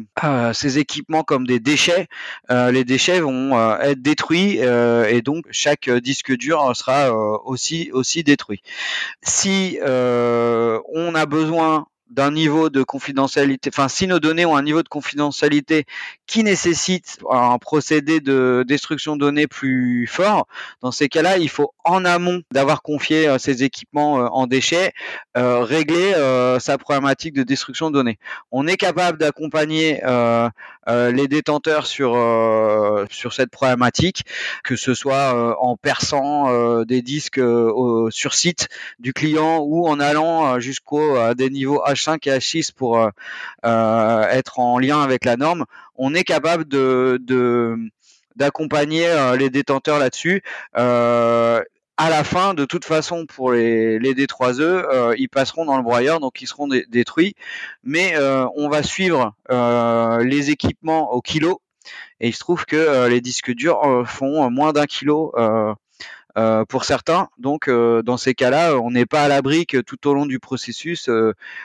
ces 0.55 0.79
équipements 0.79 1.23
comme 1.23 1.47
des 1.47 1.61
déchets, 1.61 2.07
les 2.49 2.85
déchets 2.85 3.21
vont 3.21 3.53
être 3.81 4.01
détruits 4.01 4.59
et 4.59 5.21
donc 5.21 5.45
chaque 5.51 5.91
disque 5.91 6.35
dur 6.35 6.75
sera 6.75 7.13
aussi 7.45 7.91
aussi 7.93 8.25
détruit. 8.25 8.63
Si 9.23 9.79
on 9.83 11.15
a 11.15 11.27
besoin 11.27 11.87
d'un 12.11 12.31
niveau 12.31 12.71
de 12.71 12.83
confidentialité, 12.83 13.71
enfin 13.73 13.89
si 13.89 14.07
nos 14.07 14.21
données 14.21 14.47
ont 14.47 14.57
un 14.57 14.63
niveau 14.63 14.83
de 14.83 14.89
confidentialité 14.89 15.85
qui 16.27 16.45
nécessite 16.45 17.19
un 17.31 17.59
procédé 17.59 18.21
de 18.21 18.65
destruction 18.67 19.17
de 19.17 19.21
données 19.21 19.47
plus 19.47 20.07
fort, 20.07 20.47
dans 20.83 20.93
ces 20.93 21.09
cas-là, 21.09 21.39
il 21.39 21.49
faut 21.49 21.73
en 21.85 22.05
amont 22.05 22.43
d'avoir 22.53 22.83
confié 22.83 23.29
euh, 23.29 23.39
ces 23.39 23.65
équipements 23.65 24.21
euh, 24.21 24.27
en 24.27 24.47
déchets, 24.47 24.93
euh, 25.37 25.61
régler 25.61 26.15
sa 26.61 26.79
problématique 26.79 27.35
de 27.35 27.43
destruction 27.43 27.91
de 27.91 27.95
données. 27.95 28.19
On 28.51 28.67
est 28.67 28.77
capable 28.77 29.19
d'accompagner 29.19 30.01
les 30.87 31.29
détenteurs 31.29 31.87
sur 31.87 32.13
sur 33.11 33.33
cette 33.33 33.51
problématique, 33.51 34.25
que 34.65 34.77
ce 34.77 34.95
soit 34.95 35.57
en 35.61 35.77
perçant 35.77 36.83
des 36.85 37.03
disques 37.03 37.41
sur 38.11 38.35
site 38.35 38.69
du 38.99 39.13
client 39.13 39.59
ou 39.59 39.87
en 39.89 40.01
allant 40.01 40.59
jusqu'au 40.61 41.35
des 41.35 41.51
niveaux 41.51 41.83
H5 41.97 42.29
et 42.29 42.39
H6 42.39 42.73
pour 42.73 43.11
être 43.65 44.59
en 44.59 44.79
lien 44.79 45.03
avec 45.03 45.25
la 45.25 45.37
norme. 45.37 45.65
On 45.97 46.15
est 46.15 46.25
capable 46.25 46.67
de, 46.69 47.19
d'accompagner 48.37 49.07
euh, 49.07 49.37
les 49.37 49.51
détenteurs 49.51 49.99
là-dessus. 49.99 50.43
Euh, 50.77 51.63
à 51.97 52.11
la 52.11 52.25
fin, 52.25 52.53
de 52.53 52.67
toute 52.67 52.85
façon, 52.85 53.25
pour 53.25 53.53
les, 53.53 53.99
les 53.99 54.15
D3E, 54.15 54.61
euh, 54.61 55.15
ils 55.17 55.31
passeront 55.31 55.65
dans 55.65 55.79
le 55.79 55.83
broyeur, 55.83 56.21
donc 56.21 56.43
ils 56.43 56.47
seront 56.47 56.69
détruits. 56.69 57.35
Mais 57.85 58.15
on 58.55 58.69
va 58.69 58.83
suivre 58.83 59.35
les 59.49 60.51
équipements 60.51 61.13
au 61.13 61.23
kilo. 61.23 61.63
Et 62.21 62.29
il 62.29 62.35
se 62.35 62.41
trouve 62.41 62.67
que 62.67 63.07
les 63.09 63.23
disques 63.23 63.53
durs 63.53 64.05
font 64.07 64.51
moins 64.51 64.75
d'un 64.75 64.85
kilo 64.85 65.33
pour 66.69 66.85
certains. 66.85 67.29
Donc, 67.39 67.71
dans 67.71 68.17
ces 68.17 68.35
cas-là, 68.35 68.77
on 68.77 68.91
n'est 68.91 69.07
pas 69.07 69.23
à 69.23 69.29
l'abri 69.29 69.67
que 69.67 69.79
tout 69.79 70.07
au 70.07 70.15
long 70.15 70.27
du 70.27 70.39
processus, 70.39 71.09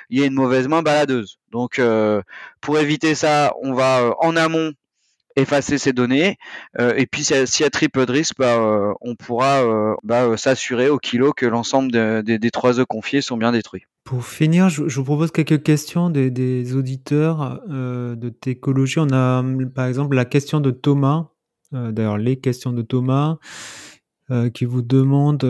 il 0.09 0.19
y 0.19 0.23
ait 0.23 0.27
une 0.27 0.33
mauvaise 0.33 0.67
main 0.67 0.81
baladeuse. 0.81 1.39
Donc, 1.51 1.81
pour 2.61 2.79
éviter 2.79 3.15
ça, 3.15 3.53
on 3.61 3.73
va 3.73 4.15
en 4.19 4.35
amont 4.35 4.73
effacer 5.35 5.77
ces 5.77 5.93
données. 5.93 6.37
Euh, 6.79 6.93
et 6.95 7.05
puis 7.05 7.23
s'il 7.23 7.35
y 7.35 7.63
a 7.63 7.89
peu 7.89 8.05
de 8.05 8.11
risques, 8.11 8.35
bah, 8.37 8.57
euh, 8.57 8.93
on 9.01 9.15
pourra 9.15 9.63
euh, 9.63 9.95
bah, 10.03 10.37
s'assurer 10.37 10.89
au 10.89 10.97
kilo 10.97 11.33
que 11.33 11.45
l'ensemble 11.45 11.91
des 12.23 12.51
trois 12.51 12.79
œufs 12.79 12.85
confiés 12.87 13.21
sont 13.21 13.37
bien 13.37 13.51
détruits. 13.51 13.83
Pour 14.03 14.25
finir, 14.25 14.69
je, 14.69 14.83
vous 14.83 15.03
propose 15.03 15.31
quelques 15.31 15.63
questions 15.63 16.09
des, 16.09 16.75
auditeurs 16.75 17.61
de 17.67 18.29
Técologie. 18.29 18.99
On 18.99 19.11
a 19.13 19.43
par 19.73 19.85
exemple 19.85 20.15
la 20.15 20.25
question 20.25 20.59
de 20.59 20.71
Thomas, 20.71 21.27
d'ailleurs 21.71 22.17
les 22.17 22.39
questions 22.39 22.73
de 22.73 22.81
Thomas, 22.81 23.37
qui 24.53 24.65
vous 24.65 24.81
demande, 24.81 25.45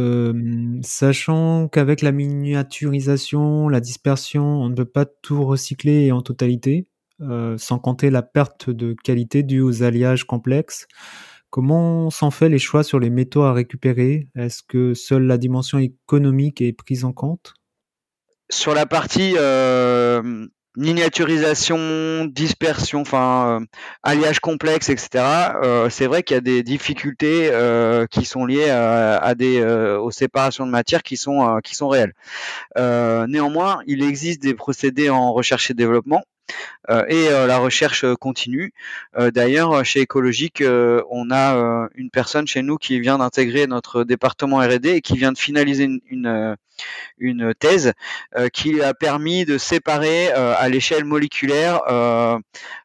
sachant 0.84 1.67
qu'avec 1.67 2.01
la 2.01 2.11
miniaturisation, 2.11 3.69
la 3.69 3.79
dispersion, 3.79 4.43
on 4.43 4.69
ne 4.69 4.75
peut 4.75 4.86
pas 4.86 5.05
tout 5.05 5.43
recycler 5.45 6.11
en 6.11 6.21
totalité, 6.21 6.88
euh, 7.21 7.55
sans 7.59 7.77
compter 7.77 8.09
la 8.09 8.23
perte 8.23 8.71
de 8.71 8.95
qualité 9.03 9.43
due 9.43 9.61
aux 9.61 9.84
alliages 9.84 10.23
complexes. 10.23 10.88
Comment 11.51 12.09
s'en 12.09 12.32
fait 12.32 12.49
les 12.49 12.57
choix 12.57 12.82
sur 12.82 12.99
les 12.99 13.11
métaux 13.11 13.43
à 13.43 13.53
récupérer? 13.53 14.29
Est-ce 14.36 14.63
que 14.63 14.95
seule 14.95 15.27
la 15.27 15.38
dimension 15.38 15.77
économique 15.77 16.61
est 16.61 16.73
prise 16.73 17.05
en 17.05 17.13
compte? 17.13 17.53
Sur 18.49 18.73
la 18.73 18.88
partie 18.88 19.36
miniaturisation, 20.78 22.26
dispersion, 22.26 23.01
enfin 23.01 23.61
euh, 23.61 23.65
alliage 24.03 24.39
complexe, 24.39 24.89
etc. 24.89 25.09
Euh, 25.63 25.89
c'est 25.89 26.07
vrai 26.07 26.24
qu'il 26.24 26.36
y 26.36 26.38
a 26.38 26.41
des 26.41 26.63
difficultés 26.63 27.49
euh, 27.51 28.07
qui 28.07 28.26
sont 28.26 28.45
liées 28.45 28.69
à, 28.69 29.36
des 29.36 29.63
aux 29.63 30.11
séparations 30.11 30.65
de 30.65 30.72
matière 30.72 31.03
qui 31.03 31.17
sont 31.17 31.59
qui 31.63 31.76
sont 31.76 31.89
réelles. 31.89 32.13
néanmoins, 32.78 33.82
il 33.88 34.03
existe 34.03 34.41
des 34.41 34.53
procédés 34.53 35.09
en 35.09 35.34
recherche 35.34 35.72
et 35.72 35.74
développement 35.74 36.24
euh, 36.41 36.41
et 36.89 37.30
euh, 37.30 37.47
la 37.47 37.58
recherche 37.58 38.06
continue. 38.16 38.74
Euh, 39.18 39.32
d'ailleurs, 39.32 39.86
chez 39.86 40.02
Écologique, 40.02 40.64
on 41.10 41.32
a 41.32 41.88
une 41.95 42.10
personne 42.10 42.47
chez 42.47 42.62
nous 42.62 42.78
qui 42.78 42.99
vient 42.99 43.18
d'intégrer 43.18 43.68
notre 43.68 44.04
département 44.04 44.58
R&D 44.58 44.89
et 44.89 45.02
qui 45.02 45.18
vient 45.18 45.32
de 45.32 45.38
finaliser 45.38 45.89
une, 46.10 46.58
une, 47.18 47.54
thèse 47.60 47.93
qui 48.54 48.82
a 48.82 48.93
permis 48.93 49.45
de 49.45 49.58
séparer 49.58 50.30
à 50.32 50.68
l'échelle 50.70 51.06
moléculaire 51.06 51.82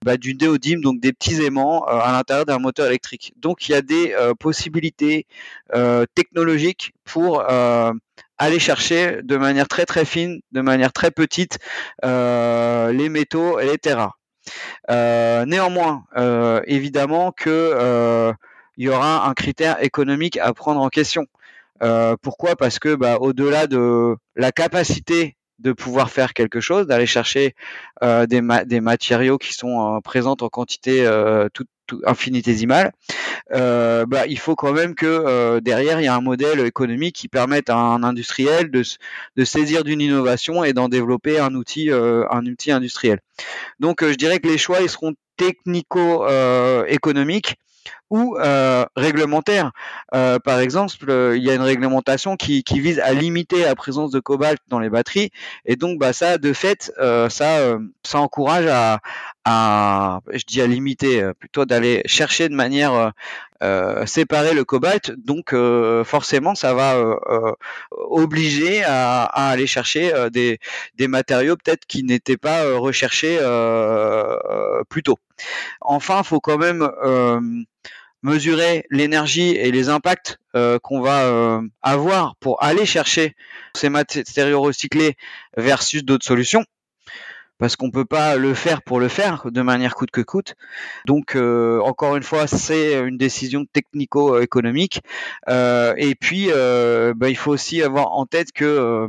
bah, 0.04 0.16
du 0.16 0.34
déodyme, 0.34 0.80
donc 0.80 1.00
des 1.00 1.12
petits 1.12 1.42
aimants 1.42 1.84
à 1.84 2.12
l'intérieur 2.12 2.46
d'un 2.46 2.58
moteur 2.58 2.86
électrique. 2.86 3.32
Donc 3.36 3.68
il 3.68 3.72
y 3.72 3.74
a 3.74 3.82
des 3.82 4.14
possibilités 4.38 5.26
technologiques 6.14 6.92
pour 7.04 7.44
aller 8.38 8.58
chercher 8.58 9.20
de 9.22 9.36
manière 9.36 9.68
très 9.68 9.86
très 9.86 10.04
fine, 10.04 10.40
de 10.52 10.60
manière 10.60 10.92
très 10.92 11.10
petite, 11.10 11.58
euh, 12.04 12.92
les 12.92 13.08
métaux 13.08 13.58
et 13.58 13.66
les 13.66 13.78
terres. 13.78 14.12
Euh, 14.90 15.44
néanmoins, 15.44 16.04
euh, 16.16 16.60
évidemment 16.66 17.32
que 17.32 18.32
il 18.78 18.84
y 18.84 18.88
aura 18.90 19.26
un 19.26 19.32
critère 19.32 19.82
économique 19.82 20.36
à 20.36 20.52
prendre 20.52 20.80
en 20.80 20.88
question. 20.88 21.26
pourquoi? 22.22 22.56
Parce 22.56 22.78
que 22.78 22.94
bah, 22.94 23.18
au-delà 23.20 23.66
de 23.66 24.16
la 24.36 24.52
capacité 24.52 25.35
de 25.58 25.72
pouvoir 25.72 26.10
faire 26.10 26.34
quelque 26.34 26.60
chose, 26.60 26.86
d'aller 26.86 27.06
chercher 27.06 27.54
des, 28.02 28.42
des, 28.66 28.80
matériaux 28.80 29.38
qui 29.38 29.54
sont 29.54 30.00
présents 30.02 30.36
en 30.40 30.48
quantité 30.48 31.08
toute 31.52 31.68
infinitésimale, 32.04 32.92
euh, 33.52 34.06
bah, 34.06 34.26
il 34.26 34.38
faut 34.38 34.56
quand 34.56 34.72
même 34.72 34.94
que 34.94 35.04
euh, 35.06 35.60
derrière 35.60 36.00
il 36.00 36.04
y 36.04 36.08
a 36.08 36.14
un 36.14 36.20
modèle 36.20 36.60
économique 36.60 37.16
qui 37.16 37.28
permette 37.28 37.70
à 37.70 37.76
un 37.76 38.02
industriel 38.02 38.70
de, 38.70 38.82
saisir 39.44 39.84
d'une 39.84 40.00
innovation 40.00 40.64
et 40.64 40.72
d'en 40.72 40.88
développer 40.88 41.38
un 41.38 41.54
outil, 41.54 41.90
euh, 41.90 42.24
un 42.30 42.44
outil 42.46 42.72
industriel. 42.72 43.20
Donc 43.80 44.02
je 44.02 44.14
dirais 44.14 44.40
que 44.40 44.48
les 44.48 44.56
choix 44.58 44.80
ils 44.80 44.88
seront 44.88 45.14
technico-économiques 45.36 47.56
ou 48.10 48.36
euh, 48.38 48.84
réglementaire. 48.96 49.72
Euh, 50.14 50.38
par 50.38 50.60
exemple, 50.60 51.32
il 51.36 51.42
y 51.42 51.50
a 51.50 51.54
une 51.54 51.62
réglementation 51.62 52.36
qui, 52.36 52.62
qui, 52.62 52.80
vise 52.80 53.00
à 53.00 53.12
limiter 53.12 53.62
la 53.64 53.74
présence 53.74 54.10
de 54.10 54.20
cobalt 54.20 54.60
dans 54.68 54.78
les 54.78 54.90
batteries, 54.90 55.30
et 55.64 55.76
donc 55.76 55.98
bah, 55.98 56.12
ça, 56.12 56.38
de 56.38 56.52
fait, 56.52 56.92
euh, 56.98 57.28
ça, 57.28 57.58
euh, 57.58 57.78
ça 58.02 58.20
encourage 58.20 58.66
à, 58.66 59.00
à, 59.46 60.20
je 60.32 60.44
dis 60.44 60.60
à 60.60 60.66
limiter, 60.66 61.22
euh, 61.22 61.32
plutôt 61.32 61.64
d'aller 61.64 62.02
chercher 62.06 62.48
de 62.48 62.54
manière 62.54 63.12
euh, 63.62 64.04
séparer 64.04 64.54
le 64.54 64.64
cobalt. 64.64 65.12
Donc 65.12 65.54
forcément, 66.04 66.54
ça 66.54 66.74
va 66.74 66.96
obliger 67.90 68.82
à, 68.84 69.24
à, 69.24 69.50
aller 69.50 69.66
chercher 69.66 70.12
des, 70.30 70.58
des 70.96 71.08
matériaux 71.08 71.56
peut-être 71.56 71.86
qui 71.86 72.02
n'étaient 72.02 72.36
pas 72.36 72.76
recherchés 72.76 73.38
plus 74.90 75.02
tôt. 75.02 75.18
Enfin, 75.80 76.22
faut 76.22 76.40
quand 76.40 76.58
même 76.58 76.86
mesurer 78.26 78.84
l'énergie 78.90 79.50
et 79.50 79.70
les 79.70 79.88
impacts 79.88 80.38
euh, 80.56 80.78
qu'on 80.80 81.00
va 81.00 81.26
euh, 81.26 81.62
avoir 81.82 82.34
pour 82.36 82.62
aller 82.62 82.84
chercher 82.84 83.36
ces 83.74 83.88
matériaux 83.88 84.60
recyclés 84.60 85.16
versus 85.56 86.04
d'autres 86.04 86.26
solutions 86.26 86.64
parce 87.58 87.76
qu'on 87.76 87.90
peut 87.90 88.04
pas 88.04 88.36
le 88.36 88.54
faire 88.54 88.82
pour 88.82 89.00
le 89.00 89.08
faire 89.08 89.50
de 89.50 89.62
manière 89.62 89.94
coûte 89.94 90.10
que 90.10 90.20
coûte. 90.20 90.54
Donc 91.06 91.36
euh, 91.36 91.80
encore 91.80 92.16
une 92.16 92.22
fois, 92.22 92.46
c'est 92.46 92.98
une 93.00 93.16
décision 93.16 93.64
technico-économique. 93.64 95.02
et 95.48 96.14
puis, 96.20 96.48
bah, 96.48 97.28
il 97.28 97.36
faut 97.36 97.52
aussi 97.52 97.82
avoir 97.82 98.12
en 98.12 98.26
tête 98.26 98.52
que 98.52 99.08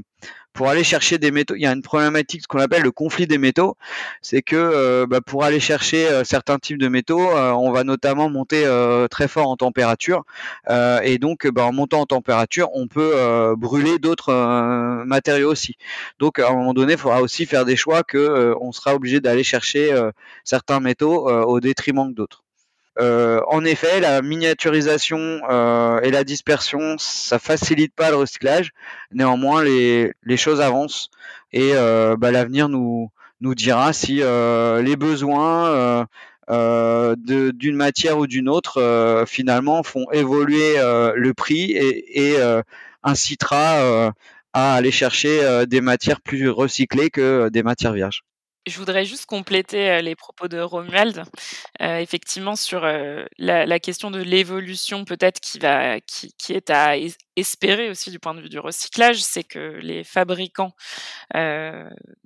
pour 0.58 0.70
aller 0.70 0.84
chercher 0.84 1.20
des 1.20 1.30
métaux, 1.30 1.54
il 1.56 1.62
y 1.62 1.68
a 1.68 1.72
une 1.72 1.84
problématique, 1.84 2.42
ce 2.42 2.48
qu'on 2.48 2.58
appelle 2.58 2.82
le 2.82 2.92
conflit 2.92 3.28
des 3.28 3.38
métaux, 3.38 3.78
c'est 4.24 4.42
que 4.42 4.56
euh, 4.56 5.06
bah, 5.06 5.22
pour 5.22 5.44
aller 5.44 5.60
chercher 5.60 6.08
euh, 6.08 6.24
certains 6.24 6.58
types 6.58 6.80
de 6.80 6.88
métaux, 6.88 7.30
euh, 7.30 7.52
on 7.52 7.72
va 7.72 7.84
notamment 7.84 8.28
monter 8.28 8.66
très 9.12 9.28
fort 9.28 9.50
en 9.50 9.56
température, 9.56 10.24
et 11.04 11.20
donc 11.20 11.48
bah, 11.48 11.66
en 11.66 11.74
montant 11.74 12.02
en 12.02 12.06
température, 12.08 12.70
on 12.74 12.88
peut 12.88 13.14
brûler 13.56 14.00
d'autres 14.00 14.34
matériaux 15.06 15.52
aussi. 15.52 15.76
Donc 16.18 16.40
à 16.40 16.50
un 16.50 16.54
moment 16.54 16.74
donné, 16.74 16.94
il 16.94 17.00
faudra 17.00 17.22
aussi 17.22 17.46
faire 17.46 17.64
des 17.64 17.76
choix 17.76 18.02
que 18.04 18.56
on 18.60 18.72
sera 18.72 18.96
obligé 18.96 19.20
d'aller 19.22 19.44
chercher 19.44 19.96
certains 20.44 20.80
métaux 20.80 21.30
au 21.30 21.60
détriment 21.60 22.14
d'autres. 22.14 22.47
Euh, 23.00 23.42
en 23.48 23.64
effet, 23.64 24.00
la 24.00 24.22
miniaturisation 24.22 25.42
euh, 25.50 26.00
et 26.02 26.12
la 26.12 26.24
dispersion, 26.24 26.98
ça 26.98 27.38
facilite 27.40 27.94
pas 27.94 28.10
le 28.10 28.18
recyclage. 28.18 28.72
Néanmoins, 29.12 29.64
les, 29.64 30.14
choses 30.38 30.62
avancent 30.62 31.10
et 31.54 31.72
euh, 31.76 32.16
bah, 32.18 32.32
l'avenir 32.32 32.70
nous, 32.70 33.12
dira 33.42 33.94
si 33.94 34.16
les 34.16 34.96
besoins 34.96 36.08
d'une 36.50 37.76
matière 37.76 38.18
ou 38.18 38.28
d'une 38.28 38.50
autre 38.50 39.26
finalement 39.28 39.84
font 39.84 40.06
évoluer 40.12 40.76
le 40.78 41.34
prix 41.34 41.72
et 41.72 42.36
incitera 43.04 44.12
à 44.54 44.74
aller 44.74 44.92
chercher 44.92 45.66
des 45.68 45.82
matières 45.82 46.22
plus 46.22 46.50
recyclées 46.50 47.10
que 47.12 47.50
des 47.50 47.64
matières 47.64 47.94
vierges. 47.94 48.24
Je 48.66 48.78
voudrais 48.78 49.06
juste 49.06 49.26
compléter 49.28 50.02
les 50.02 50.16
propos 50.16 50.50
de 50.50 50.60
Romuald, 50.60 51.24
effectivement 51.80 52.58
sur 52.58 52.82
la, 53.38 53.80
question 53.80 54.12
de 54.12 54.22
l'évolution 54.22 55.06
peut-être 55.06 55.40
qui 55.40 55.60
qui, 56.38 56.54
est 56.54 56.70
à 56.70 56.96
espérer 57.38 57.90
aussi 57.90 58.12
du 58.12 58.20
point 58.20 58.34
de 58.34 58.42
vue 58.42 58.50
du 58.50 58.60
recyclage, 58.60 59.24
c'est 59.24 59.46
que 59.46 59.80
les 59.82 60.04
fabricants, 60.04 60.74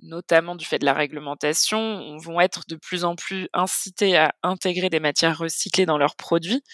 notamment 0.00 0.56
du 0.56 0.64
fait 0.64 0.80
de 0.80 0.84
la 0.84 0.94
réglementation, 0.94 2.16
vont 2.18 2.40
être 2.40 2.62
de 2.68 2.74
plus 2.74 3.04
en 3.04 3.14
plus 3.14 3.48
incités 3.52 4.16
à 4.16 4.34
intégrer 4.42 4.90
des 4.90 5.00
matières 5.00 5.38
recyclées 5.38 5.86
dans 5.86 5.98
leurs 5.98 6.16
produits. 6.16 6.64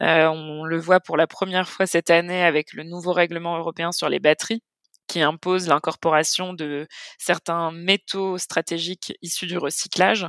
On 0.00 0.64
le 0.64 0.78
voit 0.78 1.00
pour 1.00 1.16
la 1.16 1.26
première 1.26 1.68
fois 1.68 1.86
cette 1.86 2.10
année 2.10 2.44
avec 2.44 2.72
le 2.74 2.84
nouveau 2.84 3.12
règlement 3.12 3.58
européen 3.58 3.90
sur 3.90 4.08
les 4.08 4.20
batteries 4.20 4.62
qui 5.06 5.20
impose 5.20 5.68
l'incorporation 5.68 6.52
de 6.52 6.86
certains 7.18 7.72
métaux 7.72 8.38
stratégiques 8.38 9.14
issus 9.22 9.46
du 9.46 9.58
recyclage. 9.58 10.26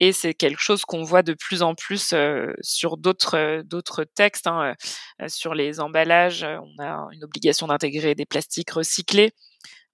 Et 0.00 0.12
c'est 0.12 0.34
quelque 0.34 0.60
chose 0.60 0.84
qu'on 0.84 1.02
voit 1.02 1.22
de 1.22 1.34
plus 1.34 1.62
en 1.62 1.74
plus 1.74 2.12
euh, 2.12 2.52
sur 2.60 2.96
d'autres 2.96 3.36
euh, 3.36 3.62
d'autres 3.64 4.04
textes. 4.04 4.46
Hein, 4.46 4.74
euh, 5.20 5.28
sur 5.28 5.54
les 5.54 5.80
emballages, 5.80 6.44
on 6.44 6.82
a 6.82 7.08
une 7.12 7.24
obligation 7.24 7.66
d'intégrer 7.66 8.14
des 8.14 8.26
plastiques 8.26 8.70
recyclés. 8.70 9.32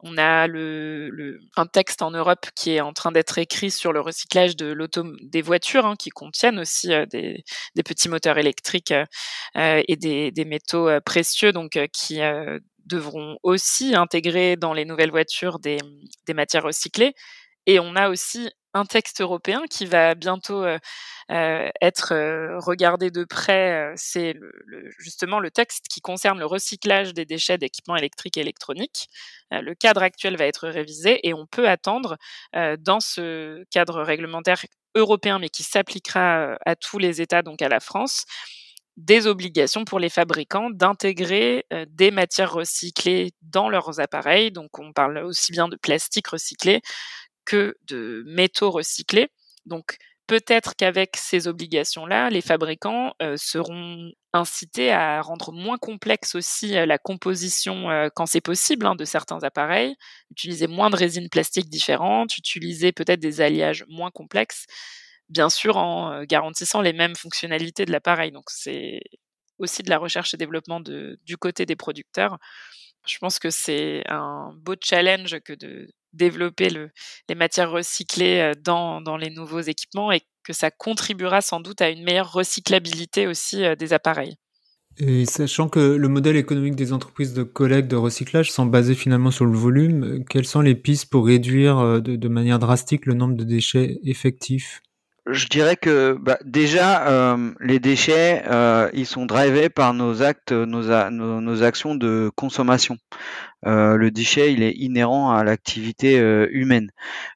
On 0.07 0.19
a 0.19 0.47
le, 0.47 1.09
le, 1.11 1.41
un 1.57 1.67
texte 1.67 2.03
en 2.03 2.11
Europe 2.11 2.47
qui 2.55 2.73
est 2.73 2.83
en 2.83 2.93
train 2.93 3.13
d'être 3.13 3.39
écrit 3.39 3.71
sur 3.71 3.93
le 3.93 4.01
recyclage 4.01 4.55
de 4.57 4.67
l'auto 4.67 5.05
des 5.23 5.41
voitures, 5.41 5.87
hein, 5.87 5.97
qui 5.99 6.11
contiennent 6.11 6.59
aussi 6.59 6.89
des, 7.11 7.43
des, 7.75 7.83
petits 7.83 8.11
moteurs 8.11 8.37
électriques 8.37 8.93
et 9.55 9.97
des, 9.97 10.31
des 10.31 10.45
métaux 10.45 10.91
précieux, 11.07 11.53
donc 11.53 11.79
qui 11.95 12.21
devront 12.87 13.39
aussi 13.43 13.95
intégrer 13.95 14.57
dans 14.57 14.73
les 14.73 14.85
nouvelles 14.85 15.11
voitures 15.11 15.59
des, 15.59 15.79
matières 16.35 16.65
recyclées. 16.65 17.15
Et 17.67 17.81
on 17.81 17.97
a 17.97 18.11
aussi 18.11 18.51
un 18.75 18.85
texte 18.85 19.21
européen 19.21 19.63
qui 19.71 19.87
va 19.87 20.15
bientôt 20.15 20.65
euh, 20.65 20.79
euh 21.31 21.71
être 21.81 22.13
euh, 22.13 22.59
regardé 22.59 23.11
de 23.11 23.25
près. 23.25 23.93
Euh, 23.93 23.95
c'est 23.97 24.35
justement 24.99 25.39
le 25.39 25.51
texte 25.51 25.87
qui 25.89 26.01
concerne 26.01 26.39
le 26.39 26.47
recyclage 26.47 27.15
des 27.15 27.25
déchets 27.25 27.57
d'équipements 27.57 27.97
électriques 27.97 28.37
et 28.37 28.41
électroniques. 28.41 29.09
le 29.51 29.75
cadre 29.75 30.03
actuel 30.03 30.37
va 30.37 30.47
être 30.47 30.69
révisé 30.69 31.27
et 31.27 31.33
on 31.35 31.47
peut 31.47 31.69
attendre 31.69 32.17
dans 32.79 33.01
ce 33.01 33.65
cadre 33.71 34.03
réglementaire 34.03 34.65
européen, 34.97 35.39
mais 35.39 35.49
qui 35.49 35.63
s'appliquera 35.63 36.57
à 36.67 36.77
tous 36.77 36.99
les 36.99 37.21
États, 37.21 37.43
donc 37.43 37.63
à 37.63 37.69
la 37.69 37.81
France, 37.81 38.27
des 38.97 39.27
obligations 39.27 39.85
pour 39.85 39.99
les 39.99 40.09
fabricants 40.09 40.71
d'intégrer 40.71 41.67
euh, 41.73 41.85
des 41.89 42.11
matières 42.11 42.53
recyclées 42.53 43.33
dans 43.43 43.69
leurs 43.69 44.01
appareils. 44.01 44.53
Donc 44.53 44.79
on 44.79 44.93
parle 44.93 45.19
aussi 45.19 45.53
bien 45.53 45.69
de 45.69 45.77
plastique 45.77 46.29
recyclé 46.29 46.81
que 47.45 47.77
de 47.89 48.23
métaux 48.27 48.71
recyclés. 48.71 49.29
Donc 49.67 49.97
peut-être 50.27 50.77
qu'avec 50.77 51.17
ces 51.17 51.49
obligations-là, 51.49 52.31
les 52.31 52.41
fabricants 52.41 53.15
euh, 53.21 53.37
seront 53.37 54.13
incités 54.33 54.93
à 54.93 55.21
rendre 55.23 55.53
moins 55.53 55.77
complexe 55.79 56.37
aussi 56.37 56.77
euh, 56.77 56.87
la 56.87 56.99
composition 56.99 57.89
quand 58.15 58.27
c'est 58.27 58.41
possible 58.41 58.87
hein, 58.87 58.95
de 58.95 59.05
certains 59.05 59.43
appareils, 59.43 59.97
utiliser 60.31 60.69
moins 60.69 60.91
de 60.91 60.97
résines 60.97 61.29
plastiques 61.29 61.69
différentes, 61.69 62.39
utiliser 62.39 62.93
peut-être 62.93 63.21
des 63.21 63.41
alliages 63.41 63.85
moins 63.89 64.11
complexes 64.11 64.67
bien 65.29 65.51
sûr 65.51 65.77
en 65.77 66.25
garantissant 66.25 66.81
les 66.81 66.93
mêmes 66.93 67.17
fonctionnalités 67.17 67.85
de 67.87 67.93
l'appareil. 67.93 68.33
Donc 68.33 68.45
c'est 68.49 69.01
aussi 69.59 69.83
de 69.83 69.91
la 69.91 69.99
recherche 69.99 70.35
et 70.35 70.37
développement 70.37 70.81
du 70.81 71.37
côté 71.39 71.67
des 71.67 71.77
producteurs. 71.77 72.39
Je 73.07 73.19
pense 73.19 73.39
que 73.39 73.51
c'est 73.51 74.03
un 74.09 74.53
beau 74.57 74.75
challenge 74.83 75.39
que 75.45 75.53
de 75.53 75.89
développer 76.13 76.71
les 77.29 77.35
matières 77.35 77.71
recyclées 77.71 78.53
dans, 78.63 79.17
les 79.17 79.31
nouveaux 79.31 79.61
équipements 79.61 80.13
et 80.13 80.23
que 80.43 80.53
ça 80.53 80.71
contribuera 80.71 81.41
sans 81.41 81.61
doute 81.61 81.81
à 81.83 81.91
une 81.91 82.05
meilleure 82.05 82.33
recyclabilité 82.33 83.27
aussi 83.27 83.63
des 83.79 83.93
appareils. 83.93 84.37
Et 84.97 85.27
sachant 85.27 85.69
que 85.69 85.81
le 85.81 86.09
modèle 86.09 86.37
économique 86.37 86.77
des 86.77 86.93
entreprises 86.93 87.35
de 87.35 87.43
collecte, 87.43 87.91
de 87.91 87.97
recyclage 87.97 88.53
sont 88.53 88.65
basés 88.65 88.95
finalement 88.95 89.33
sur 89.33 89.45
le 89.45 89.59
volume, 89.59 90.25
quelles 90.31 90.47
sont 90.47 90.61
les 90.61 90.77
pistes 90.77 91.11
pour 91.11 91.27
réduire 91.27 92.01
de 92.01 92.29
manière 92.29 92.61
drastique 92.61 93.07
le 93.07 93.15
nombre 93.15 93.35
de 93.35 93.45
déchets 93.45 93.99
effectifs? 94.05 94.83
Je 95.27 95.47
dirais 95.47 95.77
que 95.77 96.17
bah, 96.21 96.39
déjà 96.45 97.09
euh, 97.09 97.53
les 97.61 97.79
déchets 97.79 98.43
euh, 98.47 98.91
ils 98.93 99.07
sont 99.07 99.27
drivés 99.27 99.71
par 99.71 99.95
nos 99.95 100.23
actes, 100.23 100.53
nos, 100.53 101.11
nos, 101.11 101.63
actions 101.63 101.95
de 101.95 102.31
consommation. 102.35 102.99
Euh, 103.67 103.97
le 103.97 104.11
déchet 104.11 104.53
il 104.53 104.63
est 104.63 104.73
inhérent 104.73 105.33
à 105.33 105.43
l'activité 105.45 106.19
humaine. 106.51 106.91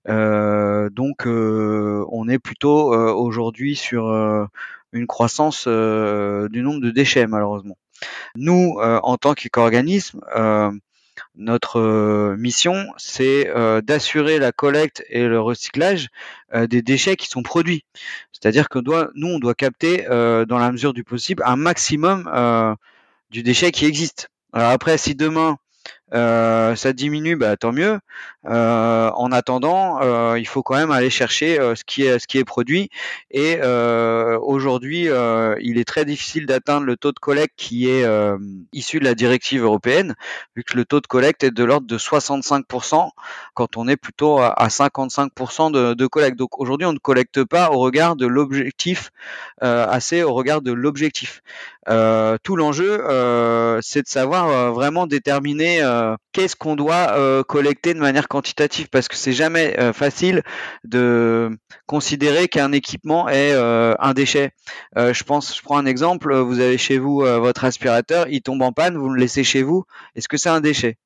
donc 0.06 1.26
on 1.26 2.28
est 2.28 2.38
plutôt 2.38 2.94
aujourd'hui 3.14 3.76
sur 3.76 4.10
une 4.92 5.06
croissance 5.06 5.66
du 5.66 6.62
nombre 6.62 6.80
de 6.80 6.90
déchets 6.90 7.26
malheureusement. 7.26 7.78
Nous 8.36 8.76
en 8.80 9.16
tant 9.16 9.34
qu'organisme 9.34 10.20
notre 11.38 11.80
euh, 11.80 12.36
mission, 12.36 12.92
c'est 12.96 13.48
euh, 13.48 13.80
d'assurer 13.80 14.38
la 14.38 14.52
collecte 14.52 15.04
et 15.08 15.26
le 15.26 15.40
recyclage 15.40 16.08
euh, 16.52 16.66
des 16.66 16.82
déchets 16.82 17.16
qui 17.16 17.28
sont 17.28 17.42
produits. 17.42 17.84
C'est-à-dire 18.32 18.68
que 18.68 18.80
nous, 19.14 19.28
on 19.28 19.38
doit 19.38 19.54
capter, 19.54 20.04
dans 20.04 20.58
la 20.58 20.70
mesure 20.70 20.92
du 20.92 21.02
possible, 21.02 21.42
un 21.46 21.56
maximum 21.56 22.30
du 23.30 23.42
déchet 23.42 23.72
qui 23.72 23.84
existe. 23.84 24.28
Alors 24.52 24.70
après, 24.70 24.96
si 24.96 25.14
demain 25.16 25.58
euh, 26.14 26.74
ça 26.74 26.92
diminue, 26.92 27.36
bah, 27.36 27.56
tant 27.56 27.72
mieux. 27.72 27.98
Euh, 28.46 29.10
en 29.10 29.30
attendant, 29.30 30.00
euh, 30.00 30.38
il 30.38 30.46
faut 30.46 30.62
quand 30.62 30.76
même 30.76 30.90
aller 30.90 31.10
chercher 31.10 31.58
ce 31.74 31.84
qui 31.84 32.04
est 32.04 32.18
ce 32.18 32.26
qui 32.26 32.38
est 32.38 32.44
produit. 32.44 32.90
Et 33.30 33.60
aujourd'hui, 34.40 35.08
il 35.60 35.78
est 35.78 35.84
très 35.86 36.04
difficile 36.04 36.46
d'atteindre 36.46 36.86
le 36.86 36.96
taux 36.96 37.12
de 37.12 37.18
collecte 37.18 37.54
qui 37.56 37.88
est 37.88 38.06
issu 38.72 39.00
de 39.00 39.04
la 39.04 39.14
directive 39.14 39.62
européenne, 39.62 40.14
vu 40.56 40.64
que 40.64 40.76
le 40.76 40.84
taux 40.84 41.00
de 41.00 41.06
collecte 41.06 41.44
est 41.44 41.50
de 41.50 41.64
l'ordre 41.64 41.86
de 41.86 41.98
65% 41.98 43.10
quand 43.54 43.76
on 43.76 43.88
est 43.88 43.96
plutôt 43.96 44.38
à, 44.38 44.68
55% 44.68 45.72
de, 45.72 45.94
de, 45.94 46.06
collecte. 46.06 46.38
Donc 46.38 46.58
aujourd'hui, 46.58 46.86
on 46.86 46.92
ne 46.92 46.98
collecte 46.98 47.44
pas 47.44 47.70
au 47.70 47.78
regard 47.78 48.16
de 48.16 48.26
l'objectif, 48.26 49.10
assez 49.60 50.22
au 50.22 50.32
regard 50.32 50.62
de 50.62 50.72
l'objectif. 50.72 51.42
tout 51.86 52.56
l'enjeu, 52.56 52.98
c'est 53.82 54.02
de 54.02 54.08
savoir 54.08 54.72
vraiment 54.72 55.06
déterminer 55.06 55.82
euh, 55.98 56.16
qu'est-ce 56.32 56.56
qu'on 56.56 56.76
doit 56.76 57.12
euh, 57.12 57.42
collecter 57.42 57.94
de 57.94 57.98
manière 57.98 58.28
quantitative? 58.28 58.88
Parce 58.88 59.08
que 59.08 59.16
c'est 59.16 59.32
jamais 59.32 59.78
euh, 59.78 59.92
facile 59.92 60.42
de 60.84 61.50
considérer 61.86 62.48
qu'un 62.48 62.72
équipement 62.72 63.28
est 63.28 63.52
un 63.52 64.12
déchet. 64.14 64.52
je 64.96 65.22
pense, 65.24 65.56
je 65.56 65.62
prends 65.62 65.78
un 65.78 65.86
exemple, 65.86 66.34
vous 66.34 66.60
avez 66.60 66.78
chez 66.78 66.98
vous 66.98 67.20
votre 67.20 67.64
aspirateur, 67.64 68.26
il 68.28 68.42
tombe 68.42 68.62
en 68.62 68.72
panne, 68.72 68.96
vous 68.96 69.08
le 69.08 69.18
laissez 69.18 69.44
chez 69.44 69.62
vous, 69.62 69.84
est-ce 70.14 70.28
que 70.28 70.36
c'est 70.36 70.50
un 70.50 70.60
déchet? 70.60 70.98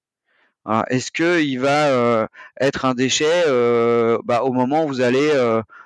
Est-ce 0.89 1.13
que 1.13 1.41
il 1.41 1.59
va 1.59 2.29
être 2.61 2.85
un 2.85 2.95
déchet 2.95 3.45
bah, 4.25 4.43
au 4.43 4.53
moment 4.53 4.85
où 4.85 4.89
vous 4.89 5.01
allez 5.01 5.31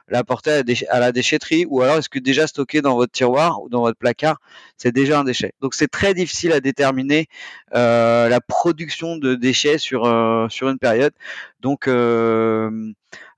l'apporter 0.08 0.50
à, 0.50 0.62
à, 0.94 1.00
la 1.00 1.12
déchetterie 1.12 1.66
ou 1.68 1.82
alors 1.82 1.96
est-ce 1.96 2.08
que 2.08 2.18
déjà 2.18 2.46
stocké 2.46 2.82
dans 2.82 2.96
votre 2.96 3.12
tiroir 3.12 3.62
ou 3.62 3.68
dans 3.68 3.80
votre 3.80 3.98
placard, 3.98 4.40
c'est 4.76 4.92
déjà 4.92 5.20
un 5.20 5.24
déchet. 5.24 5.52
Donc 5.60 5.74
c'est 5.74 5.88
très 5.88 6.14
difficile 6.14 6.52
à 6.52 6.60
déterminer 6.60 7.28
euh, 7.74 8.28
la 8.28 8.40
production 8.40 9.16
de 9.16 9.34
déchets 9.34 9.78
sur 9.78 10.04
euh, 10.04 10.48
sur 10.48 10.68
une 10.68 10.78
période. 10.78 11.12
Donc 11.60 11.88
euh, 11.88 12.92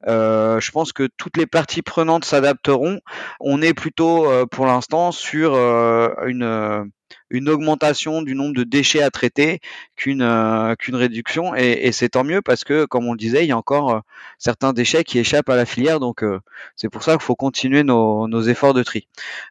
je 0.06 0.70
pense 0.70 0.92
que 0.92 1.08
toutes 1.16 1.36
les 1.36 1.46
parties 1.46 1.82
prenantes 1.82 2.24
s'adapteront. 2.24 3.00
On 3.40 3.62
est 3.62 3.74
plutôt 3.74 4.26
pour 4.48 4.66
l'instant 4.66 5.12
sur 5.12 5.54
une 5.54 6.90
une 7.30 7.48
augmentation 7.48 8.22
du 8.22 8.34
nombre 8.34 8.54
de 8.54 8.64
déchets 8.64 9.02
à 9.02 9.10
traiter 9.10 9.60
qu'une 9.96 10.22
euh, 10.22 10.74
qu'une 10.76 10.96
réduction 10.96 11.54
et, 11.54 11.80
et 11.82 11.92
c'est 11.92 12.10
tant 12.10 12.24
mieux 12.24 12.42
parce 12.42 12.64
que 12.64 12.84
comme 12.84 13.06
on 13.06 13.12
le 13.12 13.18
disait 13.18 13.44
il 13.44 13.48
y 13.48 13.52
a 13.52 13.56
encore 13.56 13.90
euh, 13.90 14.00
certains 14.38 14.72
déchets 14.72 15.04
qui 15.04 15.18
échappent 15.18 15.48
à 15.48 15.56
la 15.56 15.66
filière 15.66 16.00
donc 16.00 16.22
euh, 16.22 16.40
c'est 16.76 16.88
pour 16.88 17.02
ça 17.02 17.12
qu'il 17.12 17.22
faut 17.22 17.36
continuer 17.36 17.82
nos, 17.82 18.28
nos, 18.28 18.42
efforts 18.42 18.74
de 18.74 18.82
tri. 18.82 19.06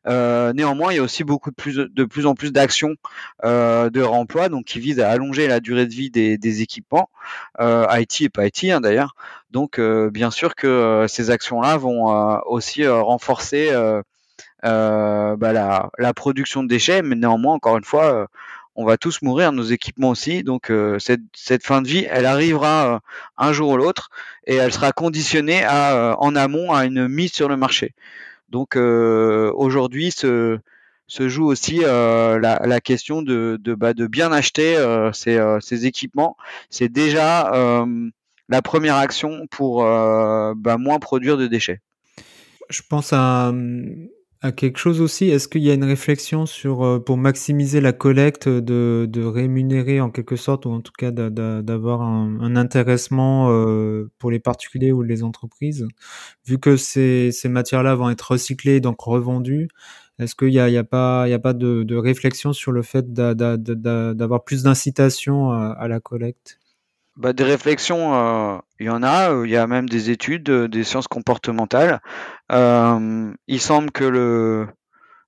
néanmoins 0.06 0.92
il 0.92 0.98
y 0.98 1.00
a 1.00 1.04
aussi 1.04 1.24
beaucoup 1.24 1.52
de 1.52 1.56
plus 1.56 1.76
de 1.76 2.06
plus 2.06 2.26
en 2.26 2.36
plus 2.36 2.52
d'actions 2.52 2.96
de 3.44 4.02
remploi 4.02 4.50
donc 4.50 4.66
qui 4.66 4.80
visent 4.80 5.00
à 5.00 5.10
allonger 5.10 5.48
la 5.48 5.60
durée 5.60 5.86
de 5.86 5.94
vie 5.94 6.10
des, 6.10 6.38
des 6.38 6.62
équipements 6.62 7.10
IT 7.60 8.22
et 8.22 8.30
pas 8.30 8.48
IT 8.48 8.66
hein, 8.66 8.82
d'ailleurs 8.82 9.16
donc 9.52 9.80
bien 9.80 10.32
sûr 10.32 10.56
que 10.56 11.06
ces 11.08 11.30
actions 11.30 11.62
là 11.62 11.78
vont 11.78 12.08
aussi 12.46 12.88
renforcer 12.88 13.70
euh, 13.72 14.02
bah, 14.64 15.54
la, 15.54 15.90
la, 15.98 16.14
production 16.14 16.64
de 16.64 16.68
déchets, 16.68 17.02
mais 17.02 17.16
néanmoins, 17.16 17.56
encore 17.56 17.78
une 17.78 17.84
fois, 17.84 18.06
euh, 18.06 18.26
on 18.76 18.86
va 18.86 18.98
tous 18.98 19.22
mourir, 19.22 19.52
nos 19.52 19.64
équipements 19.64 20.10
aussi. 20.10 20.44
Donc 20.44 20.70
euh, 20.70 21.00
cette, 21.00 21.22
cette, 21.34 21.66
fin 21.66 21.82
de 21.82 21.88
vie, 21.88 22.06
elle 22.10 22.26
arrivera 22.26 23.02
un 23.38 23.54
jour 23.54 23.72
ou 23.72 23.78
l'autre 23.78 24.10
et 24.46 24.56
elle 24.56 24.72
sera 24.72 24.92
conditionnée 24.92 25.64
à, 25.64 26.16
en 26.20 26.36
amont 26.36 26.72
à 26.72 26.86
une 26.86 27.08
mise 27.08 27.34
sur 27.34 27.50
le 27.50 27.58
marché. 27.58 27.94
Donc 28.50 28.76
aujourd'hui, 28.76 30.12
se, 30.12 30.60
se, 31.08 31.28
joue 31.28 31.46
aussi 31.46 31.80
la, 31.80 32.38
la, 32.40 32.80
question 32.80 33.22
de, 33.22 33.60
de, 33.62 33.74
bah, 33.74 33.94
de 33.94 34.08
bien 34.08 34.32
acheter 34.32 34.78
ces, 35.12 35.58
ces, 35.60 35.86
équipements. 35.86 36.38
C'est 36.70 36.88
déjà 36.88 37.52
la 38.48 38.62
première 38.62 38.96
action 38.96 39.48
pour 39.48 39.84
bah, 39.84 40.78
moins 40.78 41.00
produire 41.00 41.38
de 41.38 41.48
déchets. 41.48 41.82
Je 42.70 42.82
pense 42.88 43.12
à 43.12 43.52
à 44.48 44.52
quelque 44.52 44.78
chose 44.78 45.02
aussi? 45.02 45.30
Est-ce 45.30 45.48
qu'il 45.48 45.62
y 45.64 45.70
a 45.70 45.74
une 45.74 45.84
réflexion 45.84 46.46
sur 46.46 46.84
euh, 46.84 47.00
pour 47.00 47.18
maximiser 47.18 47.82
la 47.82 47.94
collecte 47.94 48.50
de, 48.50 49.06
de 49.10 49.24
rémunérer 49.24 50.02
en 50.02 50.10
quelque 50.10 50.36
sorte 50.36 50.66
ou 50.66 50.72
en 50.72 50.82
tout 50.82 50.92
cas 50.98 51.12
d'avoir 51.12 52.02
un, 52.02 52.40
un, 52.42 52.56
intéressement 52.56 53.50
euh, 53.52 54.10
pour 54.20 54.32
les 54.32 54.40
particuliers 54.40 54.92
ou 54.92 55.04
les 55.04 55.24
entreprises, 55.24 55.88
vu 56.46 56.60
que 56.60 56.78
ces, 56.78 57.32
ces 57.32 57.50
matières-là 57.50 57.96
vont 57.96 58.10
être 58.10 58.32
recyclées 58.32 58.80
donc 58.80 59.02
revendues. 59.02 59.68
Est-ce 60.20 60.36
qu'il 60.36 60.50
n'y 60.50 60.60
a, 60.60 60.70
y 60.70 60.78
a, 60.78 60.84
pas, 60.84 61.28
y 61.30 61.34
a 61.34 61.40
pas 61.40 61.54
de, 61.54 61.84
de 61.84 61.96
réflexion 61.96 62.52
sur 62.54 62.72
le 62.72 62.82
fait 62.82 63.14
d'avoir 63.14 64.44
plus 64.44 64.64
d'incitation 64.64 65.52
à 65.52 65.88
la 65.88 66.00
collecte? 66.00 66.60
Bah, 67.18 67.34
des 67.34 67.44
réflexions, 67.44 68.14
euh, 68.14 68.60
il 68.80 68.86
y 68.86 68.90
en 68.90 69.02
a. 69.04 69.32
Euh, 69.32 69.48
il 69.48 69.52
y 69.52 69.58
a 69.58 69.66
même 69.68 69.90
des 69.90 70.12
études, 70.12 70.50
euh, 70.50 70.68
des 70.68 70.84
sciences 70.84 71.08
comportementales. 71.08 72.00
il 72.52 73.60
semble 73.60 73.92
que 73.92 74.04
le, 74.04 74.68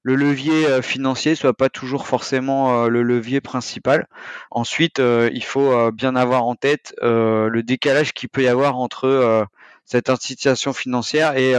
le 0.04 0.16
levier 0.16 0.82
financier 0.82 1.36
soit 1.36 1.54
pas 1.54 1.70
toujours 1.70 2.08
forcément 2.08 2.88
le 2.88 3.04
levier 3.04 3.42
principal. 3.42 4.08
Ensuite, 4.52 5.00
il 5.00 5.44
faut 5.44 5.92
bien 5.92 6.16
avoir 6.16 6.46
en 6.46 6.56
tête 6.56 6.96
le 7.02 7.62
décalage 7.62 8.14
qu'il 8.14 8.30
peut 8.30 8.44
y 8.44 8.48
avoir 8.48 8.78
entre 8.78 9.46
cette 9.86 10.10
incitation 10.10 10.74
financière 10.74 11.38
et 11.38 11.54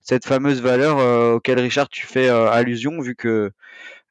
cette 0.00 0.26
fameuse 0.26 0.62
valeur 0.62 0.98
auquel 1.34 1.58
Richard 1.58 1.88
tu 1.88 2.06
fais 2.06 2.28
allusion, 2.28 3.00
vu 3.00 3.16
que 3.16 3.28
euh, 3.28 3.50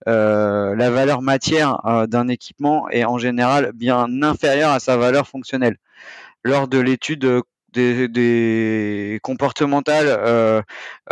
la 0.06 0.90
valeur 0.90 1.22
matière 1.22 1.86
euh, 1.86 2.08
d'un 2.08 2.28
équipement 2.28 2.90
est 2.90 3.06
en 3.06 3.18
général 3.18 3.72
bien 3.74 4.08
inférieure 4.22 4.72
à 4.72 4.80
sa 4.80 4.98
valeur 4.98 5.28
fonctionnelle. 5.28 5.78
Lors 6.44 6.68
de 6.68 6.78
l'étude 6.80 7.42
des, 7.74 9.20
comportementales 9.24 10.08
euh, 10.08 10.62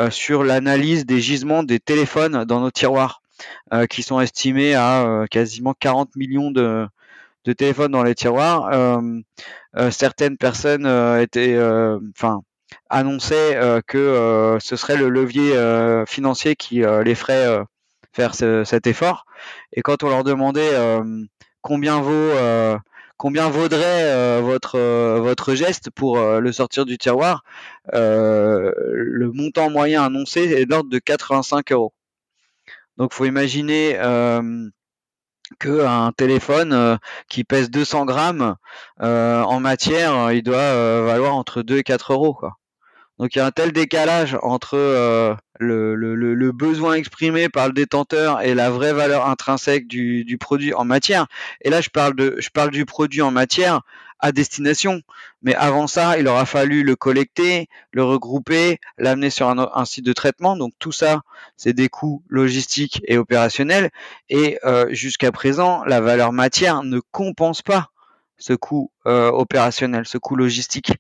sur 0.10 0.44
l'analyse 0.44 1.06
des 1.06 1.20
gisements 1.20 1.64
des 1.64 1.80
téléphones 1.80 2.46
dans 2.46 2.60
nos 2.60 2.72
tiroirs, 2.72 3.22
qui 3.90 4.04
sont 4.04 4.20
estimés 4.20 4.76
à 4.76 5.26
quasiment 5.32 5.74
40 5.80 6.16
millions 6.16 6.52
de, 6.52 6.88
téléphones 7.58 7.92
dans 7.92 8.04
les 8.04 8.14
tiroirs. 8.14 9.02
certaines 9.90 10.38
personnes 10.38 10.86
étaient, 11.20 11.58
enfin, 12.16 12.42
annonçaient 12.90 13.82
que 13.88 14.60
ce 14.62 14.76
serait 14.76 14.98
le 14.98 15.10
levier 15.10 15.56
financier 16.06 16.56
qui 16.56 16.84
les 17.04 17.16
ferait 17.16 17.64
faire 18.14 18.36
cet 18.36 18.88
effort. 18.88 19.26
Et 19.74 19.82
quand 19.82 20.04
on 20.04 20.10
leur 20.10 20.24
demandait 20.24 20.74
euh, 20.74 21.24
combien 21.62 22.02
vaut 22.02 22.12
euh, 22.12 22.78
combien 23.18 23.50
vaudrait 23.50 24.04
euh, 24.04 24.42
votre 24.42 24.80
votre 25.20 25.56
geste 25.56 25.90
pour 25.92 26.20
le 26.20 26.52
sortir 26.52 26.86
du 26.86 26.98
tiroir, 26.98 27.44
le 27.94 29.32
montant 29.34 29.70
moyen 29.70 30.04
annoncé 30.04 30.42
est 30.42 30.66
de 30.66 30.72
l'ordre 30.72 30.90
de 30.90 31.00
85 31.00 31.72
euros. 31.72 31.94
Donc 32.98 33.14
faut 33.14 33.26
imaginer 33.26 33.98
que 35.60 35.86
un 35.86 36.12
téléphone 36.14 36.98
qui 37.28 37.44
pèse 37.44 37.70
200 37.70 38.06
grammes 38.06 38.56
en 39.00 39.60
matière, 39.60 40.32
il 40.32 40.44
doit 40.44 41.04
valoir 41.04 41.36
entre 41.36 41.62
2 41.62 41.78
et 41.78 41.84
4 41.84 42.14
euros. 42.14 42.34
Quoi. 42.34 42.58
Donc 43.22 43.36
il 43.36 43.38
y 43.38 43.42
a 43.42 43.46
un 43.46 43.52
tel 43.52 43.72
décalage 43.72 44.36
entre 44.42 44.76
euh, 44.76 45.36
le, 45.60 45.94
le, 45.94 46.16
le, 46.16 46.52
besoin 46.52 46.96
exprimé 46.96 47.50
par 47.50 47.68
le 47.68 47.74
détenteur 47.74 48.42
et 48.42 48.56
la 48.56 48.72
vraie 48.72 48.94
valeur 48.94 49.28
intrinsèque 49.28 49.88
du, 49.88 50.26
du, 50.26 50.40
produit 50.40 50.74
en 50.74 50.86
matière. 50.86 51.28
Et 51.62 51.70
là, 51.70 51.82
je 51.82 51.92
parle 51.92 52.16
de, 52.16 52.36
je 52.40 52.50
parle 52.50 52.72
du 52.72 52.84
produit 52.88 53.22
en 53.22 53.30
matière 53.30 53.82
à 54.18 54.32
destination. 54.32 55.04
Mais 55.44 55.54
avant 55.54 55.86
ça, 55.86 56.18
il 56.18 56.28
aura 56.28 56.48
fallu 56.48 56.82
le 56.82 56.96
collecter, 56.96 57.70
le 57.92 58.04
regrouper, 58.04 58.80
l'amener 58.98 59.30
sur 59.30 59.50
un, 59.50 59.86
site 59.86 60.06
de 60.06 60.14
traitement. 60.14 60.58
Donc 60.58 60.74
tout 60.80 60.92
ça, 60.92 61.22
c'est 61.58 61.74
des 61.74 61.90
coûts 61.90 62.24
logistiques 62.28 63.04
et 63.06 63.20
opérationnels. 63.20 63.92
Et 64.30 64.58
euh, 64.66 64.88
jusqu'à 64.90 65.32
présent, 65.32 65.84
la 65.86 66.02
valeur 66.02 66.34
matière 66.34 66.82
ne 66.82 67.00
compense 67.12 67.62
pas 67.62 67.92
ce 68.40 68.54
coût 68.54 68.92
euh, 69.06 69.30
opérationnel, 69.30 70.08
ce 70.08 70.18
coût 70.18 70.36
logistique. 70.36 70.94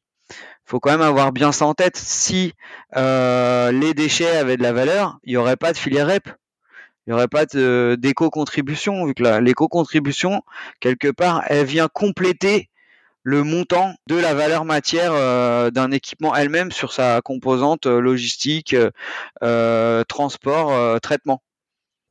Faut 0.65 0.79
quand 0.79 0.91
même 0.91 1.01
avoir 1.01 1.31
bien 1.31 1.51
ça 1.51 1.65
en 1.65 1.73
tête. 1.73 1.97
Si 1.97 2.53
euh, 2.95 3.71
les 3.71 3.93
déchets 3.93 4.37
avaient 4.37 4.57
de 4.57 4.63
la 4.63 4.73
valeur, 4.73 5.19
il 5.23 5.31
n'y 5.31 5.37
aurait 5.37 5.57
pas 5.57 5.73
de 5.73 5.77
filière 5.77 6.07
REP 6.07 6.29
il 7.07 7.09
n'y 7.09 7.13
aurait 7.15 7.27
pas 7.27 7.45
d'éco-contribution, 7.45 9.07
vu 9.07 9.15
que 9.15 9.39
l'éco-contribution, 9.39 10.43
quelque 10.79 11.09
part, 11.09 11.43
elle 11.47 11.65
vient 11.65 11.87
compléter 11.91 12.69
le 13.23 13.43
montant 13.43 13.95
de 14.07 14.15
la 14.15 14.35
valeur 14.35 14.65
matière 14.65 15.11
euh, 15.13 15.71
d'un 15.71 15.89
équipement 15.89 16.35
elle-même 16.35 16.71
sur 16.71 16.93
sa 16.93 17.19
composante 17.21 17.87
euh, 17.87 17.99
logistique, 17.99 18.75
transport, 20.07 21.01
traitement. 21.01 21.41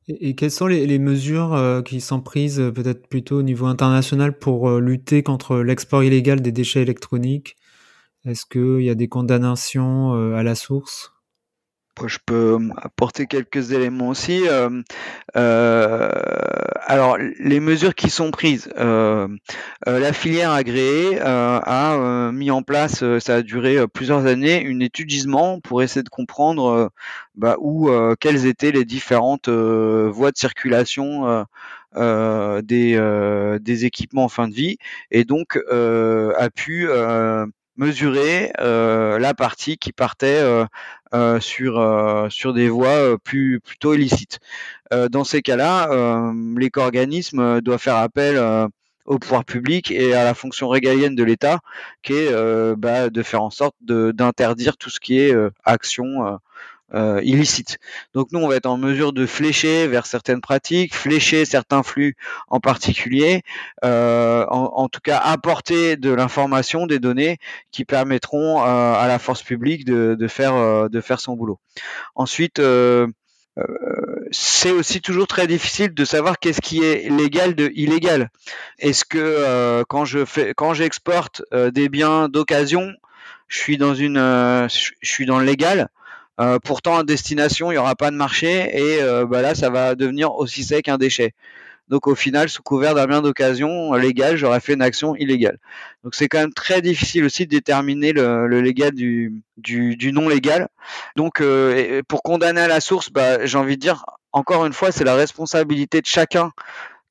Et, 0.07 0.35
quelles 0.35 0.51
sont 0.51 0.67
les, 0.67 0.99
mesures 0.99 1.81
qui 1.85 2.01
sont 2.01 2.19
prises 2.19 2.61
peut-être 2.75 3.07
plutôt 3.07 3.39
au 3.39 3.43
niveau 3.43 3.67
international 3.67 4.37
pour 4.37 4.69
lutter 4.79 5.23
contre 5.23 5.57
l'export 5.59 6.03
illégal 6.03 6.41
des 6.41 6.51
déchets 6.51 6.81
électroniques? 6.81 7.55
Est-ce 8.25 8.45
qu'il 8.45 8.83
y 8.83 8.89
a 8.89 8.95
des 8.95 9.07
condamnations 9.07 10.13
à 10.35 10.43
la 10.43 10.55
source? 10.55 11.11
Je 12.07 12.17
peux 12.25 12.57
apporter 12.77 13.27
quelques 13.27 13.71
éléments 13.71 14.09
aussi. 14.09 14.47
Euh, 14.47 14.81
euh, 15.35 16.09
alors, 16.85 17.17
les 17.17 17.59
mesures 17.59 17.95
qui 17.95 18.09
sont 18.09 18.31
prises, 18.31 18.71
euh, 18.77 19.27
la 19.85 20.13
filière 20.13 20.51
agréée 20.51 21.19
a 21.21 22.31
mis 22.33 22.51
en 22.51 22.63
place, 22.63 23.03
ça 23.19 23.35
a 23.35 23.41
duré 23.41 23.87
plusieurs 23.87 24.25
années, 24.25 24.61
une 24.61 24.81
étude 24.81 25.09
gisement 25.09 25.59
pour 25.59 25.81
essayer 25.81 26.03
de 26.03 26.09
comprendre 26.09 26.91
bah, 27.35 27.55
où, 27.59 27.89
quelles 28.19 28.45
étaient 28.45 28.71
les 28.71 28.85
différentes 28.85 29.49
voies 29.49 30.31
de 30.31 30.37
circulation. 30.37 31.45
des, 31.95 33.59
des 33.61 33.85
équipements 33.85 34.23
en 34.23 34.29
fin 34.29 34.47
de 34.47 34.53
vie 34.53 34.77
et 35.11 35.25
donc 35.25 35.59
a 35.69 36.49
pu 36.49 36.87
mesurer 37.77 38.51
la 38.57 39.33
partie 39.33 39.77
qui 39.77 39.91
partait 39.91 40.67
euh, 41.13 41.41
sur 41.41 41.77
euh, 41.77 42.29
sur 42.29 42.53
des 42.53 42.69
voies 42.69 42.87
euh, 42.87 43.17
plus 43.17 43.59
plutôt 43.59 43.93
illicites. 43.93 44.39
dans 45.09 45.23
ces 45.23 45.41
cas-là, 45.41 45.89
l'éco-organisme 46.57 47.61
doit 47.61 47.77
faire 47.77 47.95
appel 47.95 48.37
au 49.05 49.19
pouvoir 49.19 49.45
public 49.45 49.89
et 49.91 50.13
à 50.13 50.25
la 50.25 50.33
fonction 50.33 50.67
régalienne 50.67 51.15
de 51.15 51.23
l'État, 51.23 51.59
qui 52.03 52.13
est 52.13 52.75
bah, 52.75 53.09
de 53.09 53.23
faire 53.23 53.41
en 53.41 53.49
sorte 53.49 53.75
d'interdire 53.81 54.75
tout 54.75 54.89
ce 54.89 54.99
qui 54.99 55.17
est 55.19 55.33
action 55.63 56.39
euh, 56.93 57.21
illicite. 57.23 57.77
Donc 58.13 58.27
nous, 58.31 58.39
on 58.39 58.47
va 58.49 58.55
être 58.57 58.65
en 58.65 58.77
mesure 58.77 59.13
de 59.13 59.25
flécher 59.25 59.87
vers 59.87 60.05
certaines 60.05 60.41
pratiques, 60.41 60.93
flécher 60.93 61.45
certains 61.45 61.83
flux 61.83 62.17
en 62.49 62.59
particulier, 62.59 63.43
euh, 63.85 64.45
en, 64.49 64.89
tout 64.89 64.99
cas 65.01 65.17
apporter 65.17 65.95
de 65.95 66.11
l'information, 66.11 66.87
des 66.87 66.99
données 66.99 67.37
qui 67.71 67.85
permettront 67.85 68.61
euh, 68.61 68.93
à 68.93 69.07
la 69.07 69.19
force 69.19 69.41
publique 69.41 69.85
de, 69.85 70.15
de 70.19 70.27
faire 70.27 70.89
de 70.89 71.01
faire 71.01 71.19
son 71.19 71.35
boulot. 71.35 71.59
Ensuite. 72.15 72.61
C'est 74.31 74.71
aussi 74.71 75.01
toujours 75.01 75.27
très 75.27 75.45
difficile 75.45 75.93
de 75.93 76.05
savoir 76.05 76.39
qu'est-ce 76.39 76.61
qui 76.61 76.83
est 76.83 77.11
légal 77.11 77.53
de 77.53 77.69
illégal. 77.75 78.31
Est-ce 78.79 79.03
que 79.03 79.83
quand 79.89 80.05
je 80.05 80.23
fais, 80.23 80.53
quand 80.55 80.73
j'exporte 80.73 81.43
des 81.51 81.89
biens 81.89 82.29
d'occasion, 82.29 82.93
je 83.49 83.57
suis 83.57 83.77
dans 83.77 83.93
une, 83.93 84.17
je 84.17 84.91
suis 85.03 85.25
dans 85.25 85.37
le 85.37 85.45
légal? 85.45 85.89
Euh, 86.39 86.59
pourtant, 86.63 86.97
à 86.97 87.03
destination, 87.03 87.71
il 87.71 87.75
n'y 87.75 87.79
aura 87.79 87.95
pas 87.95 88.11
de 88.11 88.15
marché 88.15 88.69
et 88.73 89.01
euh, 89.01 89.25
bah 89.25 89.41
là, 89.41 89.53
ça 89.53 89.69
va 89.69 89.95
devenir 89.95 90.33
aussi 90.35 90.63
sec 90.63 90.85
qu'un 90.85 90.97
déchet. 90.97 91.33
Donc 91.89 92.07
au 92.07 92.15
final, 92.15 92.47
sous 92.47 92.63
couvert 92.63 92.95
d'un 92.95 93.05
bien 93.05 93.21
d'occasion 93.21 93.93
légal, 93.93 94.37
j'aurais 94.37 94.61
fait 94.61 94.73
une 94.73 94.81
action 94.81 95.13
illégale. 95.15 95.57
Donc 96.03 96.15
c'est 96.15 96.29
quand 96.29 96.39
même 96.39 96.53
très 96.53 96.81
difficile 96.81 97.25
aussi 97.25 97.45
de 97.45 97.51
déterminer 97.51 98.13
le, 98.13 98.61
légal 98.61 98.91
du, 98.93 99.43
non 100.13 100.29
légal. 100.29 100.69
Donc 101.17 101.41
euh, 101.41 102.01
pour 102.07 102.23
condamner 102.23 102.61
à 102.61 102.69
la 102.69 102.79
source, 102.79 103.09
bah, 103.11 103.45
j'ai 103.45 103.57
envie 103.57 103.75
de 103.75 103.81
dire, 103.81 104.05
encore 104.31 104.65
une 104.65 104.73
fois, 104.73 104.93
c'est 104.93 105.03
la 105.03 105.15
responsabilité 105.15 105.99
de 105.99 106.05
chacun 106.05 106.53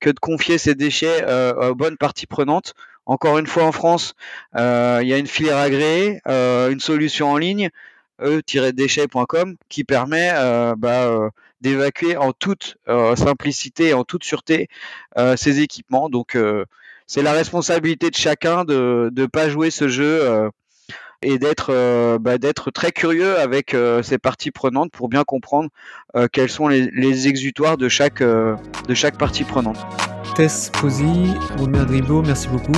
que 0.00 0.08
de 0.08 0.18
confier 0.18 0.56
ses 0.56 0.74
déchets 0.74 1.26
aux 1.58 1.74
bonnes 1.74 1.98
parties 1.98 2.26
prenantes. 2.26 2.72
Encore 3.04 3.38
une 3.38 3.46
fois, 3.46 3.64
en 3.64 3.72
France, 3.72 4.14
il 4.56 4.60
y 5.06 5.12
a 5.12 5.18
une 5.18 5.26
filière 5.26 5.58
agréée, 5.58 6.22
une 6.26 6.80
solution 6.80 7.30
en 7.30 7.36
ligne 7.36 7.68
e-déchets.com 8.20 9.56
qui 9.68 9.84
permet 9.84 10.30
euh, 10.34 10.74
bah, 10.76 11.04
euh, 11.04 11.30
d'évacuer 11.60 12.16
en 12.16 12.32
toute 12.32 12.76
euh, 12.88 13.16
simplicité 13.16 13.88
et 13.88 13.94
en 13.94 14.04
toute 14.04 14.24
sûreté 14.24 14.68
ces 15.36 15.60
équipements. 15.60 16.08
Donc 16.08 16.36
c'est 17.06 17.22
la 17.22 17.32
responsabilité 17.32 18.10
de 18.10 18.16
chacun 18.16 18.64
de 18.64 19.12
ne 19.14 19.26
pas 19.26 19.48
jouer 19.48 19.70
ce 19.70 19.88
jeu 19.88 20.50
et 21.22 21.38
d'être 21.38 22.18
bah, 22.18 22.38
d'être 22.38 22.70
très 22.70 22.92
curieux 22.92 23.38
avec 23.38 23.76
ces 24.02 24.18
parties 24.18 24.50
prenantes 24.50 24.90
pour 24.92 25.08
bien 25.08 25.24
comprendre 25.24 25.68
quels 26.32 26.48
sont 26.48 26.68
les, 26.68 27.28
exutoires 27.28 27.76
de 27.76 27.88
chaque 27.88 28.22
de 28.22 28.94
chaque 28.94 29.18
partie 29.18 29.44
prenante. 29.44 29.78
Tess 30.36 30.70
Posy, 30.80 31.34
Romain 31.58 31.84
Dribo, 31.84 32.22
merci 32.22 32.48
beaucoup. 32.48 32.72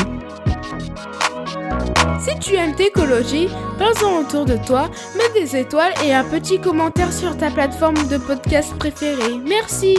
Si 2.20 2.38
tu 2.38 2.54
aimes 2.54 2.74
Técologie, 2.74 3.48
parle-en 3.78 4.20
autour 4.20 4.44
de 4.44 4.56
toi, 4.56 4.88
mets 5.16 5.40
des 5.40 5.56
étoiles 5.56 5.92
et 6.04 6.14
un 6.14 6.24
petit 6.24 6.60
commentaire 6.60 7.12
sur 7.12 7.36
ta 7.36 7.50
plateforme 7.50 8.06
de 8.08 8.18
podcast 8.18 8.72
préférée. 8.78 9.38
Merci 9.44 9.98